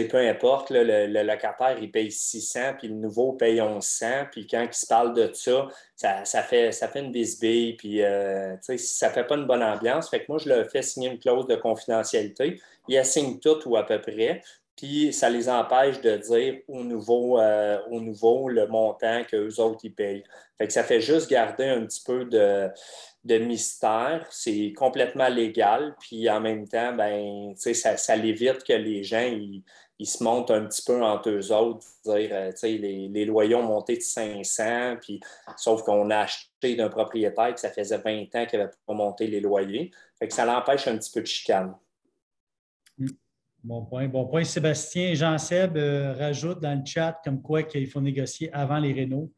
peu 0.09 0.17
importe, 0.17 0.69
le, 0.69 1.07
locataire, 1.23 1.77
il 1.81 1.89
paye 1.89 2.11
600, 2.11 2.75
puis 2.77 2.89
le 2.89 2.95
nouveau 2.95 3.33
paye 3.33 3.59
1100, 3.59 4.27
puis 4.31 4.45
quand 4.45 4.61
il 4.61 4.73
se 4.73 4.85
parle 4.85 5.13
de 5.13 5.31
ça, 5.33 5.67
ça, 5.95 6.43
fait, 6.43 6.71
ça 6.71 6.89
fait 6.89 6.99
une 6.99 7.11
bisbille, 7.11 7.73
puis 7.73 8.03
euh, 8.03 8.55
ça 8.61 9.07
ne 9.07 9.13
fait 9.13 9.23
pas 9.23 9.35
une 9.35 9.47
bonne 9.47 9.63
ambiance. 9.63 10.09
Fait 10.09 10.19
que 10.19 10.25
moi, 10.27 10.37
je 10.37 10.49
leur 10.49 10.69
fais 10.69 10.81
signer 10.81 11.09
une 11.09 11.19
clause 11.19 11.47
de 11.47 11.55
confidentialité. 11.55 12.61
Ils 12.87 12.97
assignent 12.97 13.39
tout 13.39 13.67
ou 13.67 13.77
à 13.77 13.83
peu 13.83 13.99
près 13.99 14.43
puis 14.75 15.13
ça 15.13 15.29
les 15.29 15.47
empêche 15.47 16.01
de 16.01 16.17
dire 16.17 16.61
au 16.67 16.83
nouveau, 16.83 17.39
euh, 17.39 17.79
au 17.89 18.01
nouveau 18.01 18.49
le 18.49 18.67
montant 18.67 19.23
qu'eux 19.23 19.59
autres 19.59 19.79
ils 19.83 19.93
payent. 19.93 20.23
Fait 20.57 20.67
que 20.67 20.73
ça 20.73 20.83
fait 20.83 21.01
juste 21.01 21.29
garder 21.29 21.65
un 21.65 21.85
petit 21.85 22.03
peu 22.05 22.25
de, 22.25 22.69
de 23.23 23.37
mystère. 23.37 24.25
C'est 24.29 24.73
complètement 24.75 25.29
légal. 25.29 25.95
Puis 25.99 26.29
en 26.29 26.41
même 26.41 26.67
temps, 26.67 26.93
ben, 26.93 27.53
ça, 27.55 27.97
ça 27.97 28.15
l'évite 28.15 28.63
que 28.63 28.73
les 28.73 29.03
gens 29.03 29.25
ils, 29.25 29.63
ils, 29.99 30.05
se 30.05 30.23
montent 30.23 30.51
un 30.51 30.65
petit 30.65 30.83
peu 30.83 31.01
entre 31.01 31.29
eux 31.29 31.51
autres, 31.53 31.85
euh, 32.07 32.51
les, 32.63 33.07
les 33.07 33.25
loyers 33.25 33.55
ont 33.55 33.63
monté 33.63 33.95
de 33.95 34.01
500, 34.01 34.97
puis, 35.01 35.21
sauf 35.57 35.83
qu'on 35.83 36.09
a 36.09 36.19
acheté 36.19 36.75
d'un 36.75 36.89
propriétaire 36.89 37.53
que 37.53 37.59
ça 37.59 37.69
faisait 37.69 37.97
20 37.97 38.23
ans 38.35 38.45
qu'il 38.45 38.59
n'avait 38.59 38.71
pas 38.85 38.93
monté 38.93 39.27
les 39.27 39.39
loyers. 39.39 39.91
Fait 40.19 40.27
que 40.27 40.33
ça 40.33 40.45
l'empêche 40.45 40.87
un 40.87 40.97
petit 40.97 41.11
peu 41.11 41.21
de 41.21 41.27
chicane. 41.27 41.75
Bon 43.65 43.83
point. 43.83 44.07
Bon 44.07 44.27
point. 44.27 44.43
Sébastien 44.43 45.15
Jean-Seb 45.15 45.75
euh, 45.75 46.13
rajoute 46.13 46.61
dans 46.61 46.77
le 46.79 46.85
chat 46.85 47.19
comme 47.23 47.41
quoi 47.41 47.63
qu'il 47.63 47.87
faut 47.87 47.99
négocier 47.99 48.53
avant 48.53 48.77
les 48.77 48.93
rénaux. 48.93 49.33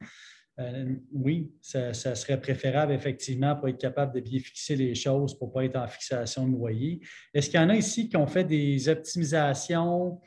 Euh, 0.60 0.96
oui, 1.14 1.50
ça, 1.62 1.94
serait 1.94 2.42
préférable 2.42 2.92
effectivement 2.92 3.56
pour 3.56 3.70
être 3.70 3.78
capable 3.78 4.14
de 4.14 4.20
bien 4.20 4.42
fixer 4.42 4.76
les 4.76 4.96
choses 4.96 5.34
pour 5.40 5.48
ne 5.48 5.54
pas 5.54 5.64
être 5.64 5.78
en 5.78 5.88
fixation 5.88 6.46
de 6.46 6.52
loyer. 6.52 7.00
Est-ce 7.34 7.50
qu'il 7.50 7.58
y 7.58 7.64
en 7.64 7.70
a 7.70 7.76
ici 7.78 8.10
qui 8.10 8.18
ont 8.18 8.28
fait 8.28 8.44
des 8.44 8.90
optimisations 8.90 10.20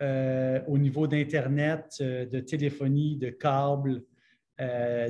euh, 0.00 0.58
au 0.66 0.78
niveau 0.78 1.06
d'Internet, 1.06 1.96
de 2.00 2.40
téléphonie, 2.40 3.18
de 3.18 3.28
câbles, 3.28 4.02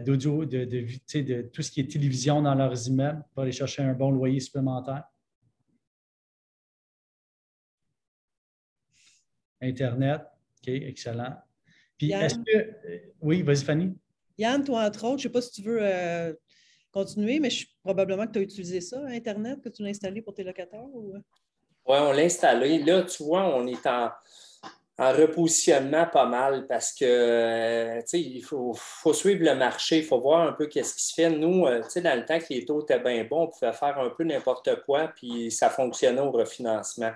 d'audio, 0.05 0.47
de, 0.47 0.65
de, 0.65 1.21
de, 1.21 1.43
tout 1.43 1.63
ce 1.63 1.71
qui 1.71 1.79
est 1.79 1.89
télévision 1.89 2.43
dans 2.43 2.57
leurs 2.57 2.89
immeubles 2.89 3.23
pour 3.35 3.45
aller 3.45 3.53
chercher 3.53 3.85
un 3.85 3.93
bon 3.93 4.11
loyer 4.11 4.41
supplémentaire? 4.41 5.05
Internet. 9.63 10.21
OK, 10.61 10.69
excellent. 10.69 11.35
Puis, 11.97 12.13
est-ce 12.13 12.35
que. 12.35 12.57
Euh, 12.57 12.99
oui, 13.21 13.43
vas-y, 13.43 13.65
Fanny. 13.65 13.95
Yann, 14.39 14.65
toi, 14.65 14.85
entre 14.85 15.05
autres, 15.05 15.23
je 15.23 15.29
ne 15.29 15.33
sais 15.33 15.33
pas 15.33 15.43
si 15.43 15.53
tu 15.53 15.63
veux 15.63 15.79
euh, 15.81 16.33
continuer, 16.91 17.39
mais 17.39 17.51
je, 17.51 17.67
probablement 17.83 18.27
que 18.27 18.33
tu 18.33 18.39
as 18.41 18.43
utilisé 18.43 18.81
ça, 18.81 19.01
Internet, 19.07 19.61
que 19.63 19.69
tu 19.69 19.83
l'as 19.83 19.91
installé 19.91 20.23
pour 20.23 20.35
tes 20.35 20.43
locataires? 20.43 20.89
Ou... 20.93 21.15
Oui, 21.15 21.97
on 21.99 22.13
l'a 22.13 22.23
installé. 22.23 22.79
Là, 22.83 23.03
tu 23.03 23.23
vois, 23.23 23.45
on 23.55 23.67
est 23.67 23.87
en, 23.87 24.11
repositionnement 24.99 26.07
pas 26.07 26.27
mal 26.27 26.67
parce 26.69 26.93
que, 26.93 27.05
euh, 27.05 28.01
tu 28.03 28.07
sais, 28.07 28.21
il 28.21 28.43
faut, 28.43 28.75
suivre 29.13 29.45
le 29.45 29.57
marché, 29.57 29.99
il 29.99 30.05
faut 30.05 30.21
voir 30.21 30.47
un 30.47 30.53
peu 30.53 30.67
qu'est-ce 30.67 30.95
qui 30.95 31.03
se 31.03 31.15
fait. 31.15 31.31
Nous, 31.31 31.67
tu 31.67 31.91
sais, 31.91 32.01
dans 32.01 32.17
le 32.17 32.25
temps 32.25 32.39
que 32.39 32.47
les 32.51 32.65
taux 32.65 32.83
étaient 32.83 33.01
bien 33.01 33.25
bons, 33.25 33.45
on 33.45 33.47
pouvait 33.49 33.73
faire 33.73 33.99
un 33.99 34.11
peu 34.11 34.23
n'importe 34.23 34.83
quoi, 34.85 35.09
puis 35.09 35.51
ça 35.51 35.71
fonctionnait 35.71 36.21
au 36.21 36.31
refinancement. 36.31 37.11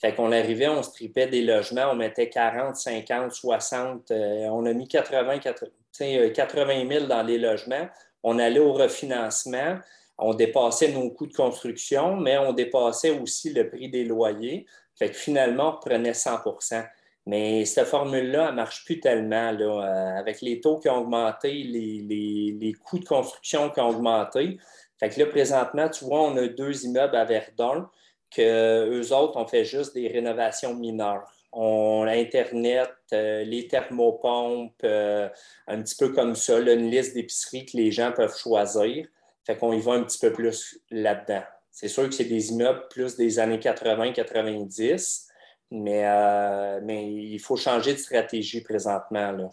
Fait 0.00 0.14
qu'on 0.14 0.30
arrivait, 0.32 0.68
on 0.68 0.82
stripait 0.82 1.26
des 1.26 1.42
logements, 1.42 1.90
on 1.90 1.94
mettait 1.94 2.28
40, 2.28 2.76
50, 2.76 3.32
60. 3.32 4.10
on 4.10 4.66
a 4.66 4.72
mis 4.72 4.88
80, 4.88 5.38
80 5.38 6.88
000 6.88 7.06
dans 7.06 7.22
les 7.22 7.38
logements. 7.38 7.88
On 8.22 8.38
allait 8.38 8.60
au 8.60 8.72
refinancement. 8.72 9.78
On 10.18 10.34
dépassait 10.34 10.92
nos 10.92 11.10
coûts 11.10 11.26
de 11.26 11.34
construction, 11.34 12.16
mais 12.16 12.36
on 12.36 12.52
dépassait 12.52 13.10
aussi 13.10 13.52
le 13.52 13.68
prix 13.68 13.88
des 13.88 14.04
loyers. 14.04 14.66
Fait 14.98 15.08
que 15.08 15.16
finalement, 15.16 15.76
on 15.76 15.80
prenait 15.80 16.12
100% 16.12 16.84
mais 17.26 17.64
cette 17.64 17.88
formule-là, 17.88 18.44
elle 18.44 18.50
ne 18.52 18.56
marche 18.56 18.84
plus 18.84 19.00
tellement. 19.00 19.50
Là, 19.50 19.64
euh, 19.64 20.18
avec 20.20 20.40
les 20.40 20.60
taux 20.60 20.78
qui 20.78 20.88
ont 20.88 20.98
augmenté, 20.98 21.52
les, 21.52 22.54
les, 22.58 22.72
coûts 22.72 23.00
de 23.00 23.04
construction 23.04 23.68
qui 23.70 23.80
ont 23.80 23.88
augmenté. 23.88 24.58
Fait 24.98 25.08
que 25.08 25.18
là, 25.20 25.26
présentement, 25.26 25.88
tu 25.88 26.04
vois, 26.04 26.22
on 26.22 26.36
a 26.36 26.46
deux 26.46 26.84
immeubles 26.84 27.16
à 27.16 27.24
Verdun 27.24 27.90
qu'eux 28.30 29.12
autres, 29.12 29.36
ont 29.36 29.46
fait 29.46 29.64
juste 29.64 29.94
des 29.94 30.08
rénovations 30.08 30.74
mineures. 30.74 31.30
On 31.52 32.06
Internet, 32.06 32.90
euh, 33.12 33.44
les 33.44 33.66
thermopompes, 33.66 34.74
euh, 34.84 35.28
un 35.66 35.82
petit 35.82 35.96
peu 35.96 36.10
comme 36.10 36.34
ça, 36.34 36.58
une 36.58 36.90
liste 36.90 37.14
d'épiceries 37.14 37.64
que 37.64 37.76
les 37.76 37.90
gens 37.90 38.12
peuvent 38.12 38.36
choisir. 38.36 39.06
Fait 39.44 39.56
qu'on 39.56 39.72
y 39.72 39.80
va 39.80 39.92
un 39.92 40.02
petit 40.02 40.18
peu 40.18 40.32
plus 40.32 40.78
là-dedans. 40.90 41.42
C'est 41.70 41.88
sûr 41.88 42.04
que 42.08 42.14
c'est 42.14 42.24
des 42.24 42.50
immeubles 42.50 42.86
plus 42.90 43.16
des 43.16 43.38
années 43.38 43.58
80-90, 43.58 45.28
mais, 45.70 46.06
euh, 46.06 46.80
mais 46.82 47.12
il 47.12 47.38
faut 47.38 47.56
changer 47.56 47.92
de 47.92 47.98
stratégie 47.98 48.62
présentement. 48.62 49.52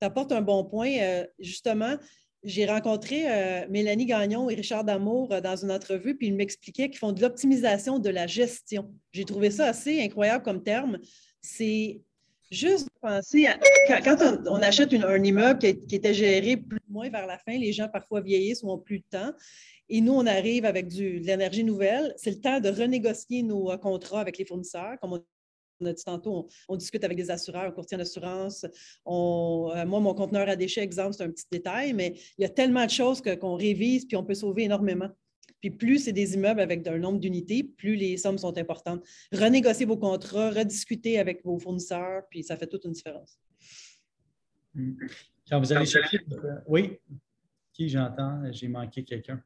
Tu 0.00 0.06
apportes 0.06 0.32
un 0.32 0.42
bon 0.42 0.64
point. 0.64 1.24
justement, 1.38 1.96
j'ai 2.44 2.66
rencontré 2.66 3.24
euh, 3.26 3.66
Mélanie 3.70 4.06
Gagnon 4.06 4.50
et 4.50 4.54
Richard 4.54 4.84
Damour 4.84 5.32
euh, 5.32 5.40
dans 5.40 5.56
une 5.56 5.72
entrevue, 5.72 6.14
puis 6.14 6.28
ils 6.28 6.34
m'expliquaient 6.34 6.90
qu'ils 6.90 6.98
font 6.98 7.12
de 7.12 7.22
l'optimisation 7.22 7.98
de 7.98 8.10
la 8.10 8.26
gestion. 8.26 8.92
J'ai 9.12 9.24
trouvé 9.24 9.50
ça 9.50 9.66
assez 9.66 10.02
incroyable 10.02 10.44
comme 10.44 10.62
terme. 10.62 10.98
C'est 11.40 12.02
juste 12.50 12.88
penser 13.00 13.46
à 13.46 13.58
quand, 14.02 14.16
on, 14.46 14.56
achète 14.56 14.92
un 14.92 15.24
immeuble 15.24 15.58
qui, 15.58 15.94
était 15.94 16.14
géré 16.14 16.56
plus 16.56 16.80
ou 16.88 16.92
moins 16.92 17.08
vers 17.08 17.26
la 17.26 17.38
fin, 17.38 17.56
les 17.58 17.72
gens 17.72 17.88
parfois 17.88 18.20
vieillissent 18.20 18.62
ou 18.62 18.68
n'ont 18.68 18.78
plus 18.78 18.98
de 18.98 19.04
temps. 19.10 19.32
Et 19.88 20.00
nous, 20.00 20.12
on 20.12 20.26
arrive 20.26 20.64
avec 20.64 20.88
de 20.88 21.18
l'énergie 21.24 21.64
nouvelle. 21.64 22.14
C'est 22.16 22.30
le 22.30 22.40
temps 22.40 22.60
de 22.60 22.70
renégocier 22.70 23.42
nos 23.42 23.70
euh, 23.70 23.76
contrats 23.76 24.20
avec 24.20 24.38
les 24.38 24.44
fournisseurs, 24.44 24.98
comme 25.00 25.14
on 25.14 25.24
on 25.80 25.86
a 25.86 25.92
dit 25.92 26.04
tantôt, 26.04 26.48
on, 26.68 26.76
discute 26.76 27.04
avec 27.04 27.16
des 27.16 27.30
assureurs, 27.30 27.64
un 27.64 27.70
courtier 27.70 27.96
d'assurance. 27.96 28.64
Euh, 28.64 29.86
moi, 29.86 30.00
mon 30.00 30.14
conteneur 30.14 30.48
à 30.48 30.56
déchets, 30.56 30.82
exemple, 30.82 31.14
c'est 31.14 31.24
un 31.24 31.30
petit 31.30 31.46
détail, 31.50 31.92
mais 31.92 32.14
il 32.38 32.42
y 32.42 32.44
a 32.44 32.48
tellement 32.48 32.84
de 32.84 32.90
choses 32.90 33.22
qu'on 33.22 33.54
révise 33.54 34.06
puis 34.06 34.16
on 34.16 34.24
peut 34.24 34.34
sauver 34.34 34.64
énormément. 34.64 35.10
Puis 35.60 35.70
plus 35.70 35.98
c'est 36.00 36.12
des 36.12 36.34
immeubles 36.34 36.60
avec 36.60 36.86
un 36.86 36.98
nombre 36.98 37.18
d'unités, 37.18 37.64
plus 37.64 37.96
les 37.96 38.16
sommes 38.16 38.38
sont 38.38 38.56
importantes. 38.58 39.02
Renégocier 39.32 39.86
vos 39.86 39.96
contrats, 39.96 40.50
rediscuter 40.50 41.18
avec 41.18 41.44
vos 41.44 41.58
fournisseurs, 41.58 42.22
puis 42.30 42.42
ça 42.42 42.56
fait 42.56 42.66
toute 42.66 42.84
une 42.84 42.92
différence. 42.92 43.38
Quand 45.48 45.60
vous 45.60 45.72
allez 45.72 45.86
chercher. 45.86 46.18
Oui, 46.66 46.98
qui 47.72 47.88
j'entends? 47.88 48.42
J'ai 48.52 48.68
manqué 48.68 49.04
quelqu'un. 49.04 49.42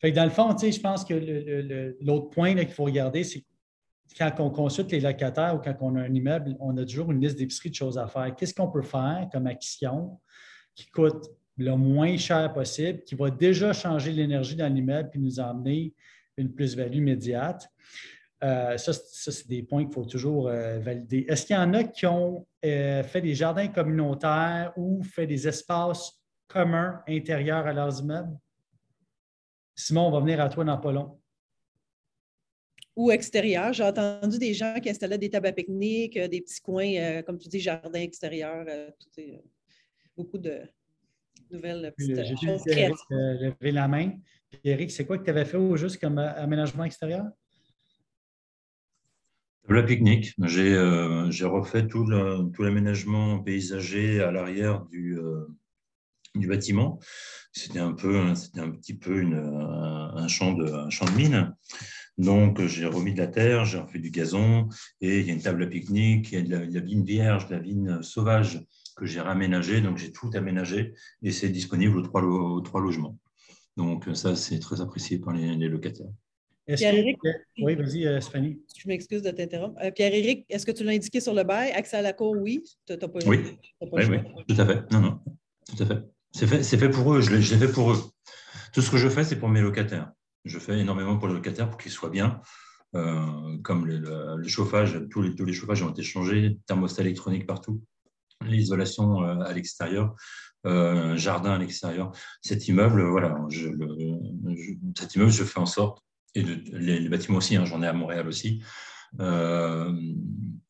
Fait 0.00 0.12
dans 0.12 0.24
le 0.24 0.30
fond, 0.30 0.56
je 0.56 0.80
pense 0.80 1.04
que 1.04 1.94
l'autre 2.00 2.30
point 2.30 2.54
qu'il 2.54 2.68
faut 2.68 2.84
regarder, 2.84 3.24
c'est 3.24 3.44
quand 4.16 4.32
on 4.38 4.50
consulte 4.50 4.92
les 4.92 5.00
locataires 5.00 5.56
ou 5.56 5.58
quand 5.58 5.74
on 5.80 5.96
a 5.96 6.02
un 6.02 6.14
immeuble, 6.14 6.56
on 6.60 6.76
a 6.76 6.84
toujours 6.84 7.10
une 7.10 7.20
liste 7.20 7.38
d'épicerie 7.38 7.70
de 7.70 7.74
choses 7.74 7.98
à 7.98 8.06
faire. 8.06 8.34
Qu'est-ce 8.36 8.54
qu'on 8.54 8.70
peut 8.70 8.82
faire 8.82 9.28
comme 9.32 9.46
action 9.46 10.20
qui 10.74 10.86
coûte 10.86 11.30
le 11.56 11.76
moins 11.76 12.16
cher 12.16 12.52
possible, 12.52 13.02
qui 13.04 13.14
va 13.14 13.30
déjà 13.30 13.72
changer 13.72 14.12
l'énergie 14.12 14.56
dans 14.56 14.72
l'immeuble 14.72 15.10
et 15.14 15.18
nous 15.18 15.40
emmener 15.40 15.94
une 16.36 16.52
plus-value 16.52 16.96
immédiate? 16.96 17.68
Euh, 18.42 18.76
ça, 18.76 18.92
c'est 18.92 19.48
des 19.48 19.62
points 19.62 19.84
qu'il 19.84 19.94
faut 19.94 20.04
toujours 20.04 20.48
euh, 20.48 20.78
valider. 20.78 21.24
Est-ce 21.28 21.46
qu'il 21.46 21.56
y 21.56 21.58
en 21.58 21.72
a 21.72 21.84
qui 21.84 22.06
ont 22.06 22.46
euh, 22.64 23.02
fait 23.02 23.22
des 23.22 23.34
jardins 23.34 23.68
communautaires 23.68 24.72
ou 24.76 25.02
fait 25.02 25.26
des 25.26 25.48
espaces 25.48 26.12
communs 26.46 27.02
intérieurs 27.08 27.66
à 27.66 27.72
leurs 27.72 28.00
immeubles? 28.00 28.36
Simon, 29.74 30.08
on 30.08 30.10
va 30.10 30.20
venir 30.20 30.40
à 30.40 30.48
toi 30.48 30.62
dans 30.64 30.76
pas 30.76 30.92
long. 30.92 31.18
Ou 32.96 33.10
extérieur. 33.10 33.72
J'ai 33.72 33.82
entendu 33.82 34.38
des 34.38 34.54
gens 34.54 34.78
qui 34.80 34.88
installaient 34.88 35.18
des 35.18 35.30
tables 35.30 35.48
à 35.48 35.52
pique-nique, 35.52 36.18
des 36.18 36.40
petits 36.40 36.60
coins, 36.60 37.22
comme 37.22 37.38
tu 37.38 37.48
dis, 37.48 37.60
jardins 37.60 38.00
extérieurs. 38.00 38.64
beaucoup 40.16 40.38
de 40.38 40.60
nouvelles 41.50 41.92
petites 41.96 42.38
choses. 42.40 42.62
J'ai 42.66 42.90
lever 43.10 43.72
la 43.72 43.88
main. 43.88 44.12
Eric, 44.62 44.90
c'est 44.90 45.04
quoi 45.04 45.18
que 45.18 45.24
tu 45.24 45.30
avais 45.30 45.44
fait 45.44 45.56
au 45.56 45.76
juste 45.76 46.00
comme 46.00 46.18
aménagement 46.18 46.84
extérieur? 46.84 47.24
Le 49.66 49.84
pique-nique. 49.84 50.34
J'ai 50.42 50.74
euh, 50.74 51.30
refait 51.42 51.86
tout 51.86 52.06
l'aménagement 52.06 53.38
paysager 53.38 54.22
à 54.22 54.30
l'arrière 54.30 54.84
du, 54.86 55.18
euh, 55.18 55.46
du 56.34 56.46
bâtiment. 56.46 56.98
C'était 57.52 57.78
un, 57.78 57.92
peu, 57.92 58.34
c'était 58.34 58.60
un 58.60 58.70
petit 58.70 58.94
peu 58.94 59.20
une, 59.20 59.34
un, 59.34 60.28
champ 60.28 60.52
de, 60.52 60.70
un 60.70 60.90
champ 60.90 61.06
de 61.06 61.12
mine. 61.12 61.54
Donc, 62.16 62.64
j'ai 62.66 62.86
remis 62.86 63.12
de 63.12 63.18
la 63.18 63.26
terre, 63.26 63.64
j'ai 63.64 63.78
refait 63.78 63.98
du 63.98 64.10
gazon 64.10 64.68
et 65.00 65.20
il 65.20 65.26
y 65.26 65.30
a 65.30 65.32
une 65.32 65.42
table 65.42 65.62
à 65.64 65.66
pique-nique, 65.66 66.30
il 66.32 66.38
y 66.38 66.40
a 66.40 66.42
de 66.42 66.74
la, 66.74 66.80
vigne 66.80 67.04
vierge, 67.04 67.48
de 67.48 67.54
la 67.54 67.60
vigne 67.60 68.02
sauvage 68.02 68.64
que 68.96 69.04
j'ai 69.04 69.20
raménagée. 69.20 69.80
Donc, 69.80 69.98
j'ai 69.98 70.12
tout 70.12 70.30
aménagé 70.34 70.94
et 71.22 71.32
c'est 71.32 71.48
disponible 71.48 71.98
aux 71.98 72.02
trois, 72.02 72.22
aux 72.22 72.60
trois 72.60 72.80
logements. 72.80 73.18
Donc, 73.76 74.08
ça, 74.14 74.36
c'est 74.36 74.60
très 74.60 74.80
apprécié 74.80 75.18
par 75.18 75.34
les 75.34 75.68
locataires. 75.68 76.12
Pierre-Éric, 76.66 77.18
oui, 77.58 77.74
vas-y, 77.74 78.06
euh, 78.06 78.20
Stéphanie. 78.20 78.58
Je 78.76 78.88
m'excuse 78.88 79.22
de 79.22 79.30
t'interrompre. 79.30 79.78
Euh, 79.82 79.90
Pierre-Éric, 79.90 80.46
est-ce 80.48 80.64
que 80.64 80.72
tu 80.72 80.82
l'as 80.82 80.92
indiqué 80.92 81.20
sur 81.20 81.34
le 81.34 81.44
bail? 81.44 81.72
Accès 81.72 81.98
à 81.98 82.02
la 82.02 82.12
cour, 82.12 82.34
oui. 82.38 82.62
oui, 83.26 83.38
oui, 83.92 84.18
tout 84.48 84.60
à 84.60 84.66
fait. 84.66 84.92
Non, 84.92 85.00
non, 85.00 85.20
tout 85.66 85.82
à 85.82 85.86
fait. 85.86 86.02
C'est 86.32 86.46
fait, 86.46 86.62
fait, 86.62 86.88
pour 86.88 87.14
eux, 87.14 87.20
je 87.20 87.34
l'ai 87.34 87.42
fait 87.42 87.68
pour 87.68 87.92
eux. 87.92 87.98
Tout 88.72 88.80
ce 88.80 88.90
que 88.90 88.96
je 88.96 89.08
fais, 89.08 89.24
c'est 89.24 89.38
pour 89.38 89.48
mes 89.48 89.60
locataires. 89.60 90.10
Je 90.44 90.58
fais 90.58 90.78
énormément 90.78 91.16
pour 91.18 91.28
les 91.28 91.34
locataires 91.34 91.68
pour 91.68 91.78
qu'ils 91.78 91.92
soient 91.92 92.10
bien. 92.10 92.40
Euh, 92.94 93.58
comme 93.62 93.86
le, 93.86 94.46
chauffage, 94.46 95.00
tous 95.10 95.22
les, 95.22 95.34
tous 95.34 95.44
les 95.44 95.52
chauffages 95.52 95.82
ont 95.82 95.90
été 95.90 96.02
changés, 96.02 96.58
thermostat 96.66 97.02
électronique 97.02 97.46
partout, 97.46 97.82
l'isolation 98.42 99.20
à 99.22 99.52
l'extérieur, 99.52 100.14
jardin 100.64 101.52
à 101.52 101.58
l'extérieur. 101.58 102.12
Cet 102.40 102.68
immeuble, 102.68 103.02
voilà, 103.02 103.36
je, 103.48 103.68
cet 104.96 105.14
immeuble, 105.16 105.32
je 105.32 105.44
fais 105.44 105.58
en 105.58 105.66
sorte 105.66 106.04
et 106.34 106.42
les, 106.42 107.08
bâtiments 107.08 107.38
aussi, 107.38 107.56
hein, 107.56 107.64
j'en 107.64 107.82
ai 107.82 107.86
à 107.86 107.92
Montréal 107.92 108.26
aussi, 108.26 108.62
euh, 109.20 109.92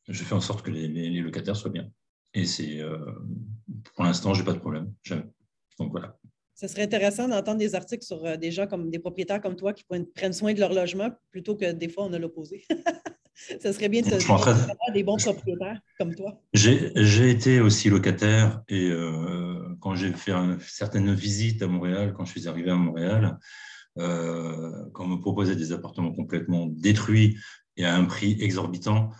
je 0.08 0.24
fais 0.24 0.34
en 0.34 0.40
sorte 0.40 0.62
que 0.64 0.70
les, 0.70 1.20
locataires 1.20 1.56
soient 1.56 1.70
bien. 1.70 1.88
Et 2.34 2.44
c'est, 2.44 2.80
euh, 2.80 2.98
pour 3.94 4.04
l'instant, 4.04 4.34
je 4.34 4.40
n'ai 4.40 4.44
pas 4.44 4.52
de 4.52 4.58
problème, 4.58 4.92
jamais. 5.02 5.26
Donc 5.78 5.90
voilà. 5.90 6.18
Ce 6.54 6.68
serait 6.68 6.82
intéressant 6.82 7.28
d'entendre 7.28 7.58
des 7.58 7.74
articles 7.74 8.04
sur 8.04 8.24
euh, 8.24 8.36
des 8.36 8.50
gens 8.50 8.66
comme 8.66 8.90
des 8.90 8.98
propriétaires 8.98 9.40
comme 9.40 9.56
toi 9.56 9.72
qui 9.72 9.84
prennent 9.84 10.32
soin 10.32 10.52
de 10.52 10.60
leur 10.60 10.72
logement 10.72 11.10
plutôt 11.30 11.56
que 11.56 11.72
des 11.72 11.88
fois 11.88 12.04
on 12.04 12.12
a 12.12 12.18
l'opposé. 12.18 12.64
Ce 13.60 13.72
serait 13.72 13.88
bien 13.88 14.00
de 14.00 14.10
se 14.10 14.92
des 14.92 15.02
bons 15.02 15.16
propriétaires 15.16 15.80
comme 15.98 16.14
toi. 16.14 16.40
J'ai 16.52 17.30
été 17.30 17.60
aussi 17.60 17.90
locataire 17.90 18.62
et 18.68 18.88
quand 19.80 19.96
j'ai 19.96 20.12
fait 20.12 20.32
certaines 20.60 21.12
visites 21.12 21.60
à 21.60 21.66
Montréal, 21.66 22.14
quand 22.16 22.24
je 22.24 22.30
suis 22.30 22.46
arrivé 22.46 22.70
à 22.70 22.76
Montréal, 22.76 23.38
euh, 23.98 24.88
quand 24.92 25.04
on 25.04 25.08
me 25.08 25.20
proposait 25.20 25.56
des 25.56 25.72
appartements 25.72 26.12
complètement 26.12 26.66
détruits 26.66 27.38
et 27.76 27.84
à 27.84 27.94
un 27.94 28.04
prix 28.04 28.36
exorbitant, 28.40 29.10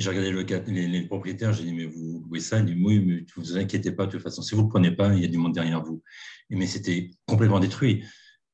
j'ai 0.00 0.08
regardé 0.08 0.30
le, 0.30 0.42
les, 0.72 0.88
les, 0.88 1.06
propriétaires, 1.06 1.52
j'ai 1.52 1.64
dit, 1.64 1.74
mais 1.74 1.84
vous 1.84 2.24
louez 2.26 2.40
ça 2.40 2.58
Ils 2.58 2.64
dit, 2.64 2.82
oui, 2.82 3.00
mais 3.00 3.24
vous 3.34 3.42
vous 3.42 3.56
inquiétez 3.58 3.92
pas, 3.92 4.06
de 4.06 4.12
toute 4.12 4.22
façon, 4.22 4.40
si 4.40 4.54
vous 4.54 4.62
ne 4.62 4.68
prenez 4.68 4.90
pas, 4.90 5.14
il 5.14 5.20
y 5.20 5.24
a 5.24 5.28
du 5.28 5.36
monde 5.36 5.54
derrière 5.54 5.82
vous. 5.82 6.02
Et, 6.48 6.56
mais 6.56 6.66
c'était 6.66 7.10
complètement 7.26 7.60
détruit. 7.60 8.04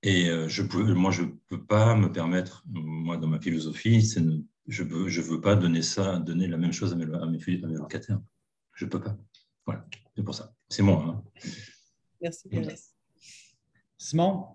Et 0.02 0.28
euh, 0.28 0.48
je 0.48 0.62
peux, 0.62 0.92
moi, 0.94 1.10
je 1.10 1.22
ne 1.22 1.28
peux 1.48 1.64
pas 1.64 1.94
me 1.94 2.10
permettre, 2.10 2.64
moi, 2.66 3.16
dans 3.16 3.28
ma 3.28 3.40
philosophie, 3.40 4.00
je 4.00 4.82
ne 4.82 4.88
veux, 4.88 5.08
je 5.08 5.20
veux 5.20 5.40
pas 5.40 5.54
donner 5.54 5.82
ça, 5.82 6.18
donner 6.18 6.48
la 6.48 6.56
même 6.56 6.72
chose 6.72 6.92
à 6.92 6.96
mes, 6.96 7.04
à 7.04 7.26
mes, 7.26 7.38
à 7.38 7.66
mes 7.66 7.74
locataires. 7.74 8.20
Je 8.74 8.84
ne 8.84 8.90
peux 8.90 9.00
pas. 9.00 9.16
Voilà, 9.64 9.86
c'est 10.16 10.22
pour 10.22 10.34
ça. 10.34 10.52
C'est 10.68 10.82
moi. 10.82 11.04
Hein. 11.06 11.50
Merci, 12.20 12.48
Simon, 13.98 14.46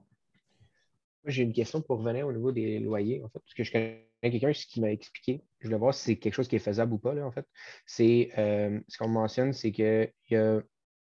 j'ai 1.25 1.43
une 1.43 1.53
question 1.53 1.81
pour 1.81 1.99
revenir 1.99 2.27
au 2.27 2.33
niveau 2.33 2.51
des 2.51 2.79
loyers, 2.79 3.23
en 3.23 3.29
fait, 3.29 3.39
parce 3.39 3.53
que 3.53 3.63
je 3.63 3.71
connais 3.71 4.07
quelqu'un 4.21 4.51
qui 4.51 4.81
m'a 4.81 4.91
expliqué. 4.91 5.43
Je 5.59 5.67
voulais 5.67 5.79
voir 5.79 5.93
si 5.93 6.03
c'est 6.03 6.15
quelque 6.17 6.33
chose 6.33 6.47
qui 6.47 6.55
est 6.55 6.59
faisable 6.59 6.93
ou 6.93 6.97
pas, 6.97 7.13
là, 7.13 7.25
en 7.25 7.31
fait. 7.31 7.45
C'est 7.85 8.31
euh, 8.37 8.79
ce 8.87 8.97
qu'on 8.97 9.07
mentionne, 9.07 9.53
c'est 9.53 9.71
qu'il 9.71 10.35
a 10.35 10.61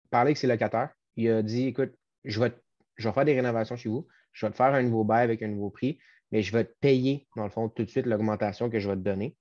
parlé 0.09 0.29
avec 0.29 0.37
ses 0.37 0.47
locataires. 0.47 0.89
Il 1.15 1.29
a 1.29 1.41
dit 1.41 1.67
écoute, 1.67 1.93
je 2.25 2.39
vais, 2.39 2.51
je 2.97 3.07
vais 3.07 3.13
faire 3.13 3.25
des 3.25 3.35
rénovations 3.35 3.75
chez 3.75 3.89
vous, 3.89 4.07
je 4.31 4.45
vais 4.45 4.51
te 4.51 4.55
faire 4.55 4.73
un 4.73 4.83
nouveau 4.83 5.03
bail 5.03 5.23
avec 5.23 5.41
un 5.41 5.47
nouveau 5.47 5.69
prix, 5.69 5.99
mais 6.31 6.41
je 6.41 6.51
vais 6.51 6.65
te 6.65 6.73
payer, 6.79 7.27
dans 7.35 7.43
le 7.43 7.49
fond, 7.49 7.69
tout 7.69 7.83
de 7.83 7.89
suite 7.89 8.05
l'augmentation 8.05 8.69
que 8.69 8.79
je 8.79 8.89
vais 8.89 8.95
te 8.95 9.01
donner. 9.01 9.35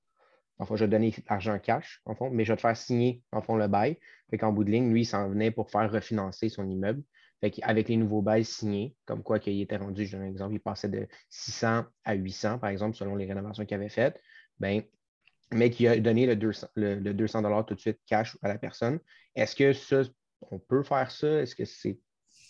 Enfin, 0.58 0.76
je 0.76 0.84
vais 0.84 0.88
te 0.88 0.92
donner 0.92 1.14
l'argent 1.28 1.58
cash, 1.58 2.02
en 2.04 2.14
fond, 2.14 2.30
mais 2.30 2.44
je 2.44 2.52
vais 2.52 2.56
te 2.56 2.60
faire 2.60 2.76
signer, 2.76 3.22
en 3.32 3.40
fond, 3.40 3.56
le 3.56 3.66
bail. 3.66 3.98
Fait 4.30 4.36
qu'en 4.38 4.52
bout 4.52 4.64
de 4.64 4.70
ligne, 4.70 4.92
lui, 4.92 5.02
il 5.02 5.06
s'en 5.06 5.28
venait 5.28 5.50
pour 5.50 5.70
faire 5.70 5.90
refinancer 5.90 6.48
son 6.48 6.68
immeuble. 6.68 7.02
Avec 7.62 7.88
les 7.88 7.96
nouveaux 7.96 8.22
bails 8.22 8.44
signés, 8.44 8.94
comme 9.06 9.22
quoi 9.22 9.38
qu'il 9.38 9.60
était 9.60 9.76
rendu, 9.76 10.04
je 10.04 10.12
donne 10.12 10.26
un 10.26 10.28
exemple, 10.28 10.54
il 10.54 10.60
passait 10.60 10.88
de 10.88 11.06
600 11.30 11.84
à 12.04 12.14
800, 12.14 12.58
par 12.58 12.70
exemple, 12.70 12.96
selon 12.96 13.16
les 13.16 13.26
rénovations 13.26 13.64
qu'il 13.64 13.74
avait 13.76 13.88
faites, 13.88 14.20
ben, 14.58 14.82
mais 15.52 15.70
qui 15.70 15.86
a 15.88 15.98
donné 15.98 16.26
le 16.26 16.36
200, 16.36 16.68
le, 16.76 17.12
200 17.12 17.62
tout 17.64 17.74
de 17.74 17.80
suite 17.80 17.98
cash 18.06 18.36
à 18.42 18.48
la 18.48 18.58
personne. 18.58 19.00
Est-ce 19.34 19.56
que 19.56 19.72
ça, 19.72 20.02
on 20.50 20.58
peut 20.58 20.82
faire 20.82 21.10
ça? 21.10 21.40
Est-ce 21.40 21.54
que 21.54 21.64
c'est 21.64 21.98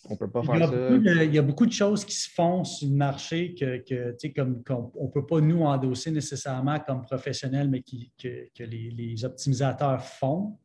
on 0.09 0.14
ne 0.14 0.18
peut 0.18 0.30
pas 0.30 0.43
faire 0.43 0.68
ça? 0.68 1.24
il 1.24 1.34
y 1.34 1.38
a 1.38 1.43
beaucoup 1.43 1.66
de 1.66 1.72
choses 1.72 2.05
qui 2.05 2.14
se 2.14 2.30
font 2.30 2.64
sur 2.64 2.88
le 2.88 2.95
marché 2.95 3.55
que, 3.55 3.78
que 3.78 4.28
comme, 4.28 4.62
on 4.97 5.07
ne 5.07 5.11
peut 5.11 5.26
pas 5.26 5.41
nous 5.41 5.62
endosser 5.62 6.11
nécessairement 6.11 6.80
comme 6.80 7.03
professionnels, 7.03 7.68
mais 7.68 7.82
qui, 7.82 8.11
que, 8.18 8.64
les, 8.64 9.24
optimisateurs 9.24 10.03
font. 10.03 10.59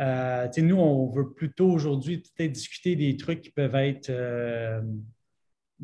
Euh, 0.00 0.48
nous, 0.58 0.76
on 0.76 1.10
veut 1.10 1.32
plutôt 1.32 1.70
aujourd'hui 1.70 2.18
peut-être 2.18 2.52
discuter 2.52 2.96
des 2.96 3.16
trucs 3.16 3.40
qui 3.40 3.50
peuvent 3.50 3.74
être 3.76 4.10
euh, 4.10 4.82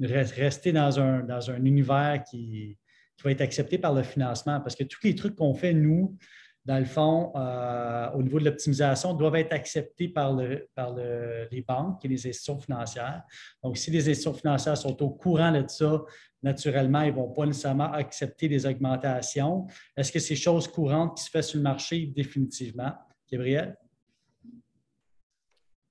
rester 0.00 0.72
dans 0.72 1.00
un, 1.00 1.20
dans 1.20 1.50
un 1.50 1.64
univers 1.64 2.22
qui, 2.28 2.78
va 3.24 3.30
être 3.30 3.40
accepté 3.40 3.78
par 3.78 3.94
le 3.94 4.02
financement. 4.02 4.60
Parce 4.60 4.74
que 4.74 4.82
tous 4.82 4.98
les 5.04 5.14
trucs 5.14 5.36
qu'on 5.36 5.54
fait, 5.54 5.72
nous, 5.72 6.16
dans 6.64 6.80
le 6.80 6.84
fond, 6.84 7.32
euh, 7.36 8.10
au 8.14 8.22
niveau 8.22 8.40
de 8.40 8.44
l'optimisation, 8.46 9.14
doivent 9.14 9.36
être 9.36 9.52
acceptés 9.52 10.08
par, 10.08 10.34
le, 10.34 10.68
par 10.74 10.92
les 10.94 11.62
banques 11.62 12.04
et 12.04 12.08
les 12.08 12.26
institutions 12.26 12.58
financières. 12.58 13.22
Donc, 13.62 13.76
si 13.76 13.92
les 13.92 14.00
institutions 14.08 14.34
financières 14.34 14.76
sont 14.76 15.00
au 15.04 15.10
courant 15.10 15.52
de 15.52 15.64
ça, 15.68 16.02
naturellement, 16.42 17.02
ils 17.02 17.12
ne 17.12 17.16
vont 17.16 17.30
pas 17.30 17.46
nécessairement 17.46 17.92
accepter 17.92 18.48
des 18.48 18.66
augmentations. 18.66 19.68
Est-ce 19.96 20.10
que 20.10 20.18
c'est 20.18 20.34
chose 20.34 20.66
courante 20.66 21.16
qui 21.16 21.22
se 21.22 21.30
fait 21.30 21.42
sur 21.42 21.58
le 21.58 21.62
marché? 21.62 22.06
Définitivement. 22.06 22.92
Gabriel? 23.30 23.76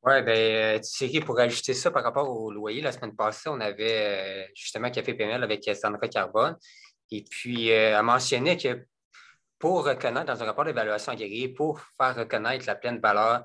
Oui, 0.04 0.24
bien, 0.24 0.80
Thierry, 0.80 1.20
pour 1.20 1.40
ajouter 1.40 1.76
ça 1.76 1.92
par 1.92 2.04
rapport 2.04 2.28
au 2.28 2.52
loyer, 2.52 2.82
la 2.82 2.92
semaine 2.92 3.16
passée, 3.16 3.50
on 3.50 3.60
avait 3.60 4.48
euh, 4.48 4.52
justement 4.56 4.90
Café 4.90 5.14
PML 5.14 5.44
avec 5.44 5.64
Sandra 5.76 6.08
Carbone. 6.08 6.58
Et 7.12 7.24
puis, 7.24 7.68
elle 7.68 7.94
euh, 7.96 8.02
mentionnait 8.02 8.58
que 8.58 8.84
pour 9.60 9.86
reconnaître 9.86 10.26
dans 10.26 10.42
un 10.42 10.46
rapport 10.48 10.66
d'évaluation 10.66 11.12
agréé, 11.12 11.50
pour 11.50 11.80
faire 12.00 12.16
reconnaître 12.16 12.66
la 12.66 12.74
pleine 12.74 13.00
valeur 13.00 13.44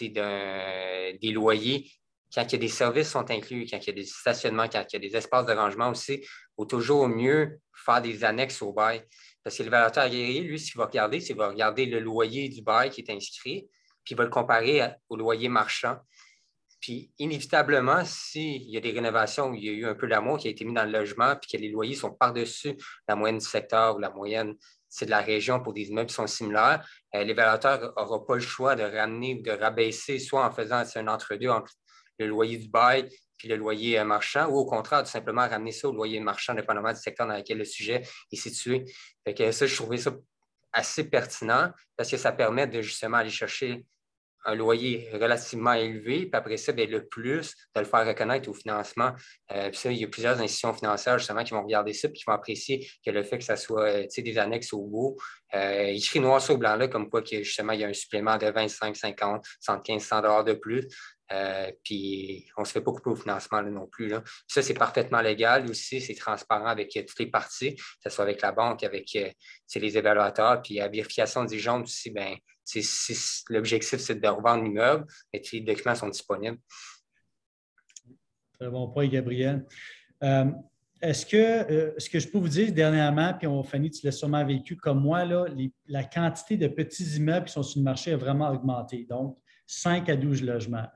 des 0.00 1.30
loyers, 1.32 1.88
quand 2.34 2.42
il 2.42 2.52
y 2.52 2.56
a 2.56 2.58
des 2.58 2.68
services 2.68 3.10
sont 3.10 3.30
inclus, 3.30 3.64
quand 3.70 3.78
il 3.78 3.86
y 3.86 3.90
a 3.90 3.92
des 3.92 4.04
stationnements, 4.04 4.68
quand 4.68 4.84
il 4.90 4.92
y 4.94 4.96
a 4.96 5.08
des 5.08 5.16
espaces 5.16 5.46
de 5.46 5.52
rangement 5.52 5.90
aussi, 5.90 6.14
il 6.14 6.26
faut 6.56 6.64
toujours 6.64 7.06
mieux 7.06 7.60
faire 7.72 8.02
des 8.02 8.24
annexes 8.24 8.60
au 8.62 8.72
bail. 8.72 9.04
Parce 9.44 9.56
que 9.56 9.62
l'évaluateur 9.62 10.02
agréé, 10.02 10.40
lui, 10.40 10.58
ce 10.58 10.72
qu'il 10.72 10.78
va 10.78 10.86
regarder, 10.86 11.20
c'est 11.20 11.28
qu'il 11.28 11.36
va 11.36 11.50
regarder 11.50 11.86
le 11.86 12.00
loyer 12.00 12.48
du 12.48 12.62
bail 12.62 12.90
qui 12.90 13.02
est 13.02 13.10
inscrit, 13.10 13.68
puis 14.04 14.14
il 14.14 14.16
va 14.16 14.24
le 14.24 14.30
comparer 14.30 14.82
au 15.08 15.16
loyer 15.16 15.48
marchand. 15.48 15.96
Puis, 16.80 17.10
inévitablement, 17.18 18.04
s'il 18.04 18.70
y 18.70 18.76
a 18.76 18.80
des 18.80 18.90
rénovations 18.90 19.48
où 19.48 19.54
il 19.54 19.64
y 19.64 19.70
a 19.70 19.72
eu 19.72 19.86
un 19.86 19.94
peu 19.94 20.06
d'amour 20.06 20.36
qui 20.36 20.48
a 20.48 20.50
été 20.50 20.66
mis 20.66 20.74
dans 20.74 20.84
le 20.84 20.90
logement, 20.90 21.34
puis 21.34 21.50
que 21.50 21.56
les 21.56 21.70
loyers 21.70 21.94
sont 21.94 22.12
par-dessus 22.12 22.76
la 23.08 23.16
moyenne 23.16 23.38
du 23.38 23.46
secteur 23.46 23.96
ou 23.96 24.00
la 24.00 24.10
moyenne 24.10 24.54
de 25.00 25.10
la 25.10 25.20
région 25.20 25.60
pour 25.60 25.72
des 25.72 25.88
immeubles 25.88 26.08
qui 26.08 26.14
sont 26.14 26.26
similaires, 26.26 26.86
euh, 27.14 27.24
l'évaluateur 27.24 27.94
n'aura 27.96 28.26
pas 28.26 28.34
le 28.34 28.40
choix 28.40 28.76
de 28.76 28.82
ramener 28.82 29.34
ou 29.34 29.42
de 29.42 29.50
rabaisser, 29.50 30.18
soit 30.18 30.46
en 30.46 30.50
faisant 30.50 30.82
un 30.94 31.08
entre-deux 31.08 31.48
entre 31.48 31.72
le 32.18 32.26
loyer 32.26 32.58
du 32.58 32.68
bail 32.68 33.08
puis 33.38 33.48
le 33.48 33.56
loyer 33.56 34.04
marchand, 34.04 34.48
ou 34.48 34.58
au 34.58 34.66
contraire, 34.66 35.02
tout 35.02 35.10
simplement 35.10 35.48
ramener 35.48 35.72
ça 35.72 35.88
au 35.88 35.92
loyer 35.92 36.20
marchand, 36.20 36.54
dépendamment 36.54 36.92
du 36.92 37.00
secteur 37.00 37.26
dans 37.26 37.36
lequel 37.36 37.58
le 37.58 37.64
sujet 37.64 38.02
est 38.30 38.36
situé. 38.36 38.84
Fait 39.24 39.34
que 39.34 39.50
ça, 39.50 39.66
je 39.66 39.74
trouvais 39.74 39.96
ça 39.96 40.12
assez 40.72 41.04
pertinent 41.08 41.70
parce 41.96 42.10
que 42.10 42.16
ça 42.16 42.32
permet 42.32 42.66
de 42.66 42.82
justement 42.82 43.16
aller 43.16 43.30
chercher 43.30 43.86
un 44.44 44.54
loyer 44.54 45.08
relativement 45.12 45.72
élevé, 45.72 46.26
puis 46.26 46.30
après 46.32 46.56
ça, 46.56 46.72
bien, 46.72 46.86
le 46.86 47.06
plus, 47.06 47.54
de 47.74 47.80
le 47.80 47.86
faire 47.86 48.06
reconnaître 48.06 48.48
au 48.48 48.54
financement. 48.54 49.12
Euh, 49.52 49.70
puis 49.70 49.78
ça, 49.78 49.90
il 49.90 49.98
y 49.98 50.04
a 50.04 50.08
plusieurs 50.08 50.38
institutions 50.40 50.74
financières 50.74 51.18
justement 51.18 51.44
qui 51.44 51.52
vont 51.52 51.62
regarder 51.62 51.92
ça, 51.92 52.08
puis 52.08 52.18
qui 52.18 52.24
vont 52.26 52.34
apprécier 52.34 52.86
que 53.04 53.10
le 53.10 53.22
fait 53.22 53.38
que 53.38 53.44
ça 53.44 53.56
soit 53.56 53.88
euh, 53.88 54.06
des 54.16 54.38
annexes 54.38 54.72
au 54.72 54.82
beau, 54.82 55.16
euh, 55.54 55.86
écrit 55.86 56.20
noir 56.20 56.40
sur 56.40 56.58
blanc 56.58 56.76
là, 56.76 56.88
comme 56.88 57.08
quoi 57.08 57.22
que 57.22 57.42
justement, 57.42 57.72
il 57.72 57.80
y 57.80 57.84
a 57.84 57.88
un 57.88 57.92
supplément 57.92 58.36
de 58.36 58.46
25, 58.46 58.96
50, 58.96 59.44
75, 59.60 60.02
100 60.02 60.22
dollars 60.22 60.44
de 60.44 60.54
plus. 60.54 60.88
Euh, 61.32 61.70
puis 61.82 62.46
on 62.58 62.62
ne 62.62 62.66
se 62.66 62.72
fait 62.72 62.82
pas 62.82 62.92
couper 62.92 63.10
au 63.10 63.16
financement 63.16 63.62
non 63.62 63.86
plus. 63.86 64.08
Là. 64.08 64.22
Ça, 64.46 64.60
c'est 64.60 64.74
parfaitement 64.74 65.22
légal 65.22 65.68
aussi, 65.70 66.00
c'est 66.00 66.14
transparent 66.14 66.66
avec 66.66 66.90
toutes 66.92 67.18
les 67.18 67.30
parties, 67.30 67.76
que 67.76 67.82
ce 68.04 68.10
soit 68.10 68.24
avec 68.24 68.42
la 68.42 68.52
banque, 68.52 68.84
avec 68.84 69.10
les 69.14 69.98
évaluateurs, 69.98 70.60
puis 70.60 70.74
la 70.74 70.88
vérification 70.88 71.44
des 71.44 71.58
gens 71.58 71.82
aussi, 71.82 72.10
ben, 72.10 72.36
l'objectif, 73.50 73.98
c'est 74.00 74.20
de 74.20 74.28
revendre 74.28 74.64
l'immeuble, 74.64 75.06
et 75.32 75.42
les 75.52 75.60
documents 75.60 75.94
sont 75.94 76.08
disponibles. 76.08 76.58
Très 78.58 78.70
bon 78.70 78.88
point, 78.88 79.08
Gabriel. 79.08 79.64
Est-ce 81.02 81.26
que 81.26 81.94
ce 81.98 82.08
que 82.08 82.18
je 82.18 82.28
peux 82.28 82.38
vous 82.38 82.48
dire 82.48 82.72
dernièrement, 82.72 83.34
puis 83.34 83.46
on 83.46 83.62
Fanny, 83.62 83.90
tu 83.90 84.06
l'as 84.06 84.12
sûrement 84.12 84.44
vécu 84.46 84.76
comme 84.76 85.02
moi, 85.02 85.24
là, 85.24 85.46
la 85.86 86.04
quantité 86.04 86.56
de 86.56 86.68
petits 86.68 87.16
immeubles 87.16 87.46
qui 87.46 87.52
sont 87.52 87.62
sur 87.62 87.80
le 87.80 87.84
marché 87.84 88.12
a 88.12 88.16
vraiment 88.16 88.50
augmenté. 88.50 89.04
Donc, 89.04 89.36
5 89.66 90.08
à 90.08 90.16
12 90.16 90.42
logements. 90.42 90.86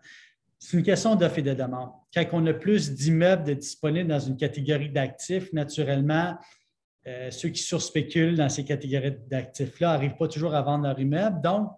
C'est 0.58 0.76
une 0.76 0.82
question 0.82 1.14
d'offre 1.14 1.38
et 1.38 1.42
de 1.42 1.54
demande. 1.54 1.90
Quand 2.12 2.24
on 2.32 2.46
a 2.46 2.54
plus 2.54 2.92
d'immeubles 2.92 3.54
disponibles 3.56 4.08
dans 4.08 4.18
une 4.18 4.36
catégorie 4.36 4.90
d'actifs, 4.90 5.52
naturellement, 5.52 6.38
euh, 7.08 7.30
ceux 7.30 7.48
qui 7.48 7.62
surspéculent 7.62 8.36
dans 8.36 8.50
ces 8.50 8.64
catégories 8.64 9.16
d'actifs-là 9.30 9.92
n'arrivent 9.92 10.16
pas 10.16 10.28
toujours 10.28 10.54
à 10.54 10.60
vendre 10.60 10.84
leur 10.84 11.00
immeuble. 11.00 11.40
Donc, 11.42 11.70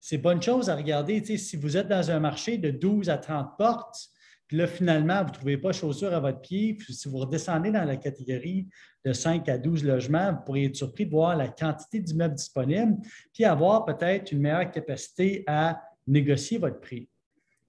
c'est 0.00 0.18
bonne 0.18 0.42
chose 0.42 0.68
à 0.68 0.74
regarder. 0.76 1.24
si 1.24 1.56
vous 1.56 1.76
êtes 1.76 1.88
dans 1.88 2.10
un 2.10 2.18
marché 2.18 2.58
de 2.58 2.70
12 2.70 3.08
à 3.08 3.18
30 3.18 3.56
portes, 3.56 4.10
puis 4.48 4.56
là, 4.56 4.66
finalement, 4.66 5.22
vous 5.22 5.28
ne 5.28 5.34
trouvez 5.34 5.56
pas 5.56 5.72
chaussures 5.72 6.12
à 6.12 6.20
votre 6.20 6.40
pied, 6.40 6.74
puis 6.74 6.94
si 6.94 7.08
vous 7.08 7.18
redescendez 7.18 7.70
dans 7.70 7.84
la 7.84 7.96
catégorie 7.96 8.68
de 9.04 9.12
5 9.12 9.48
à 9.48 9.58
12 9.58 9.84
logements, 9.84 10.32
vous 10.32 10.44
pourriez 10.44 10.66
être 10.66 10.76
surpris 10.76 11.06
de 11.06 11.10
voir 11.10 11.36
la 11.36 11.48
quantité 11.48 12.00
d'immeubles 12.00 12.34
disponibles, 12.34 12.96
puis 13.32 13.44
avoir 13.44 13.84
peut-être 13.84 14.32
une 14.32 14.40
meilleure 14.40 14.70
capacité 14.70 15.44
à 15.46 15.80
négocier 16.06 16.58
votre 16.58 16.80
prix. 16.80 17.08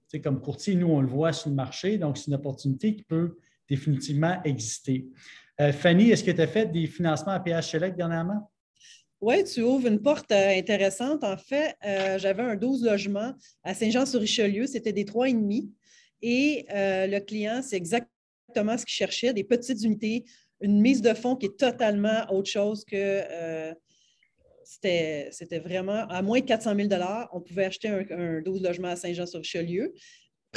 C'est 0.06 0.20
comme 0.20 0.40
courtier, 0.40 0.74
nous, 0.74 0.88
on 0.88 1.00
le 1.00 1.08
voit 1.08 1.32
sur 1.32 1.50
le 1.50 1.56
marché, 1.56 1.98
donc 1.98 2.16
c'est 2.16 2.28
une 2.28 2.34
opportunité 2.34 2.94
qui 2.94 3.02
peut 3.02 3.36
définitivement 3.68 4.42
exister. 4.44 5.06
Euh, 5.60 5.72
Fanny, 5.72 6.10
est-ce 6.10 6.22
que 6.22 6.30
tu 6.30 6.40
as 6.40 6.46
fait 6.46 6.66
des 6.66 6.86
financements 6.86 7.32
à 7.32 7.40
PH 7.40 7.72
dernièrement? 7.96 8.50
Oui, 9.20 9.42
tu 9.42 9.62
ouvres 9.62 9.88
une 9.88 10.00
porte 10.00 10.30
euh, 10.30 10.56
intéressante. 10.56 11.24
En 11.24 11.36
fait, 11.36 11.74
euh, 11.84 12.18
j'avais 12.18 12.42
un 12.42 12.54
12 12.54 12.84
logements 12.84 13.32
à 13.64 13.74
Saint-Jean-sur-Richelieu. 13.74 14.66
C'était 14.66 14.92
des 14.92 15.04
3,5 15.04 15.68
et 16.22 16.66
le 16.70 17.18
client, 17.20 17.62
c'est 17.62 17.76
exactement 17.76 18.76
ce 18.76 18.84
qu'il 18.84 18.94
cherchait, 18.94 19.32
des 19.32 19.44
petites 19.44 19.82
unités, 19.84 20.24
une 20.60 20.80
mise 20.80 21.00
de 21.00 21.14
fonds 21.14 21.36
qui 21.36 21.46
est 21.46 21.56
totalement 21.56 22.26
autre 22.32 22.50
chose 22.50 22.84
que 22.84 23.22
c'était 24.64 25.60
vraiment 25.60 26.08
à 26.08 26.22
moins 26.22 26.40
de 26.40 26.44
400 26.44 26.74
000 26.74 26.88
on 27.32 27.40
pouvait 27.40 27.66
acheter 27.66 27.88
un, 27.88 28.40
12 28.40 28.62
logements 28.62 28.88
à 28.88 28.96
Saint-Jean-sur-Richelieu, 28.96 29.94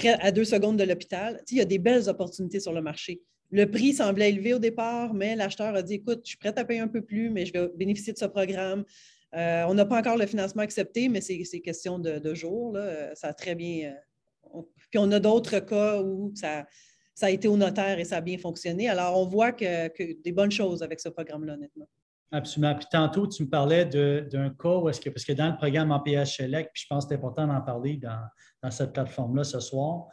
à 0.05 0.31
deux 0.31 0.45
secondes 0.45 0.77
de 0.77 0.83
l'hôpital. 0.83 1.41
Il 1.49 1.57
y 1.57 1.61
a 1.61 1.65
des 1.65 1.79
belles 1.79 2.09
opportunités 2.09 2.59
sur 2.59 2.73
le 2.73 2.81
marché. 2.81 3.21
Le 3.51 3.69
prix 3.69 3.93
semblait 3.93 4.29
élevé 4.29 4.53
au 4.53 4.59
départ, 4.59 5.13
mais 5.13 5.35
l'acheteur 5.35 5.75
a 5.75 5.81
dit 5.81 5.95
écoute, 5.95 6.21
je 6.23 6.29
suis 6.29 6.37
prêt 6.37 6.57
à 6.57 6.63
payer 6.63 6.79
un 6.79 6.87
peu 6.87 7.01
plus, 7.01 7.29
mais 7.29 7.45
je 7.45 7.53
vais 7.53 7.69
bénéficier 7.75 8.13
de 8.13 8.17
ce 8.17 8.25
programme. 8.25 8.85
Euh, 9.35 9.65
on 9.67 9.73
n'a 9.73 9.85
pas 9.85 9.99
encore 9.99 10.17
le 10.17 10.25
financement 10.25 10.61
accepté, 10.61 11.09
mais 11.09 11.21
c'est 11.21 11.59
question 11.59 11.99
de, 11.99 12.33
jours. 12.33 12.77
Ça 13.15 13.27
a 13.27 13.33
très 13.33 13.55
bien. 13.55 13.93
Euh, 14.55 14.61
puis 14.89 14.99
on 14.99 15.11
a 15.11 15.19
d'autres 15.19 15.59
cas 15.59 16.01
où 16.01 16.31
ça, 16.35 16.65
a 17.21 17.29
été 17.29 17.47
au 17.47 17.57
notaire 17.57 17.99
et 17.99 18.05
ça 18.05 18.17
a 18.17 18.21
bien 18.21 18.37
fonctionné. 18.37 18.89
Alors, 18.89 19.17
on 19.17 19.25
voit 19.25 19.51
que 19.51 20.21
des 20.21 20.31
bonnes 20.31 20.51
choses 20.51 20.81
avec 20.81 20.99
ce 20.99 21.09
programme-là, 21.09 21.53
honnêtement. 21.53 21.87
Absolument. 22.31 22.75
Puis 22.75 22.87
tantôt, 22.89 23.27
tu 23.27 23.43
me 23.43 23.49
parlais 23.49 23.85
d'un 23.85 24.49
cas 24.51 24.77
où 24.77 24.87
est-ce 24.87 25.01
que, 25.01 25.09
parce 25.09 25.25
que 25.25 25.33
dans 25.33 25.49
le 25.49 25.57
programme 25.57 25.91
en 25.91 25.99
PH 25.99 26.37
Select, 26.37 26.71
puis 26.73 26.83
je 26.83 26.87
pense 26.87 27.05
que 27.05 27.09
c'est 27.09 27.15
important 27.15 27.45
d'en 27.45 27.61
parler 27.61 27.97
dans, 27.97 28.71
cette 28.71 28.93
plateforme-là 28.93 29.43
ce 29.43 29.59
soir, 29.59 30.07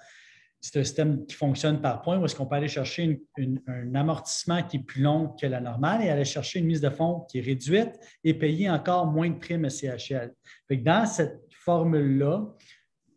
c'est 0.61 0.81
un 0.81 0.85
système 0.85 1.25
qui 1.27 1.37
fonctionne 1.37 1.81
par 1.81 2.03
points 2.03 2.19
où 2.19 2.25
est-ce 2.25 2.35
qu'on 2.35 2.47
peut 2.47 2.57
aller 2.57 2.67
chercher 2.67 3.23
un 3.69 3.95
amortissement 3.95 4.65
qui 4.65 4.79
est 4.79 4.83
plus 4.83 5.03
long 5.03 5.29
que 5.41 5.47
la 5.47 5.61
normale 5.61 6.03
et 6.03 6.11
aller 6.11 6.25
chercher 6.25 6.59
une 6.59 6.67
mise 6.67 6.81
de 6.81 6.91
fonds 6.91 7.21
qui 7.31 7.39
est 7.39 7.43
réduite 7.43 7.93
et 8.25 8.35
payer 8.35 8.69
encore 8.69 9.07
moins 9.07 9.31
de 9.31 9.39
primes 9.39 9.71
CHL. 9.71 10.35
Dans 10.69 11.07
cette 11.07 11.45
formule-là, 11.51 12.45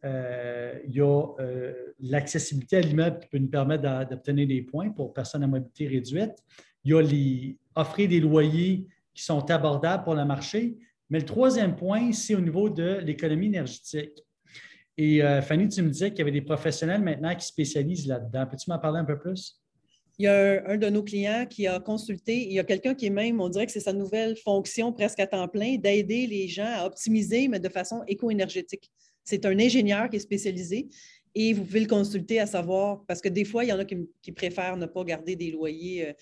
euh, 0.05 0.79
il 0.85 0.95
y 0.95 1.01
a 1.01 1.25
euh, 1.39 1.93
l'accessibilité 1.99 2.77
à 2.77 2.81
l'immeuble 2.81 3.19
qui 3.19 3.27
peut 3.29 3.37
nous 3.39 3.49
permettre 3.49 4.07
d'obtenir 4.07 4.47
des 4.47 4.61
points 4.61 4.91
pour 4.91 5.11
personnes 5.11 5.43
à 5.43 5.47
mobilité 5.47 5.87
réduite. 5.87 6.35
Il 6.83 6.91
y 6.91 6.95
a 6.95 7.01
les, 7.01 7.57
offrir 7.75 8.09
des 8.09 8.19
loyers 8.19 8.85
qui 9.13 9.23
sont 9.23 9.49
abordables 9.51 10.03
pour 10.03 10.15
le 10.15 10.25
marché. 10.25 10.77
Mais 11.09 11.19
le 11.19 11.25
troisième 11.25 11.75
point, 11.75 12.11
c'est 12.13 12.35
au 12.35 12.41
niveau 12.41 12.69
de 12.69 12.99
l'économie 13.03 13.47
énergétique. 13.47 14.23
Et 14.97 15.23
euh, 15.23 15.41
Fanny, 15.41 15.67
tu 15.67 15.81
me 15.81 15.89
disais 15.89 16.09
qu'il 16.09 16.19
y 16.19 16.21
avait 16.21 16.31
des 16.31 16.41
professionnels 16.41 17.01
maintenant 17.01 17.35
qui 17.35 17.45
spécialisent 17.45 18.07
là-dedans. 18.07 18.45
Peux-tu 18.49 18.69
m'en 18.69 18.79
parler 18.79 18.99
un 18.99 19.05
peu 19.05 19.17
plus? 19.17 19.59
Il 20.19 20.25
y 20.25 20.27
a 20.27 20.61
un, 20.67 20.77
de 20.77 20.87
nos 20.89 21.03
clients 21.03 21.45
qui 21.49 21.65
a 21.65 21.79
consulté, 21.79 22.45
il 22.45 22.53
y 22.53 22.59
a 22.59 22.63
quelqu'un 22.63 22.93
qui 22.93 23.07
est 23.07 23.11
même, 23.11 23.41
on 23.41 23.49
dirait 23.49 23.65
que 23.65 23.71
c'est 23.71 23.79
sa 23.79 23.93
nouvelle 23.93 24.35
fonction 24.37 24.93
presque 24.93 25.19
à 25.19 25.25
temps 25.25 25.47
plein, 25.47 25.77
d'aider 25.77 26.27
les 26.27 26.47
gens 26.47 26.71
à 26.77 26.85
optimiser, 26.85 27.47
mais 27.47 27.59
de 27.59 27.69
façon 27.69 28.03
éco-énergétique. 28.07 28.91
C'est 29.23 29.45
un 29.45 29.57
ingénieur 29.57 30.09
qui 30.09 30.17
est 30.17 30.19
spécialisé 30.19 30.89
et 31.33 31.53
vous 31.53 31.63
pouvez 31.63 31.79
le 31.79 31.87
consulter 31.87 32.39
à 32.39 32.45
savoir, 32.45 33.03
parce 33.07 33.21
que 33.21 33.29
des 33.29 33.45
fois, 33.45 33.63
il 33.63 33.69
y 33.69 33.73
en 33.73 33.79
a 33.79 33.85
qui, 33.85 34.31
préfèrent 34.31 34.77
ne 34.77 34.85
pas 34.85 35.03
garder 35.03 35.35
des 35.35 35.49
loyers 35.49 36.13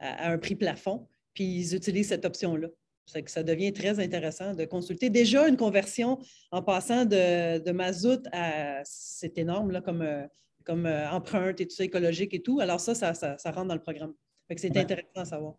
à, 0.00 0.30
un 0.30 0.38
prix 0.38 0.56
plafond, 0.56 1.06
puis 1.34 1.44
ils 1.44 1.74
utilisent 1.74 2.08
cette 2.08 2.24
option-là. 2.24 2.68
Que 3.12 3.30
ça 3.30 3.42
devient 3.42 3.72
très 3.72 3.98
intéressant 3.98 4.54
de 4.54 4.64
consulter. 4.64 5.10
Déjà, 5.10 5.48
une 5.48 5.56
conversion 5.56 6.18
en 6.52 6.62
passant 6.62 7.04
de, 7.04 7.72
mazout 7.72 8.22
à. 8.30 8.82
C'est 8.84 9.36
énorme 9.36 9.72
là, 9.72 9.80
comme, 9.80 10.02
euh, 10.02 10.24
comme 10.64 10.86
euh, 10.86 11.10
empreinte 11.10 11.60
et 11.60 11.66
tout 11.66 11.74
ça, 11.74 11.82
écologique 11.82 12.34
et 12.34 12.40
tout. 12.40 12.60
Alors, 12.60 12.78
ça, 12.78 12.94
ça, 12.94 13.12
ça, 13.14 13.50
rentre 13.50 13.66
dans 13.66 13.74
le 13.74 13.80
programme. 13.80 14.14
c'est 14.56 14.76
intéressant 14.76 15.08
à 15.16 15.24
savoir. 15.24 15.54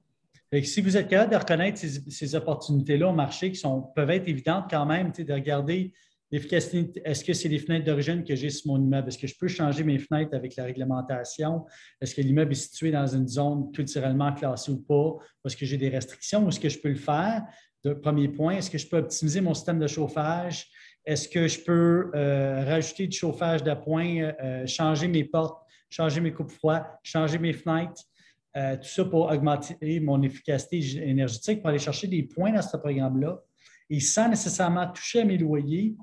si 0.64 0.80
vous 0.80 0.96
êtes 0.96 1.10
capable 1.10 1.34
de 1.34 1.38
reconnaître 1.38 1.78
ces, 1.78 2.36
opportunités-là 2.36 3.10
au 3.10 3.14
marché 3.14 3.52
qui 3.52 3.60
sont, 3.60 3.82
peuvent 3.96 4.12
être 4.12 4.30
évidentes 4.30 4.68
quand 4.70 4.86
même, 4.86 5.12
de 5.12 5.34
regarder 5.34 5.92
L'efficacité, 6.32 7.02
est-ce 7.04 7.26
que 7.26 7.34
c'est 7.34 7.50
les 7.50 7.60
fenêtres 7.60 7.86
d'origine 7.86 8.24
que 8.24 8.36
j'ai 8.36 8.50
sur 8.50 8.72
mon 8.72 8.82
immeuble? 8.82 9.10
Est-ce 9.10 9.18
que 9.18 9.28
je 9.28 9.36
peux 9.38 9.50
changer 9.50 9.84
mes 9.84 10.00
fenêtres 10.00 10.34
avec 10.34 10.56
la 10.56 10.64
réglementation? 10.64 11.66
Est-ce 12.00 12.16
que 12.16 12.22
l'immeuble 12.22 12.54
est 12.54 12.56
situé 12.56 12.92
dans 12.92 13.08
une 13.08 13.28
zone 13.28 13.72
culturellement 13.74 14.34
classée 14.34 14.72
ou 14.72 14.80
pas? 14.80 15.18
Est-ce 15.46 15.58
que 15.58 15.66
j'ai 15.66 15.78
des 15.78 15.90
restrictions? 15.90 16.48
Est-ce 16.48 16.60
que 16.60 16.70
je 16.70 16.80
peux 16.80 16.90
le 16.90 16.96
faire? 16.96 17.44
premier 18.04 18.28
point, 18.28 18.58
est-ce 18.58 18.70
que 18.70 18.78
je 18.78 18.88
peux 18.88 18.98
optimiser 18.98 19.42
mon 19.42 19.56
système 19.56 19.80
de 19.80 19.88
chauffage? 19.88 20.68
Est-ce 21.04 21.28
que 21.28 21.48
je 21.48 21.60
peux 21.60 22.12
euh, 22.14 22.64
rajouter 22.64 23.08
du 23.08 23.18
chauffage 23.18 23.64
d'appoint, 23.64 24.32
euh, 24.44 24.68
changer 24.68 25.08
mes 25.08 25.24
portes, 25.24 25.64
changer 25.90 26.22
mes 26.22 26.32
coupes 26.32 26.52
froids, 26.52 26.86
changer 27.04 27.40
mes 27.40 27.54
fenêtres? 27.54 28.04
Euh, 28.56 28.76
tout 28.76 28.88
ça 28.88 29.06
pour 29.06 29.32
augmenter 29.32 30.00
mon 30.00 30.22
efficacité 30.22 31.08
énergétique, 31.10 31.62
pour 31.62 31.70
aller 31.70 31.80
chercher 31.80 32.08
des 32.08 32.24
points 32.24 32.52
dans 32.52 32.62
ce 32.62 32.78
programme-là 32.78 33.40
et 33.90 34.00
sans 34.00 34.30
nécessairement 34.30 34.88
toucher 34.92 35.22
à 35.22 35.26
mes 35.26 35.38
loyers, 35.38 35.96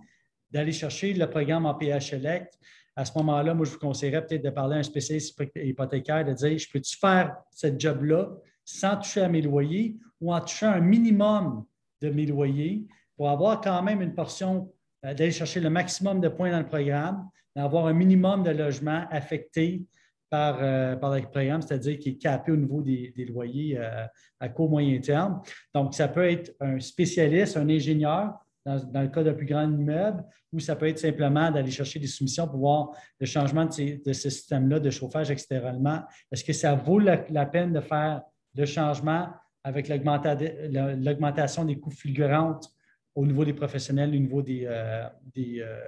d'aller 0.51 0.72
chercher 0.72 1.12
le 1.12 1.28
programme 1.28 1.66
en 1.66 1.74
PH 1.74 2.14
Elect. 2.14 2.59
À 2.96 3.05
ce 3.05 3.16
moment-là, 3.18 3.55
moi, 3.55 3.64
je 3.64 3.72
vous 3.72 3.78
conseillerais 3.78 4.26
peut-être 4.26 4.44
de 4.44 4.51
parler 4.51 4.76
à 4.76 4.78
un 4.80 4.82
spécialiste 4.82 5.40
hypothécaire, 5.57 6.24
de 6.24 6.32
dire, 6.32 6.59
je 6.59 6.68
peux-tu 6.72 6.96
faire 6.96 7.36
ce 7.53 7.68
job-là 7.78 8.30
sans 8.64 8.96
toucher 8.96 9.22
à 9.22 9.28
mes 9.28 9.42
loyers 9.42 9.96
ou 10.20 10.34
en 10.34 10.40
touchant 10.40 10.72
un 10.72 10.80
minimum 10.80 11.64
de 12.03 12.11
mes 12.11 12.26
loyers 12.26 12.86
pour 13.16 13.30
avoir 13.30 13.61
quand 13.61 13.82
même 13.82 14.03
une 14.03 14.14
portion, 14.14 14.72
euh, 15.05 15.14
d'aller 15.14 15.32
chercher 15.32 15.61
le 15.61 15.70
maximum 15.70 16.20
de 16.20 16.28
points 16.28 16.51
dans 16.51 16.59
le 16.59 16.66
programme, 16.66 17.28
d'avoir 17.55 17.86
un 17.86 17.92
minimum 17.92 18.42
de 18.42 18.51
logements 18.51 19.05
affectés 19.11 19.84
par, 20.30 20.59
euh, 20.61 20.96
par 20.96 21.14
le 21.14 21.22
programme, 21.22 21.62
c'est-à-dire 21.62 21.99
qui 21.99 22.11
est 22.11 22.18
capé 22.18 22.53
au 22.53 22.57
niveau 22.57 22.82
des, 22.82 23.12
loyers 23.28 23.78
euh, 23.78 24.05
à 24.40 24.49
court 24.49 24.70
moyen 24.70 25.01
terme. 25.01 25.40
Donc, 25.74 25.94
ça 25.94 26.09
peut 26.09 26.30
être 26.30 26.55
un 26.61 26.78
spécialiste, 26.78 27.57
un 27.57 27.68
ingénieur 27.68 28.34
dans, 28.65 29.03
le 29.03 29.09
cas 29.09 29.23
d'un 29.23 29.35
plus 29.35 29.47
grand 29.47 29.65
immeuble, 29.65 30.25
ou 30.53 30.61
ça 30.61 30.77
peut 30.77 30.89
être 30.89 30.99
simplement 30.99 31.51
d'aller 31.51 31.71
chercher 31.71 31.99
des 31.99 32.07
soumissions 32.07 32.47
pour 32.47 32.59
voir 32.59 32.91
le 33.21 33.27
changement 33.27 33.65
de, 33.65 34.13
ce 34.13 34.31
système-là 34.31 34.81
de 34.81 34.91
chauffage 34.91 35.31
extérieurement. 35.31 36.03
Est-ce 36.33 36.45
que 36.45 36.53
ça 36.53 36.75
vaut 36.75 36.99
la, 36.99 37.47
peine 37.47 37.73
de 37.73 37.81
faire 37.81 38.23
le 38.55 38.65
changement 38.67 39.29
avec 39.65 39.89
l'augmentation 39.89 41.65
des 41.65 41.79
coûts 41.79 41.91
fulgurantes 41.91 42.69
au 43.15 43.27
niveau 43.27 43.45
des 43.45 43.55
professionnels, 43.55 44.11
au 44.11 44.19
niveau 44.19 44.43
des, 44.43 44.65
euh, 44.67 45.05
euh, 45.37 45.81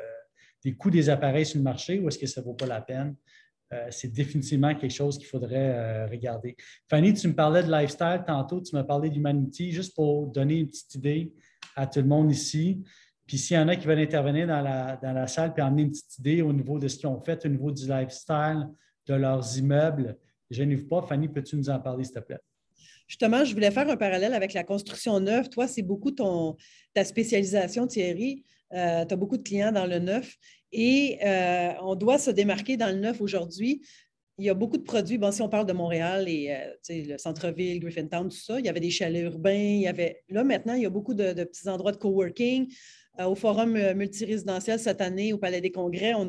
des, 0.64 0.74
coûts 0.74 0.90
des 0.90 1.08
appareils 1.08 1.46
sur 1.46 1.58
le 1.58 1.64
marché, 1.64 2.00
ou 2.00 2.08
est-ce 2.08 2.18
que 2.18 2.26
ça 2.26 2.40
ne 2.40 2.46
vaut 2.46 2.54
pas 2.54 2.66
la 2.66 2.80
peine? 2.80 3.14
euh, 3.72 3.86
c'est 3.90 4.12
définitivement 4.12 4.74
quelque 4.74 4.92
chose 4.92 5.16
qu'il 5.16 5.28
faudrait 5.28 6.06
regarder. 6.06 6.56
Fanny, 6.88 7.14
tu 7.14 7.28
me 7.28 7.34
parlais 7.34 7.62
de 7.62 7.70
lifestyle 7.70 8.24
tantôt, 8.26 8.60
tu 8.60 8.74
m'as 8.74 8.82
parlé 8.82 9.10
d'humanity, 9.10 9.70
juste 9.70 9.94
pour 9.94 10.26
donner 10.26 10.56
une 10.56 10.66
petite 10.66 10.92
idée 10.96 11.32
à 11.76 11.86
tout 11.86 12.00
le 12.00 12.06
monde 12.06 12.30
ici. 12.30 12.82
Puis 13.26 13.38
s'il 13.38 13.56
y 13.56 13.60
en 13.60 13.68
a 13.68 13.76
qui 13.76 13.86
veulent 13.86 14.00
intervenir 14.00 14.46
dans 14.46 14.60
la, 14.60 14.96
dans 14.96 15.12
la 15.12 15.26
salle 15.26 15.54
puis 15.54 15.62
amener 15.62 15.82
une 15.82 15.90
petite 15.90 16.18
idée 16.18 16.42
au 16.42 16.52
niveau 16.52 16.78
de 16.78 16.88
ce 16.88 16.96
qu'ils 16.96 17.06
ont 17.06 17.20
fait, 17.20 17.44
au 17.46 17.48
niveau 17.48 17.70
du 17.70 17.86
lifestyle 17.86 18.66
de 19.06 19.14
leurs 19.14 19.56
immeubles, 19.56 20.16
gênez-vous 20.50 20.86
pas. 20.88 21.02
Fanny, 21.02 21.28
peux-tu 21.28 21.56
nous 21.56 21.70
en 21.70 21.78
parler, 21.78 22.04
s'il 22.04 22.14
te 22.14 22.20
plaît? 22.20 22.40
Justement, 23.06 23.44
je 23.44 23.52
voulais 23.54 23.70
faire 23.70 23.88
un 23.88 23.96
parallèle 23.96 24.34
avec 24.34 24.52
la 24.52 24.62
construction 24.62 25.18
neuve. 25.18 25.48
Toi, 25.48 25.66
c'est 25.66 25.82
beaucoup 25.82 26.12
ta 26.12 27.04
spécialisation, 27.04 27.86
Thierry. 27.86 28.44
Euh, 28.72 29.04
tu 29.04 29.14
as 29.14 29.16
beaucoup 29.16 29.36
de 29.36 29.42
clients 29.42 29.72
dans 29.72 29.86
le 29.86 29.98
neuf 29.98 30.36
et 30.70 31.18
euh, 31.24 31.72
on 31.82 31.96
doit 31.96 32.18
se 32.18 32.30
démarquer 32.30 32.76
dans 32.76 32.86
le 32.86 33.00
neuf 33.00 33.20
aujourd'hui. 33.20 33.82
Il 34.40 34.46
y 34.46 34.48
a 34.48 34.54
beaucoup 34.54 34.78
de 34.78 34.82
produits. 34.82 35.18
Bon, 35.18 35.30
si 35.30 35.42
on 35.42 35.50
parle 35.50 35.66
de 35.66 35.74
Montréal 35.74 36.26
et 36.26 36.50
euh, 36.50 36.72
le 36.88 37.18
centre-ville, 37.18 37.78
Griffintown, 37.78 38.30
tout 38.30 38.36
ça, 38.38 38.58
il 38.58 38.64
y 38.64 38.70
avait 38.70 38.80
des 38.80 38.88
chalets 38.88 39.24
urbains. 39.24 39.52
Il 39.52 39.82
y 39.82 39.86
avait... 39.86 40.24
Là, 40.30 40.44
maintenant, 40.44 40.72
il 40.72 40.82
y 40.82 40.86
a 40.86 40.90
beaucoup 40.90 41.12
de, 41.12 41.44
petits 41.44 41.68
endroits 41.68 41.92
de 41.92 41.98
coworking. 41.98 42.72
au 43.18 43.34
Forum 43.34 43.78
multirésidentiel 43.92 44.78
cette 44.78 45.02
année, 45.02 45.34
au 45.34 45.38
Palais 45.38 45.60
des 45.60 45.70
Congrès, 45.70 46.14
on 46.14 46.26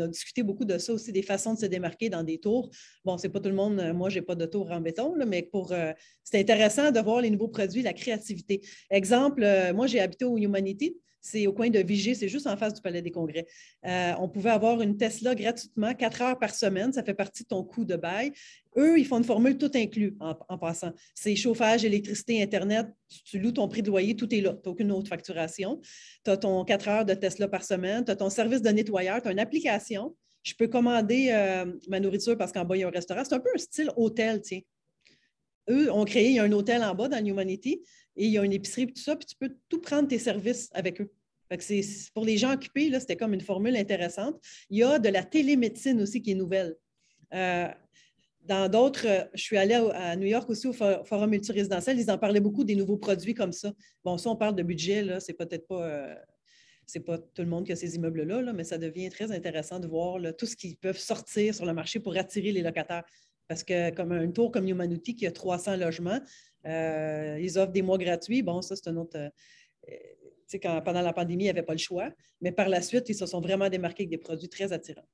a, 0.00 0.08
discuté 0.08 0.42
beaucoup 0.42 0.64
de 0.64 0.78
ça 0.78 0.94
aussi, 0.94 1.12
des 1.12 1.20
façons 1.20 1.52
de 1.52 1.58
se 1.58 1.66
démarquer 1.66 2.08
dans 2.08 2.22
des 2.22 2.38
tours. 2.38 2.70
Bon, 3.04 3.18
c'est 3.18 3.28
pas 3.28 3.40
tout 3.40 3.50
le 3.50 3.54
monde, 3.54 3.92
moi, 3.94 4.08
je 4.08 4.20
n'ai 4.20 4.22
pas 4.22 4.36
de 4.36 4.46
tour 4.46 4.70
en 4.72 4.80
béton, 4.80 5.14
mais 5.26 5.42
pour 5.42 5.74
c'est 6.22 6.40
intéressant 6.40 6.90
de 6.92 7.00
voir 7.00 7.20
les 7.20 7.28
nouveaux 7.28 7.48
produits, 7.48 7.82
la 7.82 7.92
créativité. 7.92 8.62
Exemple, 8.88 9.46
moi, 9.74 9.86
j'ai 9.86 10.00
habité 10.00 10.24
au 10.24 10.38
Humanity 10.38 10.96
c'est 11.24 11.46
au 11.46 11.54
coin 11.54 11.70
de 11.70 11.78
Vigée, 11.78 12.14
c'est 12.14 12.28
juste 12.28 12.46
en 12.46 12.56
face 12.56 12.74
du 12.74 12.82
Palais 12.82 13.00
des 13.00 13.10
Congrès. 13.10 13.46
Euh, 13.86 14.12
on 14.20 14.28
pouvait 14.28 14.50
avoir 14.50 14.82
une 14.82 14.98
Tesla 14.98 15.34
gratuitement, 15.34 15.94
quatre 15.94 16.20
heures 16.20 16.38
par 16.38 16.54
semaine, 16.54 16.92
ça 16.92 17.02
fait 17.02 17.14
partie 17.14 17.44
de 17.44 17.48
ton 17.48 17.64
coût 17.64 17.86
de 17.86 17.96
bail. 17.96 18.32
Eux, 18.76 18.98
ils 18.98 19.06
font 19.06 19.16
une 19.16 19.24
formule 19.24 19.56
tout 19.56 19.70
inclus 19.74 20.14
en, 20.20 20.58
passant. 20.58 20.92
C'est 21.14 21.34
chauffage, 21.34 21.82
électricité, 21.84 22.42
Internet, 22.42 22.88
tu, 23.24 23.38
loues 23.38 23.52
ton 23.52 23.68
prix 23.68 23.80
de 23.80 23.88
loyer, 23.88 24.14
tout 24.14 24.32
est 24.34 24.42
là. 24.42 24.52
Tu 24.52 24.68
n'as 24.68 24.72
aucune 24.72 24.92
autre 24.92 25.08
facturation. 25.08 25.80
Tu 26.24 26.30
as 26.30 26.36
ton 26.36 26.62
quatre 26.64 26.88
heures 26.88 27.06
de 27.06 27.14
Tesla 27.14 27.48
par 27.48 27.64
semaine, 27.64 28.04
tu 28.04 28.10
as 28.10 28.16
ton 28.16 28.28
service 28.28 28.60
de 28.60 28.68
nettoyeur, 28.68 29.22
tu 29.22 29.28
as 29.28 29.32
une 29.32 29.38
application. 29.38 30.14
Je 30.42 30.52
peux 30.54 30.68
commander 30.68 31.30
euh, 31.30 31.72
ma 31.88 32.00
nourriture 32.00 32.36
parce 32.36 32.52
qu'en 32.52 32.66
bas, 32.66 32.76
il 32.76 32.80
y 32.80 32.84
a 32.84 32.88
un 32.88 32.90
restaurant. 32.90 33.22
C'est 33.24 33.34
un 33.34 33.40
peu 33.40 33.50
un 33.54 33.58
style 33.58 33.90
hôtel, 33.96 34.42
tiens. 34.42 34.60
Eux 35.70 35.90
ont 35.90 36.04
créé, 36.04 36.38
un 36.38 36.52
hôtel 36.52 36.84
en 36.84 36.94
bas 36.94 37.08
dans 37.08 37.24
Humanity 37.24 37.80
et 38.16 38.26
il 38.26 38.32
y 38.32 38.38
a 38.38 38.44
une 38.44 38.52
épicerie, 38.52 38.86
tout 38.86 39.00
ça, 39.00 39.16
puis 39.16 39.26
tu 39.26 39.36
peux 39.36 39.56
tout 39.68 39.80
prendre 39.80 40.08
tes 40.08 40.18
services 40.18 40.70
avec 40.72 41.00
eux. 41.00 41.10
pour 42.14 42.24
les 42.24 42.36
gens 42.36 42.52
occupés, 42.52 42.88
là, 42.88 43.00
c'était 43.00 43.16
comme 43.16 43.34
une 43.34 43.40
formule 43.40 43.76
intéressante. 43.76 44.40
Il 44.70 44.78
y 44.78 44.82
a 44.82 44.98
de 44.98 45.08
la 45.08 45.22
télémédecine 45.22 46.00
aussi 46.00 46.22
qui 46.22 46.32
est 46.32 46.34
nouvelle. 46.34 46.76
Euh, 47.32 47.68
dans 48.42 48.68
d'autres, 48.68 49.06
je 49.34 49.42
suis 49.42 49.56
allée 49.56 49.74
à 49.74 50.16
New 50.16 50.26
York 50.26 50.48
aussi 50.50 50.66
au 50.66 50.72
Forum 50.72 51.30
multirésidentiel, 51.30 51.98
ils 51.98 52.10
en 52.10 52.18
parlaient 52.18 52.40
beaucoup 52.40 52.64
des 52.64 52.76
nouveaux 52.76 52.98
produits 52.98 53.34
comme 53.34 53.52
ça. 53.52 53.72
Bon, 54.04 54.18
ça, 54.18 54.30
on 54.30 54.36
parle 54.36 54.54
de 54.54 54.62
budget, 54.62 55.02
là, 55.02 55.20
c'est 55.20 55.32
peut-être 55.32 55.66
pas. 55.66 55.84
Euh, 55.84 56.14
c'est 56.86 57.00
pas 57.00 57.16
tout 57.16 57.40
le 57.40 57.46
monde 57.46 57.64
qui 57.64 57.72
a 57.72 57.76
ces 57.76 57.96
immeubles-là, 57.96 58.42
là, 58.42 58.52
mais 58.52 58.62
ça 58.62 58.76
devient 58.76 59.08
très 59.08 59.32
intéressant 59.32 59.80
de 59.80 59.86
voir 59.86 60.20
tout 60.36 60.44
ce 60.44 60.54
qui 60.54 60.76
peut 60.76 60.92
sortir 60.92 61.54
sur 61.54 61.64
le 61.64 61.72
marché 61.72 61.98
pour 61.98 62.14
attirer 62.14 62.52
les 62.52 62.60
locataires. 62.60 63.04
Parce 63.48 63.62
que 63.62 63.90
comme 63.90 64.12
un 64.12 64.30
tour 64.30 64.50
comme 64.50 64.68
Humanity 64.68 65.14
qui 65.14 65.26
a 65.26 65.32
300 65.32 65.76
logements, 65.76 66.20
euh, 66.66 67.38
ils 67.40 67.58
offrent 67.58 67.72
des 67.72 67.82
mois 67.82 67.98
gratuits. 67.98 68.42
Bon, 68.42 68.62
ça, 68.62 68.76
c'est 68.76 68.88
un 68.88 68.96
autre. 68.96 69.18
Euh, 69.18 70.80
pendant 70.84 71.02
la 71.02 71.12
pandémie, 71.12 71.44
il 71.44 71.46
n'y 71.46 71.50
avait 71.50 71.62
pas 71.62 71.72
le 71.72 71.78
choix. 71.78 72.10
Mais 72.40 72.52
par 72.52 72.68
la 72.68 72.80
suite, 72.80 73.08
ils 73.08 73.14
se 73.14 73.26
sont 73.26 73.40
vraiment 73.40 73.68
démarqués 73.68 74.04
avec 74.04 74.10
des 74.10 74.18
produits 74.18 74.48
très 74.48 74.72
attirants. 74.72 75.08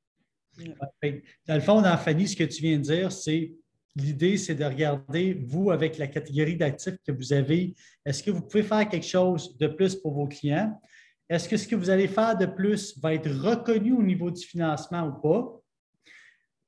Dans 0.58 1.54
le 1.54 1.60
fond, 1.60 1.80
dans 1.80 1.96
Fanny, 1.96 2.28
ce 2.28 2.36
que 2.36 2.44
tu 2.44 2.62
viens 2.62 2.76
de 2.76 2.82
dire, 2.82 3.12
c'est 3.12 3.52
l'idée, 3.96 4.36
c'est 4.36 4.54
de 4.54 4.64
regarder, 4.64 5.34
vous, 5.34 5.70
avec 5.70 5.98
la 5.98 6.06
catégorie 6.06 6.56
d'actifs 6.56 6.96
que 7.06 7.12
vous 7.12 7.32
avez, 7.32 7.74
est-ce 8.04 8.22
que 8.22 8.30
vous 8.30 8.42
pouvez 8.42 8.62
faire 8.62 8.88
quelque 8.88 9.06
chose 9.06 9.56
de 9.58 9.66
plus 9.68 9.96
pour 9.96 10.12
vos 10.12 10.28
clients? 10.28 10.80
Est-ce 11.28 11.48
que 11.48 11.56
ce 11.56 11.66
que 11.66 11.76
vous 11.76 11.90
allez 11.90 12.08
faire 12.08 12.36
de 12.36 12.46
plus 12.46 12.98
va 13.00 13.14
être 13.14 13.30
reconnu 13.30 13.92
au 13.92 14.02
niveau 14.02 14.30
du 14.30 14.44
financement 14.44 15.06
ou 15.06 15.20
pas? 15.20 15.60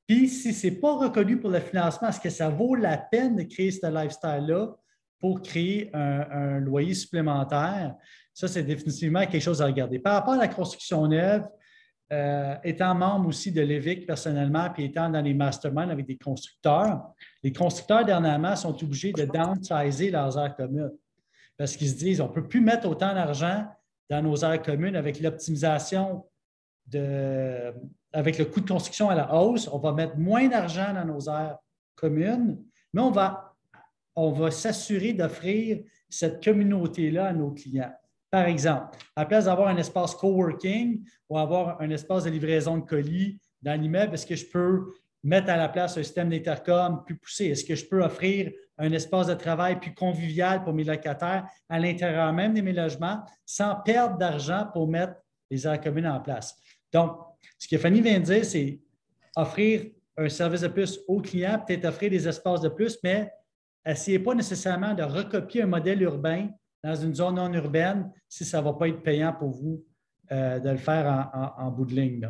Puis, 0.06 0.28
si 0.28 0.52
ce 0.52 0.66
n'est 0.66 0.74
pas 0.74 0.94
reconnu 0.94 1.38
pour 1.38 1.50
le 1.50 1.60
financement, 1.60 2.08
est-ce 2.08 2.20
que 2.20 2.30
ça 2.30 2.48
vaut 2.48 2.74
la 2.74 2.98
peine 2.98 3.36
de 3.36 3.42
créer 3.42 3.70
ce 3.70 3.86
lifestyle-là 3.86 4.74
pour 5.20 5.40
créer 5.42 5.90
un, 5.94 6.58
loyer 6.60 6.94
supplémentaire? 6.94 7.94
Ça, 8.34 8.48
c'est 8.48 8.62
définitivement 8.62 9.20
quelque 9.26 9.42
chose 9.42 9.62
à 9.62 9.66
regarder. 9.66 9.98
Par 9.98 10.14
rapport 10.14 10.34
à 10.34 10.38
la 10.38 10.48
construction 10.48 11.06
neuve, 11.06 11.46
euh, 12.12 12.56
étant 12.62 12.94
membre 12.94 13.28
aussi 13.28 13.52
de 13.52 13.62
l'EVIC 13.62 14.06
personnellement, 14.06 14.68
puis 14.70 14.84
étant 14.84 15.08
dans 15.08 15.22
les 15.22 15.32
masterminds 15.32 15.90
avec 15.90 16.06
des 16.06 16.18
constructeurs, 16.18 17.14
les 17.42 17.52
constructeurs 17.52 18.04
dernièrement 18.04 18.54
sont 18.54 18.82
obligés 18.82 19.12
de 19.12 19.24
downsizer 19.24 20.10
leurs 20.10 20.36
aires 20.38 20.54
communes 20.54 20.90
parce 21.56 21.76
qu'ils 21.76 21.88
se 21.88 21.96
disent 21.96 22.20
on 22.20 22.28
ne 22.28 22.32
peut 22.32 22.46
plus 22.46 22.60
mettre 22.60 22.88
autant 22.88 23.14
d'argent 23.14 23.66
dans 24.10 24.22
nos 24.22 24.36
aires 24.36 24.60
communes 24.60 24.96
avec 24.96 25.20
l'optimisation 25.20 26.26
de, 26.86 27.72
avec 28.12 28.38
le 28.38 28.44
coût 28.44 28.60
de 28.60 28.68
construction 28.68 29.08
à 29.10 29.14
la 29.14 29.34
hausse, 29.34 29.68
on 29.72 29.78
va 29.78 29.92
mettre 29.92 30.16
moins 30.16 30.48
d'argent 30.48 30.92
dans 30.92 31.04
nos 31.04 31.20
aires 31.28 31.58
communes, 31.94 32.62
mais 32.92 33.00
on 33.00 33.10
va, 33.10 33.54
on 34.14 34.32
va 34.32 34.50
s'assurer 34.50 35.12
d'offrir 35.12 35.82
cette 36.08 36.44
communauté-là 36.44 37.28
à 37.28 37.32
nos 37.32 37.50
clients. 37.50 37.92
Par 38.30 38.46
exemple, 38.46 38.96
à 39.14 39.22
la 39.22 39.26
place 39.26 39.44
d'avoir 39.44 39.68
un 39.68 39.76
espace 39.76 40.14
coworking 40.14 41.04
ou 41.28 41.38
avoir 41.38 41.80
un 41.80 41.90
espace 41.90 42.24
de 42.24 42.30
livraison 42.30 42.78
de 42.78 42.84
colis 42.84 43.38
dans 43.60 43.78
l'immeuble, 43.80 44.14
est-ce 44.14 44.26
que 44.26 44.36
je 44.36 44.46
peux 44.46 44.94
mettre 45.22 45.50
à 45.50 45.56
la 45.56 45.68
place 45.68 45.96
un 45.96 46.02
système 46.02 46.30
d'intercom 46.30 47.04
plus 47.04 47.16
poussé? 47.16 47.46
Est-ce 47.46 47.64
que 47.64 47.74
je 47.74 47.84
peux 47.86 48.02
offrir 48.02 48.50
un 48.78 48.90
espace 48.92 49.26
de 49.26 49.34
travail 49.34 49.78
plus 49.78 49.94
convivial 49.94 50.64
pour 50.64 50.72
mes 50.72 50.84
locataires 50.84 51.46
à 51.68 51.78
l'intérieur 51.78 52.32
même 52.32 52.54
de 52.54 52.60
mes 52.60 52.72
logements 52.72 53.22
sans 53.44 53.76
perdre 53.76 54.16
d'argent 54.16 54.66
pour 54.72 54.88
mettre 54.88 55.14
les 55.50 55.66
aires 55.66 55.80
communes 55.80 56.08
en 56.08 56.20
place? 56.20 56.56
Donc, 56.92 57.16
ce 57.58 57.68
que 57.68 57.78
Fanny 57.78 58.00
vient 58.00 58.18
de 58.20 58.24
dire, 58.24 58.44
c'est 58.44 58.80
offrir 59.36 59.86
un 60.16 60.28
service 60.28 60.60
de 60.60 60.68
plus 60.68 61.00
aux 61.08 61.20
clients, 61.20 61.62
peut-être 61.66 61.84
offrir 61.86 62.10
des 62.10 62.28
espaces 62.28 62.60
de 62.60 62.68
plus, 62.68 62.98
mais 63.02 63.30
essayez 63.86 64.18
pas 64.18 64.34
nécessairement 64.34 64.94
de 64.94 65.02
recopier 65.02 65.62
un 65.62 65.66
modèle 65.66 66.02
urbain 66.02 66.50
dans 66.84 66.94
une 66.94 67.14
zone 67.14 67.36
non 67.36 67.52
urbaine 67.52 68.10
si 68.28 68.44
ça 68.44 68.58
ne 68.58 68.64
va 68.64 68.72
pas 68.72 68.88
être 68.88 69.02
payant 69.02 69.32
pour 69.32 69.50
vous 69.50 69.84
euh, 70.30 70.58
de 70.58 70.70
le 70.70 70.76
faire 70.76 71.30
en, 71.58 71.70
bout 71.70 71.84
de 71.84 71.94
ligne. 71.94 72.28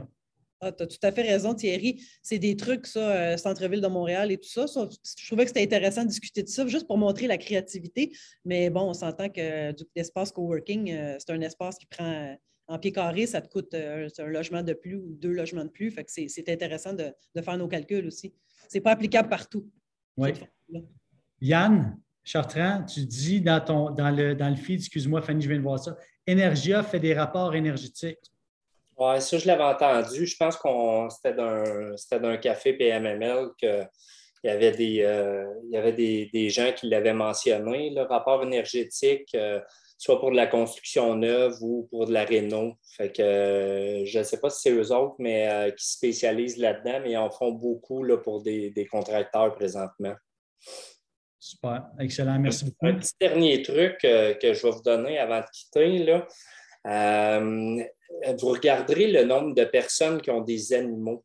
Ah, 0.61 0.71
tu 0.71 0.85
as 0.85 0.87
tout 0.87 0.99
à 1.03 1.11
fait 1.11 1.23
raison, 1.23 1.55
Thierry. 1.55 2.01
C'est 2.23 2.39
des 2.39 2.57
trucs, 2.57 2.87
ça, 2.87 3.33
euh, 3.33 3.37
centre-ville 3.37 3.81
de 3.81 3.89
Montréal 3.89 4.31
et 4.31 4.39
tout 4.39 4.49
ça. 4.49 4.67
Je 4.67 5.27
trouvais 5.27 5.45
que 5.45 5.49
c'était 5.49 5.63
intéressant 5.63 6.05
de 6.05 6.09
discuter 6.09 6.43
de 6.45 6.49
ça, 6.49 6.67
juste 6.69 6.87
pour 6.87 6.99
montrer 6.99 7.27
la 7.27 7.37
créativité. 7.37 8.13
Mais 8.45 8.71
bon, 8.71 8.83
on 8.83 8.95
s'entend 8.95 9.29
que 9.29 9.75
l'espace 9.97 10.31
coworking, 10.31 10.93
euh, 10.93 11.17
c'est 11.19 11.33
un 11.33 11.41
espace 11.41 11.79
qui 11.79 11.87
prend 11.87 12.37
en 12.69 12.79
pied 12.79 12.93
carré, 12.93 13.27
ça 13.27 13.41
te 13.41 13.49
coûte 13.49 13.75
euh, 13.75 14.09
un 14.19 14.27
logement 14.27 14.63
de 14.63 14.73
plus 14.73 14.97
ou 14.97 15.15
deux 15.15 15.33
logements 15.33 15.65
de 15.65 15.71
plus. 15.71 15.91
Fait 15.91 16.05
que 16.05 16.11
c'est 16.11 16.49
intéressant 16.49 16.93
de, 16.93 17.13
faire 17.43 17.59
nos 17.59 17.69
calculs 17.69 18.07
aussi. 18.07 18.35
Ce 18.69 18.77
n'est 18.77 18.83
pas 18.83 18.93
applicable 18.93 19.29
partout. 19.29 19.69
Oui. 20.17 20.33
Yann 21.41 21.99
Chartrand, 22.25 22.85
tu 22.85 23.05
dis 23.05 23.41
dans, 23.41 23.61
ton, 23.61 23.91
dans, 23.91 24.11
le, 24.11 24.35
dans 24.35 24.49
le 24.49 24.57
feed, 24.57 24.81
excuse-moi 24.81 25.23
Fanny, 25.23 25.43
je 25.43 25.49
viens 25.49 25.59
de 25.59 25.63
voir 25.63 25.79
ça, 25.79 25.97
Energia 26.29 26.83
fait 26.83 27.01
des 27.01 27.15
rapports 27.15 27.55
énergétiques. 27.55 28.33
Oui, 28.97 29.21
ça, 29.21 29.39
je 29.39 29.47
l'avais 29.47 29.65
entendu. 29.65 30.27
Je 30.27 30.37
pense 30.37 30.57
que 30.57 30.69
c'était 31.97 32.21
d'un 32.21 32.37
café 32.37 32.75
PMML 32.75 33.49
qu'il 34.43 34.51
y 34.51 34.55
avait 34.55 34.73
des, 34.73 35.03
euh, 35.03 35.47
il 35.65 35.71
y 35.71 35.77
avait 35.77 35.93
des, 35.93 36.51
gens 36.51 36.73
qui 36.73 36.89
l'avaient 36.89 37.15
mentionné, 37.15 37.91
le 37.91 38.03
rapport 38.03 38.43
énergétique. 38.43 39.31
Euh, 39.35 39.61
soit 39.99 40.19
pour 40.19 40.33
de 40.33 40.37
la 40.37 40.49
construction 40.49 41.15
neuve 41.15 41.55
ou 41.61 41.87
pour 41.89 42.07
de 42.07 42.13
la 42.13 42.25
réno. 42.25 42.75
Fait 42.97 43.13
que 43.13 43.23
euh, 43.23 44.05
je 44.05 44.19
ne 44.19 44.25
sais 44.25 44.41
pas 44.41 44.51
si 44.51 44.63
c'est 44.63 44.73
eux 44.73 44.91
autres, 44.91 45.15
mais 45.21 45.73
qui 45.79 45.87
se 45.87 45.93
spécialisent 45.93 46.57
là-dedans, 46.57 46.99
mais 47.05 47.13
ils 47.13 47.17
en 47.17 47.31
font 47.31 47.53
beaucoup 47.53 48.03
là, 48.03 48.17
pour 48.17 48.43
des, 48.43 48.89
contracteurs 48.91 49.55
présentement. 49.55 50.15
Super, 51.39 51.85
excellent, 52.01 52.37
merci 52.41 52.65
beaucoup. 52.65 52.87
Un 52.87 52.95
petit 52.95 53.13
dernier 53.21 53.63
truc 53.63 53.99
que 54.01 54.53
je 54.53 54.63
vais 54.67 54.71
vous 54.73 54.83
donner 54.83 55.19
avant 55.21 55.39
de 55.39 55.47
quitter. 55.53 55.99
Là. 55.99 57.39
vous 58.41 58.49
regarderez 58.49 59.07
le 59.07 59.23
nombre 59.23 59.55
de 59.55 59.65
personnes 59.67 60.21
qui 60.21 60.33
ont 60.33 60.41
des 60.41 60.73
animaux 60.73 61.25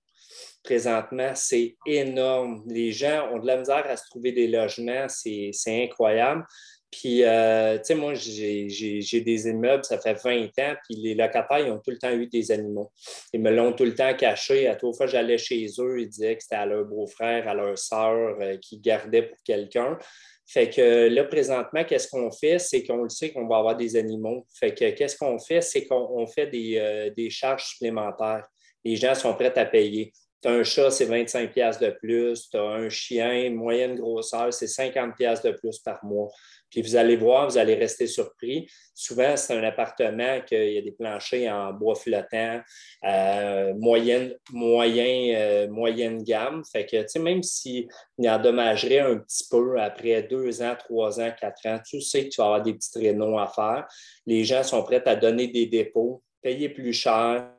présentement, 0.68 1.32
c'est 1.34 1.78
énorme. 1.86 2.62
Les 2.68 2.92
gens 2.92 3.30
ont 3.32 3.40
de 3.40 3.48
la 3.48 3.56
misère 3.56 3.86
à 3.88 3.96
se 3.96 4.04
trouver 4.10 4.34
des 4.34 4.48
logements, 4.48 5.08
c'est 5.08 5.54
incroyable. 5.68 6.46
Puis, 6.92 7.24
euh, 7.24 7.78
tu 7.78 7.86
sais, 7.86 7.96
moi, 7.96 8.14
j'ai 8.16 9.22
des 9.22 9.48
immeubles, 9.48 9.86
ça 9.86 9.98
fait 9.98 10.14
20 10.14 10.46
ans, 10.60 10.76
puis 10.84 10.96
les 10.98 11.16
locataires, 11.16 11.60
ils 11.60 11.72
ont 11.72 11.80
tout 11.80 11.92
le 11.92 11.98
temps 11.98 12.12
eu 12.12 12.28
des 12.28 12.52
animaux. 12.52 12.92
Ils 13.32 13.42
me 13.42 13.52
l'ont 13.52 13.72
tout 13.72 13.86
le 13.86 13.96
temps 13.96 14.14
caché. 14.14 14.68
À 14.68 14.76
toute 14.76 14.96
fois, 14.98 15.08
j'allais 15.08 15.38
chez 15.38 15.68
eux, 15.80 16.02
ils 16.02 16.10
disaient 16.10 16.36
que 16.36 16.44
c'était 16.44 16.56
à 16.56 16.66
leur 16.66 16.84
beau-frère, 16.84 17.48
à 17.48 17.54
leur 17.54 17.78
sœur 17.78 18.38
euh, 18.42 18.58
qui 18.58 18.80
gardait 18.80 19.24
pour 19.24 19.38
quelqu'un. 19.46 19.98
Fait 20.46 20.70
que 20.70 21.08
là, 21.08 21.24
présentement, 21.24 21.84
qu'est-ce 21.86 22.10
qu'on 22.10 22.32
fait? 22.32 22.60
C'est 22.60 22.84
qu'on 22.84 23.04
le 23.04 23.10
sait 23.10 23.32
qu'on 23.32 23.48
va 23.48 23.58
avoir 23.58 23.78
des 23.78 23.96
animaux. 23.96 24.46
Fait 24.54 24.74
que 24.74 24.90
qu'est-ce 24.92 25.18
qu'on 25.18 25.40
fait? 25.40 25.62
C'est 25.62 25.86
qu'on 25.86 26.26
fait 26.28 26.48
des, 26.48 26.78
euh, 26.78 27.10
des 27.16 27.30
charges 27.30 27.66
supplémentaires. 27.68 28.46
Les 28.84 28.96
gens 28.96 29.16
sont 29.16 29.34
prêts 29.34 29.58
à 29.58 29.66
payer. 29.66 30.14
Tu 30.42 30.48
as 30.48 30.52
un 30.52 30.64
chat, 30.64 30.92
c'est 30.92 31.06
25 31.06 31.52
pièces 31.52 31.80
de 31.80 31.90
plus. 31.90 32.50
Tu 32.50 32.58
as 32.58 32.62
un 32.62 32.90
chien, 32.90 33.50
moyenne 33.52 33.96
grosseur, 33.96 34.54
c'est 34.54 34.68
50 34.68 35.16
pièces 35.16 35.42
de 35.42 35.52
plus 35.52 35.80
par 35.80 36.04
mois. 36.06 36.30
Puis 36.70 36.82
vous 36.82 36.96
allez 36.96 37.16
voir, 37.16 37.50
vous 37.50 37.58
allez 37.58 37.76
rester 37.76 38.08
surpris. 38.08 38.70
Souvent, 38.94 39.38
c'est 39.38 39.58
un 39.58 39.64
appartement 39.64 40.42
qu'il 40.42 40.74
y 40.74 40.78
a 40.78 40.82
des 40.82 40.92
planchers 40.92 41.52
en 41.52 41.72
bois 41.74 41.96
flottant, 41.96 42.62
euh, 43.06 43.74
moyenne, 43.76 44.36
moyen, 44.52 45.36
euh, 45.36 45.68
moyenne 45.70 46.24
gamme. 46.24 46.64
Fait 46.72 46.86
que, 46.86 47.02
tu 47.02 47.08
sais, 47.08 47.20
même 47.20 47.42
s'il 47.42 47.88
endommagerait 48.20 49.00
un 49.00 49.18
petit 49.18 49.46
peu 49.50 49.80
après 49.80 50.24
deux 50.24 50.62
ans, 50.62 50.76
trois 50.78 51.20
ans, 51.22 51.32
quatre 51.40 51.66
ans, 51.66 51.80
tu 51.86 52.02
sais 52.02 52.26
que 52.26 52.30
tu 52.30 52.42
vas 52.42 52.48
avoir 52.48 52.62
des 52.62 52.74
petits 52.74 52.92
traîneaux 52.92 53.40
à 53.40 53.48
faire. 53.48 53.88
Les 54.26 54.44
gens 54.44 54.64
sont 54.64 54.84
prêts 54.84 55.04
à 55.08 55.16
donner 55.16 55.48
des 55.48 55.68
dépôts, 55.68 56.22
payer 56.42 56.70
plus 56.70 56.94
cher. 56.94 57.50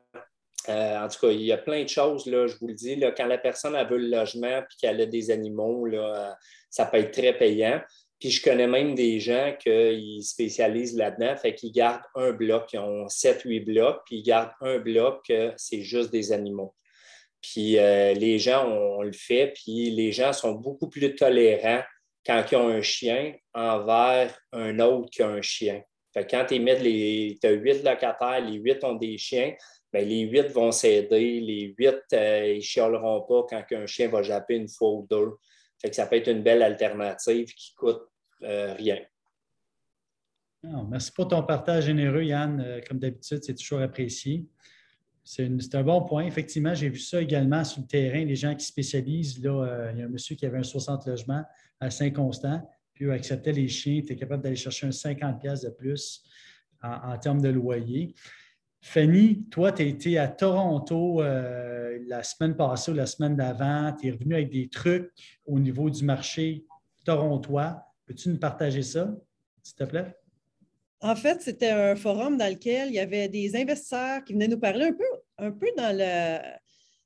Euh, 0.68 0.98
en 0.98 1.08
tout 1.08 1.20
cas, 1.20 1.32
il 1.32 1.42
y 1.42 1.52
a 1.52 1.58
plein 1.58 1.82
de 1.82 1.88
choses, 1.88 2.26
là, 2.26 2.46
je 2.46 2.56
vous 2.56 2.68
le 2.68 2.74
dis. 2.74 2.96
Là, 2.96 3.12
quand 3.12 3.26
la 3.26 3.38
personne 3.38 3.74
a 3.74 3.84
veut 3.84 3.96
le 3.96 4.08
logement 4.08 4.58
et 4.58 4.64
qu'elle 4.80 5.00
a 5.00 5.06
des 5.06 5.30
animaux, 5.30 5.86
là, 5.86 6.36
ça 6.70 6.84
peut 6.86 6.98
être 6.98 7.12
très 7.12 7.32
payant. 7.32 7.80
Puis 8.18 8.30
je 8.30 8.42
connais 8.42 8.66
même 8.66 8.94
des 8.94 9.20
gens 9.20 9.54
qui 9.58 10.22
spécialisent 10.22 10.96
là-dedans, 10.96 11.36
fait 11.36 11.54
qu'ils 11.54 11.72
gardent 11.72 12.02
un 12.16 12.32
bloc, 12.32 12.72
ils 12.72 12.80
ont 12.80 13.06
7-8 13.06 13.64
blocs, 13.64 14.00
puis 14.06 14.16
ils 14.16 14.22
gardent 14.22 14.50
un 14.60 14.78
bloc 14.78 15.32
c'est 15.56 15.82
juste 15.82 16.10
des 16.10 16.32
animaux. 16.32 16.74
Puis 17.40 17.78
euh, 17.78 18.14
les 18.14 18.38
gens, 18.40 18.66
on, 18.68 19.02
le 19.02 19.12
fait, 19.12 19.52
puis 19.54 19.90
les 19.90 20.10
gens 20.10 20.32
sont 20.32 20.52
beaucoup 20.52 20.88
plus 20.88 21.14
tolérants 21.14 21.82
quand 22.26 22.44
ils 22.50 22.56
ont 22.56 22.68
un 22.68 22.82
chien 22.82 23.34
envers 23.54 24.36
un 24.52 24.80
autre 24.80 25.08
qui 25.10 25.22
a 25.22 25.28
un 25.28 25.42
chien. 25.42 25.82
Fait 26.12 26.26
que 26.26 26.30
quand 26.30 26.46
tu 26.46 26.56
as 26.56 27.50
huit 27.50 27.84
locataires, 27.84 28.40
les 28.40 28.56
huit 28.56 28.82
ont 28.82 28.96
des 28.96 29.16
chiens, 29.18 29.54
bien, 29.92 30.02
les 30.02 30.20
huit 30.22 30.48
vont 30.52 30.72
s'aider, 30.72 31.40
les 31.40 31.74
huit, 31.78 32.02
euh, 32.12 32.54
ils 32.54 32.80
ne 32.80 33.26
pas 33.26 33.46
quand 33.48 33.76
un 33.76 33.86
chien 33.86 34.08
va 34.08 34.22
japper 34.22 34.56
une 34.56 34.68
fois 34.68 34.90
ou 34.90 35.06
deux. 35.10 35.32
Fait 35.80 35.90
que 35.90 35.96
ça 35.96 36.06
peut 36.06 36.16
être 36.16 36.28
une 36.28 36.42
belle 36.42 36.62
alternative 36.62 37.46
qui 37.54 37.72
ne 37.72 37.78
coûte 37.78 38.02
euh, 38.42 38.74
rien. 38.74 38.98
merci 40.88 41.12
pour 41.12 41.28
ton 41.28 41.42
partage 41.42 41.84
généreux, 41.84 42.24
Yann. 42.24 42.60
Euh, 42.60 42.80
comme 42.86 42.98
d'habitude, 42.98 43.42
c'est 43.42 43.54
toujours 43.54 43.80
apprécié. 43.80 44.46
C'est 45.24 45.74
un 45.74 45.82
bon 45.82 46.02
point. 46.04 46.24
Effectivement, 46.24 46.74
j'ai 46.74 46.88
vu 46.88 46.98
ça 46.98 47.20
également 47.20 47.62
sur 47.62 47.82
le 47.82 47.86
terrain, 47.86 48.24
les 48.24 48.34
gens 48.34 48.54
qui 48.54 48.64
spécialisent. 48.64 49.42
Là, 49.42 49.90
il 49.92 49.98
y 49.98 50.02
a 50.02 50.06
un 50.06 50.08
monsieur 50.08 50.34
qui 50.34 50.46
avait 50.46 50.56
un 50.56 50.62
60 50.62 51.06
logements 51.06 51.44
à 51.80 51.90
Saint-Constant, 51.90 52.66
puis 52.94 53.04
il 53.04 53.10
acceptait 53.10 53.52
les 53.52 53.68
chiens, 53.68 53.92
il 53.92 53.98
était 53.98 54.16
capable 54.16 54.42
d'aller 54.42 54.56
chercher 54.56 54.86
un 54.86 54.90
50$ 54.90 55.64
de 55.64 55.68
plus 55.68 56.24
en, 56.82 57.18
termes 57.18 57.40
de 57.40 57.48
loyer. 57.48 58.14
Fanny, 58.80 59.44
toi, 59.50 59.72
tu 59.72 59.82
as 59.82 59.86
été 59.86 60.18
à 60.18 60.28
Toronto 60.28 61.22
la 61.22 62.22
semaine 62.22 62.56
passée 62.56 62.90
ou 62.90 62.94
la 62.94 63.06
semaine 63.06 63.36
d'avant. 63.36 63.92
Tu 64.00 64.08
es 64.08 64.10
revenu 64.12 64.34
avec 64.34 64.50
des 64.50 64.68
trucs 64.68 65.10
au 65.46 65.58
niveau 65.58 65.90
du 65.90 66.04
marché 66.04 66.64
torontois. 67.04 67.82
Peux-tu 68.06 68.28
nous 68.30 68.38
partager 68.38 68.82
ça, 68.82 69.14
s'il 69.62 69.76
te 69.76 69.84
plaît? 69.84 70.14
En 71.00 71.14
fait, 71.14 71.40
c'était 71.42 71.70
un 71.70 71.94
forum 71.94 72.36
dans 72.36 72.52
lequel 72.52 72.88
il 72.88 72.94
y 72.94 72.98
avait 72.98 73.28
des 73.28 73.54
investisseurs 73.54 74.24
qui 74.24 74.32
venaient 74.32 74.48
nous 74.48 74.58
parler 74.58 74.90
un 75.38 75.50
peu, 75.52 75.66
dans, 75.76 75.96
le, 75.96 76.38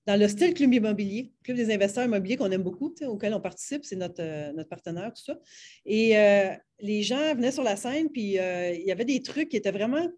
dans 0.06 0.18
le 0.18 0.28
style 0.28 0.54
Club 0.54 0.72
Immobilier, 0.72 1.32
Club 1.42 1.56
des 1.56 1.72
investisseurs 1.74 2.04
immobiliers 2.04 2.36
qu'on 2.36 2.50
aime 2.50 2.62
beaucoup, 2.62 2.94
auquel 3.06 3.34
on 3.34 3.40
participe, 3.40 3.84
c'est 3.84 3.96
notre, 3.96 4.22
euh, 4.22 4.64
partenaire, 4.64 5.12
tout 5.14 5.22
ça. 5.22 5.38
Et 5.84 6.16
euh, 6.16 6.54
les 6.80 7.02
gens 7.02 7.34
venaient 7.34 7.52
sur 7.52 7.62
la 7.62 7.76
scène, 7.76 8.08
puis 8.10 8.38
euh, 8.38 8.72
il 8.72 8.86
y 8.86 8.92
avait 8.92 9.04
des 9.04 9.20
trucs 9.22 9.50
qui 9.50 9.56
étaient 9.56 9.72
vraiment. 9.72 10.08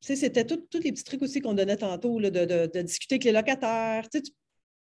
Tu 0.00 0.08
sais, 0.08 0.16
c'était 0.16 0.44
tous 0.44 0.60
les 0.74 0.92
petits 0.92 1.04
trucs 1.04 1.22
aussi 1.22 1.40
qu'on 1.40 1.54
donnait 1.54 1.76
tantôt, 1.76 2.20
de, 2.20 2.82
discuter 2.82 3.14
avec 3.16 3.24
les 3.24 3.32
locataires. 3.32 4.08
Tu 4.10 4.20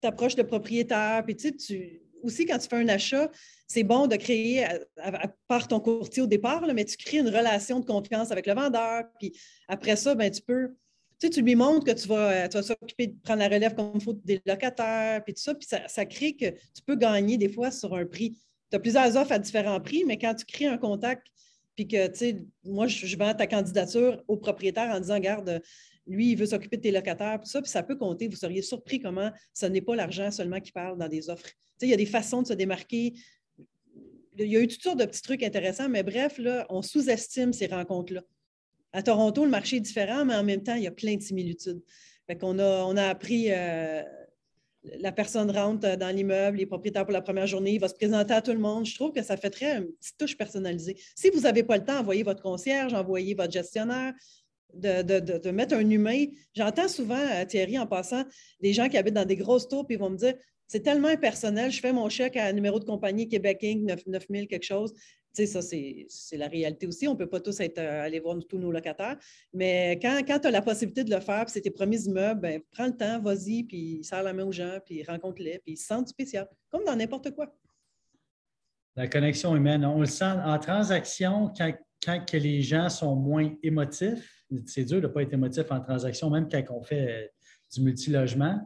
t'approches 0.01 0.36
le 0.36 0.45
propriétaire, 0.45 1.24
puis 1.26 1.36
tu, 1.36 1.56
tu 1.56 2.06
aussi, 2.26 2.45
quand 2.45 2.58
tu 2.58 2.68
fais 2.68 2.78
un 2.78 2.88
achat, 2.89 3.30
c'est 3.68 3.84
bon 3.84 4.08
de 4.08 4.16
créer, 4.16 4.66
à, 4.97 5.28
part 5.47 5.68
ton 5.68 5.80
courtier 5.80 6.24
au 6.24 6.28
départ, 6.28 6.62
mais 6.74 6.86
tu 6.86 6.97
crées 6.97 7.20
une 7.20 7.30
relation 7.30 7.80
de 7.80 7.86
confiance 7.86 8.32
avec 8.32 8.47
le 8.47 8.53
vendeur. 8.53 9.03
Puis 9.20 9.34
après 9.68 9.95
ça, 9.95 10.16
ben, 10.16 10.30
tu 10.32 10.41
peux, 10.41 10.70
tu, 11.20 11.28
sais, 11.28 11.30
tu 11.30 11.41
lui 11.41 11.56
montres 11.56 11.86
que 11.86 11.91
tu 11.91 12.08
vas, 12.08 12.47
tu 12.47 12.58
vas 12.58 12.64
s'occuper 12.64 13.08
de 13.08 13.16
prendre 13.24 13.39
la 13.39 13.47
relève 13.47 13.76
comme 13.76 13.91
il 13.95 14.01
faut 14.01 14.14
des 14.14 14.41
locataires, 14.45 15.24
puis 15.24 15.34
tout 15.34 15.41
ça. 15.41 15.56
Puis 15.56 15.68
ça, 15.88 16.06
crée 16.06 16.36
que 16.36 16.49
tu 16.49 16.82
peux 16.86 16.95
gagner 16.95 17.38
des 17.38 17.49
fois 17.49 17.72
sur 17.72 17.93
un 17.95 18.06
prix. 18.06 18.38
Tu 18.72 18.76
as 18.76 18.80
plusieurs 18.80 19.16
offres 19.16 19.32
à 19.32 19.39
différents 19.39 19.80
prix, 19.80 20.03
mais 20.06 20.18
quand 20.18 20.34
tu 20.36 20.45
crées 20.45 20.68
un 20.68 20.78
contact, 20.78 21.28
puis 21.76 21.88
que, 21.88 22.07
tu 22.07 22.17
sais, 22.17 22.45
moi, 22.63 22.88
je, 22.88 23.17
vends 23.17 23.34
ta 23.34 23.47
candidature 23.47 24.23
au 24.28 24.38
propriétaire 24.38 24.95
en 24.95 24.99
disant, 24.99 25.19
garde, 25.19 25.61
lui, 26.07 26.32
il 26.32 26.36
veut 26.36 26.45
s'occuper 26.45 26.78
de 26.78 26.82
tes 26.84 26.91
locataires, 26.91 27.39
tout 27.41 27.49
ça, 27.49 27.61
puis 27.61 27.69
ça 27.69 27.84
peut 27.84 27.95
compter. 27.95 28.28
Vous 28.28 28.36
seriez 28.36 28.61
surpris 28.61 28.99
comment 28.99 29.32
ce 29.53 29.65
n'est 29.65 29.82
pas 29.82 29.95
l'argent 29.95 30.32
seulement 30.32 30.59
qui 30.59 30.71
parle 30.71 30.97
dans 30.97 31.07
des 31.07 31.30
offres. 31.30 31.49
il 31.82 31.89
y 31.89 31.93
a 31.93 31.97
des 31.97 32.05
façons 32.05 32.41
de 32.41 32.47
se 32.47 32.53
démarquer. 32.53 33.13
Il 34.38 34.47
y 34.47 34.57
a 34.57 34.59
eu 34.59 34.67
toutes 34.67 34.84
sortes 34.84 34.99
de 34.99 35.05
petits 35.05 35.21
trucs 35.21 35.43
intéressants, 35.43 35.89
mais 35.89 36.03
bref, 36.03 36.38
là, 36.38 36.65
on 36.69 36.82
sous-estime 36.82 37.53
ces 37.53 37.67
rencontres-là. 37.67 38.21
À 38.91 39.03
Toronto, 39.03 39.43
le 39.43 39.51
marché 39.51 39.78
est 39.78 39.82
différent, 39.82 40.23
mais 40.26 40.36
en 40.36 40.43
même 40.43 40.63
temps, 40.63 40.76
il 40.76 40.84
y 40.84 40.88
a 40.88 40.91
plein 40.91 41.15
de 41.15 41.21
similitudes. 41.21 41.82
Fait 42.28 42.38
qu'on 42.38 42.59
a, 42.59 42.84
on 42.86 42.95
a 42.97 43.03
appris, 43.07 43.47
euh, 43.49 44.03
la 44.99 45.11
personne 45.11 45.51
rentre 45.51 45.97
dans 45.97 46.15
l'immeuble, 46.15 46.57
les 46.57 46.65
propriétaires 46.65 47.05
pour 47.05 47.13
la 47.13 47.21
première 47.21 47.47
journée, 47.47 47.73
il 47.73 47.79
va 47.79 47.88
se 47.88 47.95
présenter 47.95 48.33
à 48.33 48.41
tout 48.41 48.51
le 48.51 48.59
monde. 48.59 48.86
Je 48.86 48.95
trouve 48.95 49.11
que 49.11 49.23
ça 49.23 49.38
fait 49.38 49.49
très 49.49 49.77
une 49.77 49.91
petite 49.93 50.17
touche 50.17 50.38
personnalisée. 50.38 50.97
Si 51.15 51.29
vous 51.29 51.41
n'avez 51.41 51.63
pas 51.63 51.77
le 51.77 51.86
temps, 51.86 51.99
envoyez 51.99 52.23
votre 52.23 52.41
concierge, 52.41 52.93
envoyez 52.93 53.33
votre 53.33 53.51
gestionnaire, 53.51 54.13
de, 54.73 55.51
mettre 55.51 55.75
un 55.75 55.89
humain. 55.89 56.25
J'entends 56.53 56.88
souvent, 56.88 57.15
euh, 57.15 57.45
Thierry, 57.45 57.79
en 57.79 57.88
passant, 57.88 58.23
des 58.61 58.73
gens 58.73 58.89
qui 58.89 58.97
habitent 58.97 59.13
dans 59.13 59.25
des 59.25 59.38
grosses 59.38 59.67
tours, 59.67 59.86
puis 59.86 59.95
ils 59.95 59.99
vont 59.99 60.09
me 60.09 60.17
dire 60.17 60.33
c'est 60.67 60.81
tellement 60.81 61.09
impersonnel, 61.09 61.71
je 61.71 61.79
fais 61.79 61.93
mon 61.93 62.09
chèque 62.09 62.38
à 62.38 62.45
un 62.45 62.53
numéro 62.53 62.79
de 62.79 62.86
compagnie 62.86 63.29
Québec 63.29 63.59
Inc., 63.63 64.03
9, 64.07 64.25
000 64.29 64.47
quelque 64.47 64.63
chose. 64.63 64.93
Sais, 65.36 65.45
ça, 65.45 65.61
c'est 65.61 66.38
la 66.38 66.47
réalité 66.47 66.88
aussi. 66.88 67.07
On 67.07 67.13
ne 67.13 67.17
peut 67.17 67.27
pas 67.27 67.39
tous 67.39 67.59
être, 67.59 67.77
euh, 67.77 68.03
aller 68.03 68.19
voir 68.19 68.38
tous 68.47 68.57
nos 68.57 68.71
locataires. 68.71 69.17
Mais 69.53 69.99
quand, 70.01 70.21
quand 70.25 70.39
tu 70.39 70.47
as 70.47 70.51
la 70.51 70.61
possibilité 70.61 71.03
de 71.03 71.13
le 71.13 71.19
faire, 71.19 71.45
puis 71.45 71.51
c'est 71.51 71.61
tes 71.61 71.71
premiers 71.71 72.01
immeubles, 72.01 72.41
ben, 72.41 72.61
prends 72.71 72.88
le 72.88 72.95
temps, 72.95 73.19
vas-y, 73.21 73.63
puis 73.63 74.03
serre 74.03 74.23
la 74.23 74.33
main 74.33 74.45
aux 74.45 74.51
gens, 74.51 74.79
puis 74.86 75.03
rencontre-les, 75.03 75.59
puis 75.59 75.73
ils 75.73 75.77
se 75.77 75.93
spécial, 76.05 76.47
comme 76.69 76.86
dans 76.86 76.95
n'importe 76.95 77.31
quoi. 77.31 77.53
La 78.95 79.07
connexion 79.07 79.55
humaine, 79.55 79.83
on 79.83 79.99
le 79.99 80.05
sent 80.05 80.23
en 80.23 80.57
transaction 80.57 81.51
quand, 81.57 81.73
les 82.33 82.61
gens 82.61 82.88
sont 82.88 83.15
moins 83.15 83.51
émotifs 83.63 84.36
c'est 84.65 84.86
dur 84.86 85.01
de 85.01 85.07
ne 85.07 85.11
pas 85.11 85.23
être 85.23 85.33
émotif 85.33 85.65
en 85.71 85.79
transaction, 85.79 86.29
même 86.29 86.47
quand 86.49 86.63
on 86.69 86.83
fait 86.83 87.07
euh, 87.09 87.27
du 87.73 87.81
multilogement. 87.81 88.59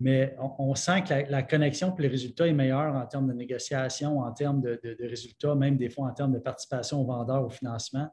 Mais 0.00 0.36
on, 0.58 0.74
sent 0.74 1.04
que 1.04 1.30
la, 1.30 1.42
connexion 1.42 1.94
et 1.96 2.02
le 2.02 2.08
résultat 2.08 2.48
est 2.48 2.52
meilleur 2.52 2.94
en 2.94 3.06
termes 3.06 3.28
de 3.28 3.32
négociation, 3.32 4.18
en 4.18 4.32
termes 4.32 4.60
de, 4.60 4.80
résultats, 5.00 5.54
même 5.54 5.76
des 5.76 5.88
fois 5.88 6.08
en 6.08 6.12
termes 6.12 6.32
de 6.32 6.40
participation 6.40 7.00
au 7.00 7.06
vendeur, 7.06 7.44
au 7.44 7.48
financement. 7.48 8.08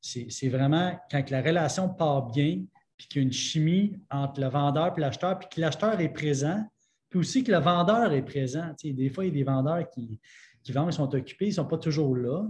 C'est 0.00 0.48
vraiment 0.48 0.98
quand 1.10 1.30
la 1.30 1.40
relation 1.40 1.88
part 1.88 2.30
bien, 2.30 2.62
puis 2.98 3.08
qu'il 3.08 3.22
y 3.22 3.24
a 3.24 3.26
une 3.26 3.32
chimie 3.32 3.98
entre 4.10 4.40
le 4.40 4.48
vendeur 4.48 4.92
et 4.96 5.00
l'acheteur, 5.00 5.38
puis 5.38 5.48
que 5.48 5.60
l'acheteur 5.60 5.98
est 6.00 6.10
présent, 6.10 6.64
puis 7.08 7.18
aussi 7.18 7.42
que 7.42 7.50
le 7.50 7.58
vendeur 7.58 8.12
est 8.12 8.22
présent. 8.22 8.72
des 8.84 9.10
fois, 9.10 9.24
il 9.24 9.28
y 9.28 9.30
a 9.30 9.34
des 9.34 9.44
vendeurs 9.44 9.88
qui, 9.88 10.20
qui 10.62 10.72
vendent, 10.72 10.90
ils 10.90 10.96
sont 10.96 11.14
occupés, 11.14 11.46
ils 11.46 11.50
ne 11.50 11.54
sont 11.54 11.66
pas 11.66 11.78
toujours 11.78 12.14
là 12.14 12.46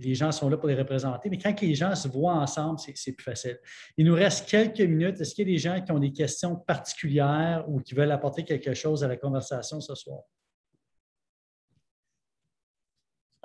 les 0.00 0.14
gens 0.14 0.32
sont 0.32 0.48
là 0.48 0.56
pour 0.56 0.68
les 0.68 0.74
représenter, 0.74 1.30
mais 1.30 1.38
quand 1.38 1.58
les 1.60 1.74
gens 1.74 1.94
se 1.94 2.08
voient 2.08 2.34
ensemble, 2.34 2.78
c'est 2.78 3.12
plus 3.12 3.24
facile. 3.24 3.58
Il 3.96 4.06
nous 4.06 4.14
reste 4.14 4.48
quelques 4.48 4.80
minutes. 4.80 5.20
Est-ce 5.20 5.34
qu'il 5.34 5.48
y 5.48 5.50
a 5.50 5.54
des 5.54 5.58
gens 5.58 5.80
qui 5.80 5.92
ont 5.92 5.98
des 5.98 6.12
questions 6.12 6.56
particulières 6.56 7.64
ou 7.68 7.80
qui 7.80 7.94
veulent 7.94 8.12
apporter 8.12 8.44
quelque 8.44 8.74
chose 8.74 9.04
à 9.04 9.08
la 9.08 9.16
conversation 9.16 9.80
ce 9.80 9.94
soir? 9.94 10.22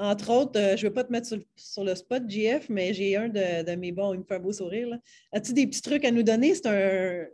Entre 0.02 0.30
autres, 0.30 0.58
euh, 0.58 0.78
je 0.78 0.86
ne 0.86 0.90
veux 0.90 0.94
pas 0.94 1.04
te 1.04 1.12
mettre 1.12 1.28
sur, 1.58 1.84
le 1.84 1.94
spot, 1.94 2.24
JF, 2.26 2.70
mais 2.70 2.94
j'ai 2.94 3.18
un 3.18 3.28
de, 3.28 3.76
mes 3.76 3.92
bons, 3.92 4.14
il 4.14 4.20
me 4.20 4.24
fait 4.24 4.36
un 4.36 4.40
beau 4.40 4.54
sourire. 4.54 4.88
As-tu 5.34 5.52
des 5.52 5.68
petits 5.68 5.82
trucs 5.82 6.06
à 6.06 6.12
nous 6.12 6.24
donner? 6.24 6.56
C'est 6.56 6.68
un, 6.68 7.26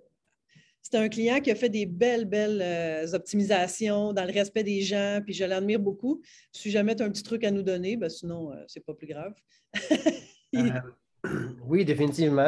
c'est 0.86 0.98
un 0.98 1.10
client 1.10 1.42
qui 1.42 1.50
a 1.50 1.56
fait 1.56 1.70
des 1.70 1.88
belles, 1.88 2.26
belles 2.26 2.62
euh, 2.62 3.12
optimisations 3.14 4.14
dans 4.14 4.24
le 4.24 4.32
respect 4.32 4.64
des 4.64 4.82
gens, 4.82 5.20
puis 5.26 5.34
je 5.34 5.44
l'admire 5.44 5.80
beaucoup. 5.80 6.22
Si 6.52 6.70
jamais 6.70 6.96
tu 6.96 7.02
as 7.02 7.08
un 7.08 7.10
petit 7.10 7.24
truc 7.24 7.44
à 7.44 7.50
nous 7.50 7.64
donner, 7.64 7.98
ben 7.98 8.08
sinon, 8.08 8.52
euh, 8.52 8.64
c'est 8.68 8.86
pas 8.86 8.94
plus 8.94 9.08
grave. 9.08 9.34
Euh, 10.56 10.70
oui, 11.66 11.84
définitivement. 11.84 12.46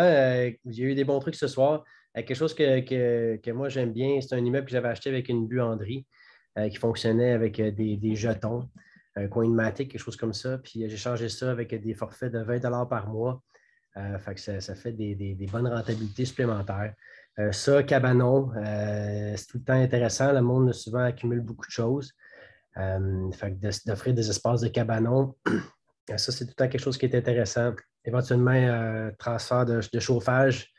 j'ai 0.65 0.83
eu 0.83 0.95
des 0.95 1.03
bons 1.03 1.19
trucs 1.19 1.35
ce 1.35 1.47
soir. 1.47 1.83
quelque 2.15 2.35
chose 2.35 2.53
que, 2.53 3.51
moi 3.51 3.67
j'aime 3.67 3.91
bien, 3.91 4.21
c'est 4.21 4.33
un 4.33 4.45
immeuble 4.45 4.65
que 4.65 4.71
j'avais 4.71 4.87
acheté 4.87 5.09
avec 5.09 5.27
une 5.27 5.45
buanderie 5.45 6.05
qui 6.71 6.77
fonctionnait 6.77 7.31
avec 7.31 7.59
des, 7.59 8.15
jetons, 8.15 8.69
un 9.17 9.27
Coinmatic, 9.27 9.91
quelque 9.91 9.99
chose 9.99 10.15
comme 10.15 10.31
ça. 10.31 10.57
Puis 10.59 10.87
j'ai 10.87 10.95
changé 10.95 11.27
ça 11.27 11.51
avec 11.51 11.75
des 11.75 11.93
forfaits 11.93 12.31
de 12.31 12.39
20 12.39 12.85
par 12.85 13.09
mois. 13.09 13.43
fait 13.93 14.35
que 14.35 14.61
ça, 14.61 14.75
fait 14.75 14.93
des 14.93 15.47
bonnes 15.51 15.67
rentabilités 15.67 16.23
supplémentaires. 16.23 16.93
Euh, 17.39 17.51
ça, 17.51 17.83
Cabanon, 17.83 18.51
euh, 18.55 19.35
c'est 19.35 19.45
tout 19.47 19.59
le 19.59 19.63
temps 19.63 19.73
intéressant. 19.73 20.31
Le 20.31 20.41
monde 20.41 20.73
souvent 20.73 21.03
accumule 21.03 21.41
beaucoup 21.41 21.67
de 21.67 21.71
choses. 21.71 22.13
Euh, 22.77 23.29
d'offrir 23.85 24.13
des 24.13 24.29
espaces 24.29 24.61
de 24.61 24.67
cabanon, 24.67 25.35
ça, 26.15 26.31
c'est 26.31 26.45
tout 26.45 26.51
le 26.51 26.55
temps 26.55 26.67
quelque 26.67 26.81
chose 26.81 26.97
qui 26.97 27.05
est 27.05 27.15
intéressant. 27.15 27.73
Éventuellement, 28.05 29.11
transfert 29.17 29.65
de, 29.65 29.81
chauffage 29.99 30.71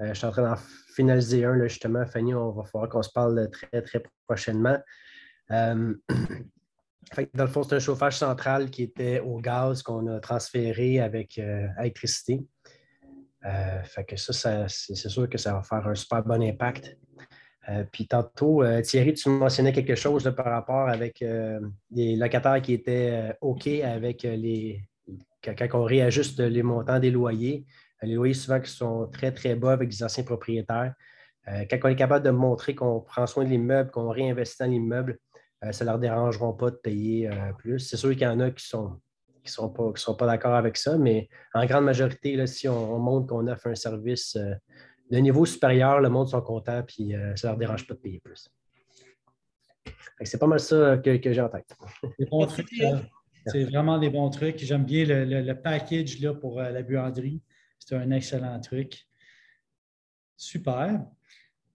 je 0.00 0.14
suis 0.14 0.26
en 0.26 0.30
train 0.30 0.42
d'en 0.42 0.56
finaliser 0.94 1.44
un, 1.44 1.56
là, 1.56 1.66
justement. 1.66 2.06
Fanny, 2.06 2.32
on 2.32 2.52
va 2.52 2.62
falloir 2.62 2.88
qu'on 2.88 3.02
se 3.02 3.10
parle 3.10 3.50
très, 3.50 3.82
très 3.82 4.00
prochainement. 4.28 4.78
dans 5.50 5.96
le 7.34 7.46
fond, 7.48 7.64
c'est 7.64 7.74
un 7.74 7.80
chauffage 7.80 8.16
central 8.16 8.70
qui 8.70 8.84
était 8.84 9.18
au 9.18 9.40
gaz 9.40 9.82
qu'on 9.82 10.06
a 10.06 10.20
transféré 10.20 11.00
avec 11.00 11.38
électricité. 11.80 12.46
Fait 13.42 14.04
que 14.04 14.16
ça, 14.16 14.66
c'est 14.68 14.94
sûr 14.96 15.28
que 15.28 15.38
ça 15.38 15.52
va 15.54 15.62
faire 15.62 15.86
un 15.86 15.94
super 15.94 16.22
bon 16.22 16.42
impact. 16.42 16.96
Euh, 17.68 17.84
puis 17.90 18.06
tantôt, 18.06 18.62
euh, 18.62 18.80
Thierry, 18.80 19.14
tu 19.14 19.28
mentionnais 19.28 19.72
quelque 19.72 19.94
chose 19.94 20.32
par 20.36 20.46
rapport 20.46 20.88
avec 20.88 21.20
euh, 21.22 21.60
les 21.90 22.16
locataires 22.16 22.60
qui 22.62 22.72
étaient 22.72 23.34
OK 23.40 23.66
avec 23.66 24.22
les. 24.22 24.82
Quand 25.42 25.54
on 25.74 25.84
réajuste 25.84 26.40
les 26.40 26.62
montants 26.62 26.98
des 26.98 27.10
loyers, 27.10 27.64
les 28.02 28.14
loyers 28.14 28.34
souvent 28.34 28.60
qui 28.60 28.70
sont 28.70 29.06
très, 29.06 29.32
très 29.32 29.54
bas 29.54 29.72
avec 29.72 29.88
des 29.88 30.02
anciens 30.02 30.24
propriétaires. 30.24 30.94
quand 31.46 31.78
on 31.84 31.88
est 31.88 31.96
capable 31.96 32.24
de 32.24 32.30
montrer 32.30 32.74
qu'on 32.74 33.00
prend 33.00 33.26
soin 33.26 33.44
de 33.44 33.48
l'immeuble, 33.48 33.90
qu'on 33.90 34.10
réinvestit 34.10 34.56
dans 34.60 34.66
l'immeuble, 34.70 35.18
ça 35.70 35.84
ne 35.84 35.90
leur 35.90 35.98
dérangeront 35.98 36.52
pas 36.54 36.70
de 36.70 36.76
payer 36.76 37.30
plus. 37.58 37.78
C'est 37.78 37.96
sûr 37.96 38.10
qu'il 38.10 38.22
y 38.22 38.26
en 38.26 38.40
a 38.40 38.50
qui 38.50 38.66
sont 38.66 39.00
qui 39.42 39.46
ne 39.46 39.50
sont 39.50 39.70
pas, 39.70 39.92
sont 39.96 40.14
pas 40.14 40.26
d'accord 40.26 40.54
avec 40.54 40.76
ça, 40.76 40.98
mais 40.98 41.28
en 41.54 41.64
grande 41.66 41.84
majorité, 41.84 42.36
là, 42.36 42.46
si 42.46 42.68
on, 42.68 42.98
montre 42.98 43.26
qu'on 43.26 43.46
offre 43.46 43.68
un 43.68 43.74
service 43.74 44.36
de 45.10 45.18
niveau 45.18 45.46
supérieur, 45.46 46.00
le 46.00 46.08
monde 46.08 46.28
sont 46.28 46.40
contents, 46.42 46.82
puis 46.82 47.14
euh, 47.14 47.34
ça 47.36 47.48
ne 47.48 47.52
leur 47.52 47.58
dérange 47.58 47.86
pas 47.86 47.94
de 47.94 47.98
payer 48.00 48.20
plus. 48.20 48.50
C'est 50.22 50.38
pas 50.38 50.46
mal 50.46 50.60
ça 50.60 50.98
que, 50.98 51.32
j'ai 51.32 51.40
en 51.40 51.48
tête. 51.48 51.76
C'est 53.46 53.64
vraiment 53.64 53.98
des 53.98 54.10
bons 54.10 54.28
trucs. 54.30 54.58
J'aime 54.58 54.84
bien 54.84 55.04
le, 55.06 55.52
package 55.54 56.20
là, 56.20 56.34
pour 56.34 56.60
euh, 56.60 56.70
la 56.70 56.82
buanderie. 56.82 57.40
C'est 57.78 57.94
un 57.94 58.10
excellent 58.10 58.60
truc. 58.60 59.06
Super. 60.36 61.06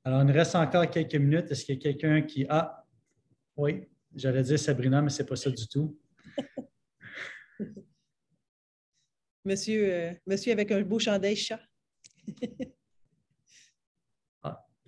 Alors, 0.03 0.21
il 0.21 0.27
nous 0.27 0.33
reste 0.33 0.55
encore 0.55 0.87
quelques 0.89 1.15
minutes. 1.15 1.49
Est-ce 1.49 1.65
qu'il 1.65 1.75
y 1.75 1.77
a 1.79 1.81
quelqu'un 1.81 2.21
qui. 2.21 2.45
Ah, 2.49 2.85
oui, 3.55 3.87
j'allais 4.13 4.43
dire 4.43 4.59
Sabrina, 4.59 5.01
mais 5.01 5.09
ce 5.09 5.23
n'est 5.23 5.27
pas 5.27 5.35
ça 5.35 5.49
du 5.49 5.67
tout. 5.67 5.97
Monsieur, 9.45 9.93
euh, 9.93 10.13
monsieur 10.27 10.51
avec 10.51 10.71
un 10.71 10.81
beau 10.81 10.99
chandail 10.99 11.35
chat. 11.35 11.59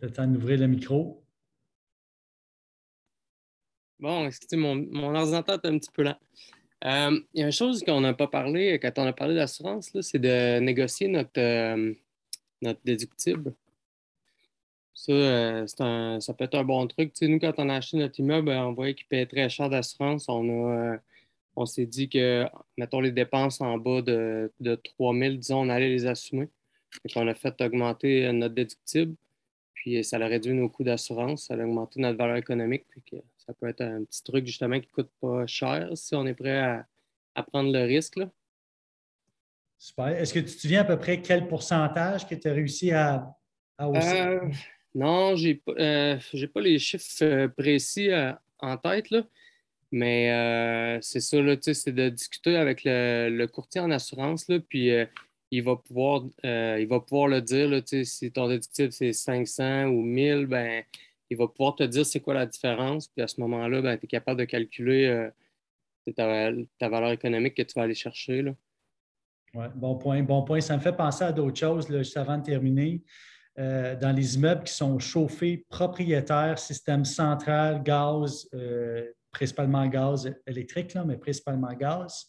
Le 0.02 0.12
temps 0.12 0.28
d'ouvrir 0.28 0.60
le 0.60 0.68
micro. 0.68 1.24
Bon, 3.98 4.28
excusez, 4.28 4.58
mon, 4.58 4.76
mon 4.76 5.16
ordinateur 5.16 5.58
est 5.64 5.68
un 5.68 5.78
petit 5.80 5.90
peu 5.92 6.04
lent. 6.04 6.18
Euh, 6.84 7.20
il 7.34 7.40
y 7.40 7.44
a 7.44 7.46
une 7.46 7.52
chose 7.52 7.84
qu'on 7.84 8.02
n'a 8.02 8.14
pas 8.14 8.28
parlé 8.28 8.78
quand 8.80 8.92
on 9.00 9.08
a 9.08 9.14
parlé 9.14 9.34
d'assurance, 9.36 9.90
c'est 10.02 10.20
de 10.20 10.60
négocier 10.60 11.08
notre, 11.08 11.40
euh, 11.40 11.94
notre 12.62 12.82
déductible. 12.84 13.56
Ça, 14.94 15.12
euh, 15.12 15.66
un, 15.80 16.20
ça 16.20 16.34
peut 16.34 16.44
être 16.44 16.56
un 16.56 16.64
bon 16.64 16.86
truc. 16.88 17.14
nous, 17.22 17.40
quand 17.40 17.54
on 17.58 17.70
a 17.70 17.76
acheté 17.76 17.98
notre 17.98 18.20
immeuble, 18.20 18.50
on 18.50 18.74
voyait 18.74 18.94
qu'il 18.94 19.08
payait 19.08 19.26
très 19.26 19.50
cher 19.50 19.70
d'assurance. 19.70 20.26
On, 20.28 21.00
on 21.56 21.66
s'est 21.66 21.86
dit 21.86 22.10
que, 22.10 22.46
mettons, 22.78 23.00
les 23.00 23.12
dépenses 23.12 23.62
en 23.62 23.78
bas 23.78 24.02
de, 24.02 24.52
de 24.60 24.76
3 24.76 25.16
000, 25.16 25.36
disons, 25.36 25.62
on 25.62 25.70
allait 25.70 25.90
les 25.90 26.06
assumer. 26.06 26.50
Et 27.04 27.12
on 27.16 27.28
a 27.28 27.34
fait 27.34 27.60
augmenter 27.62 28.32
notre 28.32 28.56
déductible. 28.56 29.16
Puis 29.74 30.04
ça 30.04 30.18
a 30.18 30.26
réduit 30.26 30.54
nos 30.54 30.70
coûts 30.70 30.84
d'assurance, 30.84 31.48
ça 31.48 31.54
a 31.54 31.58
augmenté 31.58 32.00
notre 32.00 32.18
valeur 32.18 32.38
économique. 32.38 32.86
Puis 32.90 33.02
que 33.02 33.18
ça 33.38 33.54
peut 33.54 33.68
être 33.68 33.82
un 33.82 34.04
petit 34.04 34.24
truc 34.24 34.46
justement 34.46 34.80
qui 34.80 34.88
ne 34.88 34.94
coûte 35.04 35.12
pas 35.22 35.46
cher 35.46 35.90
si 35.96 36.16
on 36.16 36.26
est 36.26 36.34
prêt 36.34 36.86
à, 37.36 37.44
prendre 37.44 37.72
le 37.72 37.84
risque. 37.84 38.16
Là. 38.16 38.32
Super. 39.78 40.08
Est-ce 40.08 40.34
que 40.34 40.40
tu 40.40 40.46
te 40.46 40.62
souviens 40.62 40.82
à 40.82 40.86
peu 40.86 40.98
près 40.98 41.22
quel 41.22 41.48
pourcentage 41.48 42.28
que 42.28 42.36
tu 42.36 42.48
as 42.48 42.54
réussi 42.54 42.92
à, 42.92 43.36
à 43.78 43.90
hausser? 43.90 44.22
Euh, 44.22 44.50
non, 44.96 45.36
je 45.36 45.50
n'ai 45.50 45.56
pas, 45.56 45.74
euh, 45.78 46.18
pas, 46.54 46.62
les 46.62 46.80
chiffres 46.80 47.24
euh, 47.24 47.48
précis 47.50 48.10
en 48.60 48.78
tête, 48.78 49.10
là. 49.10 49.24
Mais 49.96 51.00
c'est 51.02 51.20
ça, 51.20 51.38
c'est 51.62 51.92
de 51.92 52.10
discuter 52.10 52.58
avec 52.58 52.82
le, 52.84 53.46
courtier 53.48 53.82
en 53.82 53.92
assurance, 53.92 54.48
là, 54.50 54.60
puis 54.60 54.92
il 55.52 55.64
va 55.64 55.76
pouvoir, 55.76 56.24
euh, 56.46 56.78
il 56.80 56.88
va 56.88 57.00
pouvoir 57.00 57.28
le 57.28 57.42
dire, 57.42 57.70
là, 57.70 57.80
si 57.86 58.32
ton 58.32 58.48
déductible 58.48 58.92
c'est 58.92 59.14
500 59.14 59.86
ou 59.86 60.02
1000, 60.02 60.48
ben, 60.48 60.84
il 61.30 61.38
va 61.38 61.48
pouvoir 61.48 61.76
te 61.76 61.84
dire 61.84 62.06
c'est 62.06 62.20
quoi 62.20 62.34
la 62.34 62.46
différence. 62.46 63.08
Puis 63.08 63.22
à 63.22 63.28
ce 63.28 63.40
moment-là, 63.42 63.82
ben, 63.82 63.98
tu 63.98 64.06
es 64.06 64.08
capable 64.08 64.40
de 64.40 64.46
calculer 64.46 65.06
euh, 65.06 66.14
ta, 66.16 66.90
valeur 66.90 67.12
économique 67.12 67.56
que 67.56 67.62
tu 67.62 67.74
vas 67.76 67.84
aller 67.84 67.96
chercher. 67.96 68.42
Là. 68.42 68.54
bon 69.76 69.96
point. 69.96 70.22
Bon 70.24 70.44
point. 70.44 70.62
Ça 70.62 70.78
me 70.78 70.82
fait 70.82 70.96
penser 70.96 71.24
à 71.24 71.32
d'autres 71.32 71.60
choses, 71.60 71.90
là, 71.90 72.00
juste 72.00 72.18
avant 72.18 72.38
de 72.38 72.44
terminer. 72.44 73.02
Euh, 73.58 73.96
dans 73.96 74.12
les 74.12 74.36
immeubles 74.36 74.64
qui 74.64 74.74
sont 74.74 75.00
chauffés 75.00 75.66
propriétaires, 75.70 76.60
système 76.60 77.06
central, 77.06 77.82
gaz, 77.84 78.50
principalement 79.36 79.86
gaz 79.88 80.34
électrique, 80.48 80.94
là, 80.94 81.04
mais 81.06 81.18
principalement 81.18 81.74
gaz. 81.74 82.28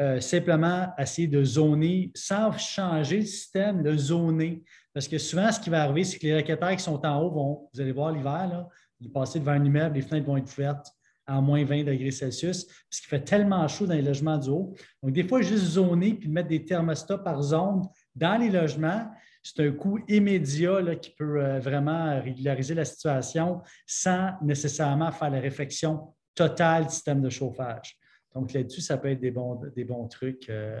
Euh, 0.00 0.20
simplement 0.20 0.92
essayer 0.96 1.26
de 1.26 1.42
zoner 1.42 2.12
sans 2.14 2.56
changer 2.56 3.18
le 3.18 3.26
système, 3.26 3.82
le 3.82 3.96
zoner. 3.96 4.62
Parce 4.94 5.08
que 5.08 5.18
souvent, 5.18 5.50
ce 5.50 5.58
qui 5.58 5.70
va 5.70 5.82
arriver, 5.82 6.04
c'est 6.04 6.18
que 6.18 6.26
les 6.26 6.36
locataires 6.36 6.76
qui 6.76 6.82
sont 6.84 7.04
en 7.04 7.20
haut 7.20 7.30
vont, 7.30 7.68
vous 7.74 7.80
allez 7.80 7.90
voir 7.90 8.12
l'hiver, 8.12 8.48
là, 8.48 8.68
ils 9.00 9.10
passer 9.10 9.40
devant 9.40 9.52
un 9.52 9.64
immeuble, 9.64 9.96
les 9.96 10.02
fenêtres 10.02 10.26
vont 10.26 10.36
être 10.36 10.52
ouvertes 10.52 10.86
à 11.26 11.40
moins 11.40 11.64
20 11.64 11.84
degrés 11.84 12.10
Celsius, 12.10 12.64
parce 12.64 13.00
qu'il 13.00 13.08
fait 13.08 13.22
tellement 13.22 13.66
chaud 13.68 13.86
dans 13.86 13.94
les 13.94 14.02
logements 14.02 14.38
du 14.38 14.48
haut. 14.48 14.74
Donc, 15.02 15.12
des 15.12 15.24
fois, 15.24 15.42
juste 15.42 15.64
zoner 15.64 16.14
puis 16.14 16.28
mettre 16.28 16.48
des 16.48 16.64
thermostats 16.64 17.18
par 17.18 17.42
zone 17.42 17.82
dans 18.14 18.40
les 18.40 18.50
logements, 18.50 19.10
c'est 19.42 19.66
un 19.66 19.72
coût 19.72 19.98
immédiat 20.08 20.94
qui 20.96 21.10
peut 21.10 21.42
euh, 21.42 21.58
vraiment 21.58 22.20
régulariser 22.22 22.74
la 22.74 22.84
situation 22.84 23.60
sans 23.86 24.32
nécessairement 24.42 25.10
faire 25.10 25.30
la 25.30 25.40
réflexion 25.40 26.14
totale 26.38 26.84
du 26.84 26.92
système 26.92 27.20
de 27.20 27.30
chauffage. 27.30 27.98
Donc 28.34 28.52
là-dessus, 28.52 28.80
ça 28.80 28.96
peut 28.96 29.10
être 29.10 29.20
des 29.20 29.30
bons, 29.30 29.60
des 29.74 29.84
bons 29.84 30.06
trucs, 30.06 30.48
euh, 30.48 30.80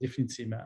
définitivement. 0.00 0.64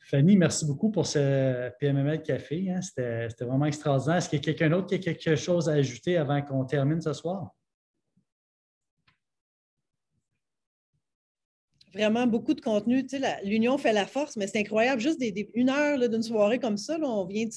Fanny, 0.00 0.36
merci 0.36 0.66
beaucoup 0.66 0.90
pour 0.90 1.06
ce 1.06 1.70
PMML 1.78 2.22
Café. 2.22 2.70
Hein. 2.70 2.82
C'était 2.82 3.44
vraiment 3.44 3.66
extraordinaire. 3.66 4.16
Est-ce 4.16 4.28
qu'il 4.28 4.38
y 4.38 4.42
a 4.42 4.44
quelqu'un 4.44 4.70
d'autre 4.70 4.88
qui 4.88 4.96
a 4.96 4.98
quelque 4.98 5.36
chose 5.36 5.68
à 5.68 5.72
ajouter 5.74 6.16
avant 6.16 6.42
qu'on 6.42 6.64
termine 6.64 7.00
ce 7.00 7.12
soir? 7.12 7.54
Vraiment 11.94 12.26
beaucoup 12.26 12.54
de 12.54 12.60
contenu. 12.60 13.06
L'union 13.44 13.78
fait 13.78 13.92
la 13.92 14.06
force, 14.06 14.36
mais 14.36 14.46
c'est 14.46 14.58
incroyable. 14.58 15.00
Juste 15.00 15.22
une 15.54 15.70
heure 15.70 16.08
d'une 16.08 16.22
soirée 16.22 16.58
comme 16.58 16.76
ça, 16.76 16.98
on 17.00 17.24
vient 17.24 17.48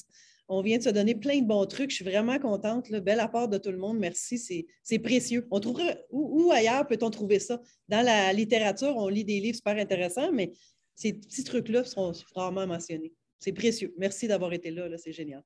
on 0.48 0.62
vient 0.62 0.78
de 0.78 0.82
se 0.82 0.90
donner 0.90 1.14
plein 1.14 1.40
de 1.40 1.46
bons 1.46 1.66
trucs. 1.66 1.90
Je 1.90 1.96
suis 1.96 2.04
vraiment 2.04 2.38
contente. 2.38 2.90
Bel 2.90 3.20
apport 3.20 3.48
de 3.48 3.58
tout 3.58 3.70
le 3.70 3.78
monde. 3.78 3.98
Merci. 3.98 4.66
C'est 4.82 4.98
précieux. 4.98 5.46
On 5.50 5.60
trouverait, 5.60 6.04
où, 6.10 6.50
ailleurs 6.52 6.86
peut-on 6.86 7.10
trouver 7.10 7.38
ça? 7.38 7.60
Dans 7.88 8.04
la 8.04 8.32
littérature, 8.32 8.96
on 8.96 9.08
lit 9.08 9.24
des 9.24 9.40
livres 9.40 9.56
super 9.56 9.76
intéressants, 9.76 10.32
mais 10.32 10.52
ces 10.94 11.14
petits 11.14 11.44
trucs-là 11.44 11.84
sont 11.84 12.12
rarement 12.34 12.66
mentionnés. 12.66 13.12
C'est 13.38 13.52
précieux. 13.52 13.94
Merci 13.98 14.28
d'avoir 14.28 14.52
été 14.52 14.70
là. 14.70 14.88
là. 14.88 14.98
C'est 14.98 15.12
génial. 15.12 15.42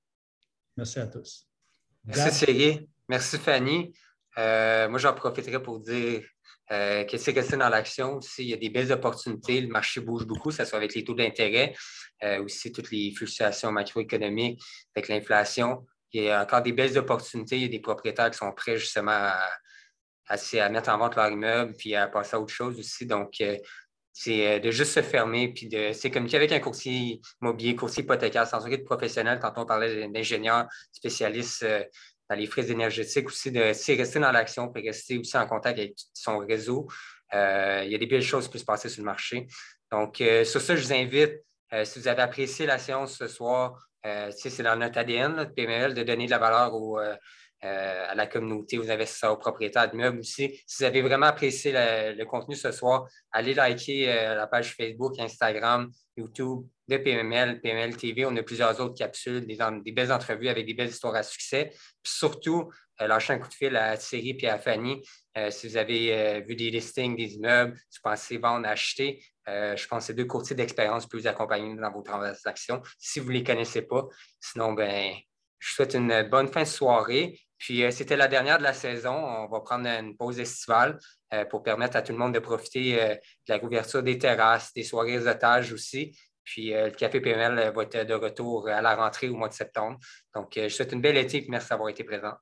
Merci 0.77 0.99
à 0.99 1.07
tous. 1.07 1.47
Merci 2.05 2.45
Thierry. 2.45 2.89
Merci 3.09 3.39
Fanny. 3.39 3.93
Euh, 4.37 4.89
moi, 4.89 4.99
j'en 4.99 5.15
profiterai 5.15 5.63
pour 5.63 5.81
dire 5.81 6.23
euh, 6.71 7.05
que 7.05 7.17
c'est 7.17 7.57
dans 7.57 7.69
l'action? 7.69 8.17
Aussi. 8.17 8.43
Il 8.43 8.49
y 8.49 8.55
a 8.55 8.57
des 8.57 8.69
belles 8.69 8.93
opportunités. 8.93 9.61
Le 9.61 9.69
marché 9.69 10.01
bouge 10.01 10.27
beaucoup, 10.27 10.51
ça 10.51 10.65
soit 10.65 10.79
avec 10.79 10.95
les 10.95 11.05
taux 11.05 11.15
d'intérêt, 11.15 11.75
euh, 12.23 12.43
aussi 12.45 12.73
toutes 12.73 12.91
les 12.91 13.13
fluctuations 13.13 13.73
macroéconomiques, 13.73 14.63
avec 14.95 15.09
l'inflation. 15.09 15.87
Il 16.13 16.25
y 16.25 16.31
a 16.31 16.43
encore 16.43 16.63
des 16.63 16.73
belles 16.73 16.97
opportunités. 16.99 17.57
Il 17.57 17.63
y 17.63 17.67
a 17.67 17.69
des 17.69 17.81
propriétaires 17.81 18.31
qui 18.31 18.39
sont 18.39 18.53
prêts 18.53 18.77
justement 18.77 19.13
à, 19.13 19.49
à, 20.27 20.69
mettre 20.69 20.91
en 20.91 20.99
vente 20.99 21.17
leur 21.17 21.31
immeuble 21.31 21.75
puis 21.77 21.95
à 21.95 22.07
passer 22.07 22.37
à 22.37 22.41
autre 22.41 22.53
chose 22.53 22.79
aussi. 22.79 23.07
Donc, 23.07 23.41
euh, 23.41 23.57
c'est 24.13 24.59
de 24.59 24.71
juste 24.73 24.93
se 24.93 25.03
fermer 25.03 25.53
puis 25.53 25.69
de 25.69 25.93
c'est 25.93 26.11
communiquer 26.11 26.39
avec 26.39 26.51
un 26.51 26.59
courtier 26.59 27.21
immobilier, 27.41 27.77
courtier 27.77 28.03
hypothécaire, 28.03 28.47
sans 28.47 28.67
aucun 28.67 28.83
professionnel. 28.85 29.39
Tantôt, 29.39 29.61
on 29.61 29.67
parlait 29.67 30.09
d'ingénieurs 30.09 30.67
spécialistes 30.91 31.65
dans 32.29 32.37
les 32.37 32.47
frises 32.47 32.71
énergétiques 32.71 33.27
aussi, 33.27 33.51
de 33.51 33.61
rester 33.61 34.19
dans 34.19 34.33
l'action, 34.33 34.69
puis 34.69 34.87
rester 34.87 35.19
aussi 35.19 35.37
en 35.37 35.47
contact 35.47 35.79
avec 35.79 35.95
son 36.13 36.39
réseau. 36.39 36.87
Euh, 37.35 37.83
il 37.85 37.91
y 37.91 37.95
a 37.95 37.99
des 37.99 38.07
belles 38.07 38.23
choses 38.23 38.47
qui 38.47 38.53
peuvent 38.53 38.61
se 38.61 38.67
passer 38.67 38.89
sur 38.89 39.03
le 39.03 39.07
marché. 39.07 39.47
Donc, 39.91 40.21
euh, 40.21 40.45
sur 40.45 40.61
ça, 40.61 40.77
je 40.77 40.83
vous 40.83 40.93
invite, 40.93 41.43
euh, 41.73 41.85
si 41.85 41.99
vous 41.99 42.09
avez 42.09 42.23
apprécié 42.23 42.67
la 42.67 42.79
séance 42.79 43.17
ce 43.17 43.29
soir, 43.29 43.85
c'est 44.31 44.63
dans 44.63 44.77
notre 44.77 44.97
ADN, 44.97 45.35
notre 45.35 45.55
PML, 45.55 45.93
de 45.93 46.03
donner 46.03 46.25
de 46.25 46.31
la 46.31 46.39
valeur 46.39 46.73
à 47.61 48.15
la 48.15 48.27
communauté, 48.27 48.79
aux 48.79 48.91
investisseurs, 48.91 49.33
aux 49.33 49.37
propriétaires 49.37 49.91
d'immeubles 49.91 50.21
aussi. 50.21 50.61
Si 50.67 50.79
vous 50.79 50.85
avez 50.85 51.03
vraiment 51.03 51.27
apprécié 51.27 51.73
le, 51.75 52.25
contenu 52.25 52.55
ce 52.55 52.71
soir, 52.71 53.09
allez 53.33 53.55
liker 53.55 54.07
la 54.07 54.47
page 54.47 54.75
Facebook, 54.75 55.19
Instagram, 55.19 55.91
YouTube 56.17 56.67
de 56.89 56.97
PML, 56.97 57.61
PML 57.61 57.97
TV. 57.97 58.25
On 58.25 58.37
a 58.37 58.43
plusieurs 58.43 58.81
autres 58.81 58.95
capsules, 58.95 59.47
des, 59.47 59.93
belles 59.93 60.13
entrevues 60.13 60.49
avec 60.49 60.67
des 60.67 60.75
belles 60.75 60.89
histoires 60.89 61.15
à 61.15 61.23
succès. 61.23 61.71
Puis 62.03 62.13
surtout, 62.13 62.71
euh, 63.01 63.07
lâchez 63.07 63.35
un 63.35 63.39
coup 63.39 63.49
de 63.49 63.55
fil 63.55 63.77
à 63.77 63.97
Thierry 63.97 64.37
et 64.41 64.49
à 64.49 64.59
Fanny. 64.59 65.03
Euh, 65.37 65.51
si 65.51 65.69
vous 65.69 65.77
avez 65.77 66.13
euh, 66.13 66.41
vu 66.41 66.57
des 66.57 66.71
listings 66.71 67.17
des 67.17 67.35
immeubles, 67.35 67.77
si 67.91 67.99
vous 67.99 68.11
pensez 68.11 68.39
vendre, 68.39 68.67
acheter, 68.67 69.23
je 69.47 69.87
pense 69.87 70.01
que 70.01 70.07
c'est 70.09 70.15
deux 70.15 70.27
courtiers 70.27 70.55
d'expérience 70.55 71.07
pour 71.07 71.19
vous 71.19 71.27
accompagner 71.27 71.75
dans 71.75 71.91
vos 71.91 72.03
transactions 72.03 72.83
si 72.99 73.19
vous 73.19 73.29
ne 73.29 73.39
les 73.39 73.43
connaissez 73.43 73.81
pas. 73.81 74.07
Sinon, 74.41 74.75
ben, 74.75 75.15
je 75.59 75.69
vous 75.69 75.75
souhaite 75.75 75.95
une 75.95 76.29
bonne 76.29 76.49
fin 76.49 76.65
de 76.65 76.69
soirée. 76.69 77.41
Puis, 77.59 77.85
c'était 77.93 78.17
la 78.17 78.29
dernière 78.29 78.59
de 78.59 78.63
la 78.63 78.73
saison. 78.73 79.13
On 79.13 79.49
va 79.49 79.61
prendre 79.61 79.87
une 79.87 80.17
pause 80.17 80.39
estivale 80.39 80.99
pour 81.51 81.63
permettre 81.63 81.97
à 81.97 82.03
tout 82.03 82.13
le 82.13 82.19
monde 82.19 82.33
de 82.33 82.39
profiter 82.39 82.97
de 82.97 83.53
la 83.53 83.59
couverture 83.59 84.03
des 84.03 84.17
terrasses, 84.17 84.73
des 84.73 84.85
soirées 84.85 85.19
otages 85.27 85.73
aussi. 85.73 86.17
Puis 86.45 86.71
le 86.71 86.91
Café 86.91 87.21
PML 87.21 87.73
va 87.75 87.83
être 87.83 88.07
de 88.07 88.15
retour 88.15 88.69
à 88.69 88.81
la 88.81 88.95
rentrée 88.95 89.29
au 89.29 89.37
mois 89.37 89.49
de 89.49 89.55
septembre. 89.55 89.99
Donc, 90.35 90.53
je 90.57 90.69
souhaite 90.69 90.93
une 90.93 91.03
belle 91.03 91.19
été 91.19 91.45
merci 91.49 91.69
d'avoir 91.69 91.89
été 91.89 92.05
présent. 92.05 92.35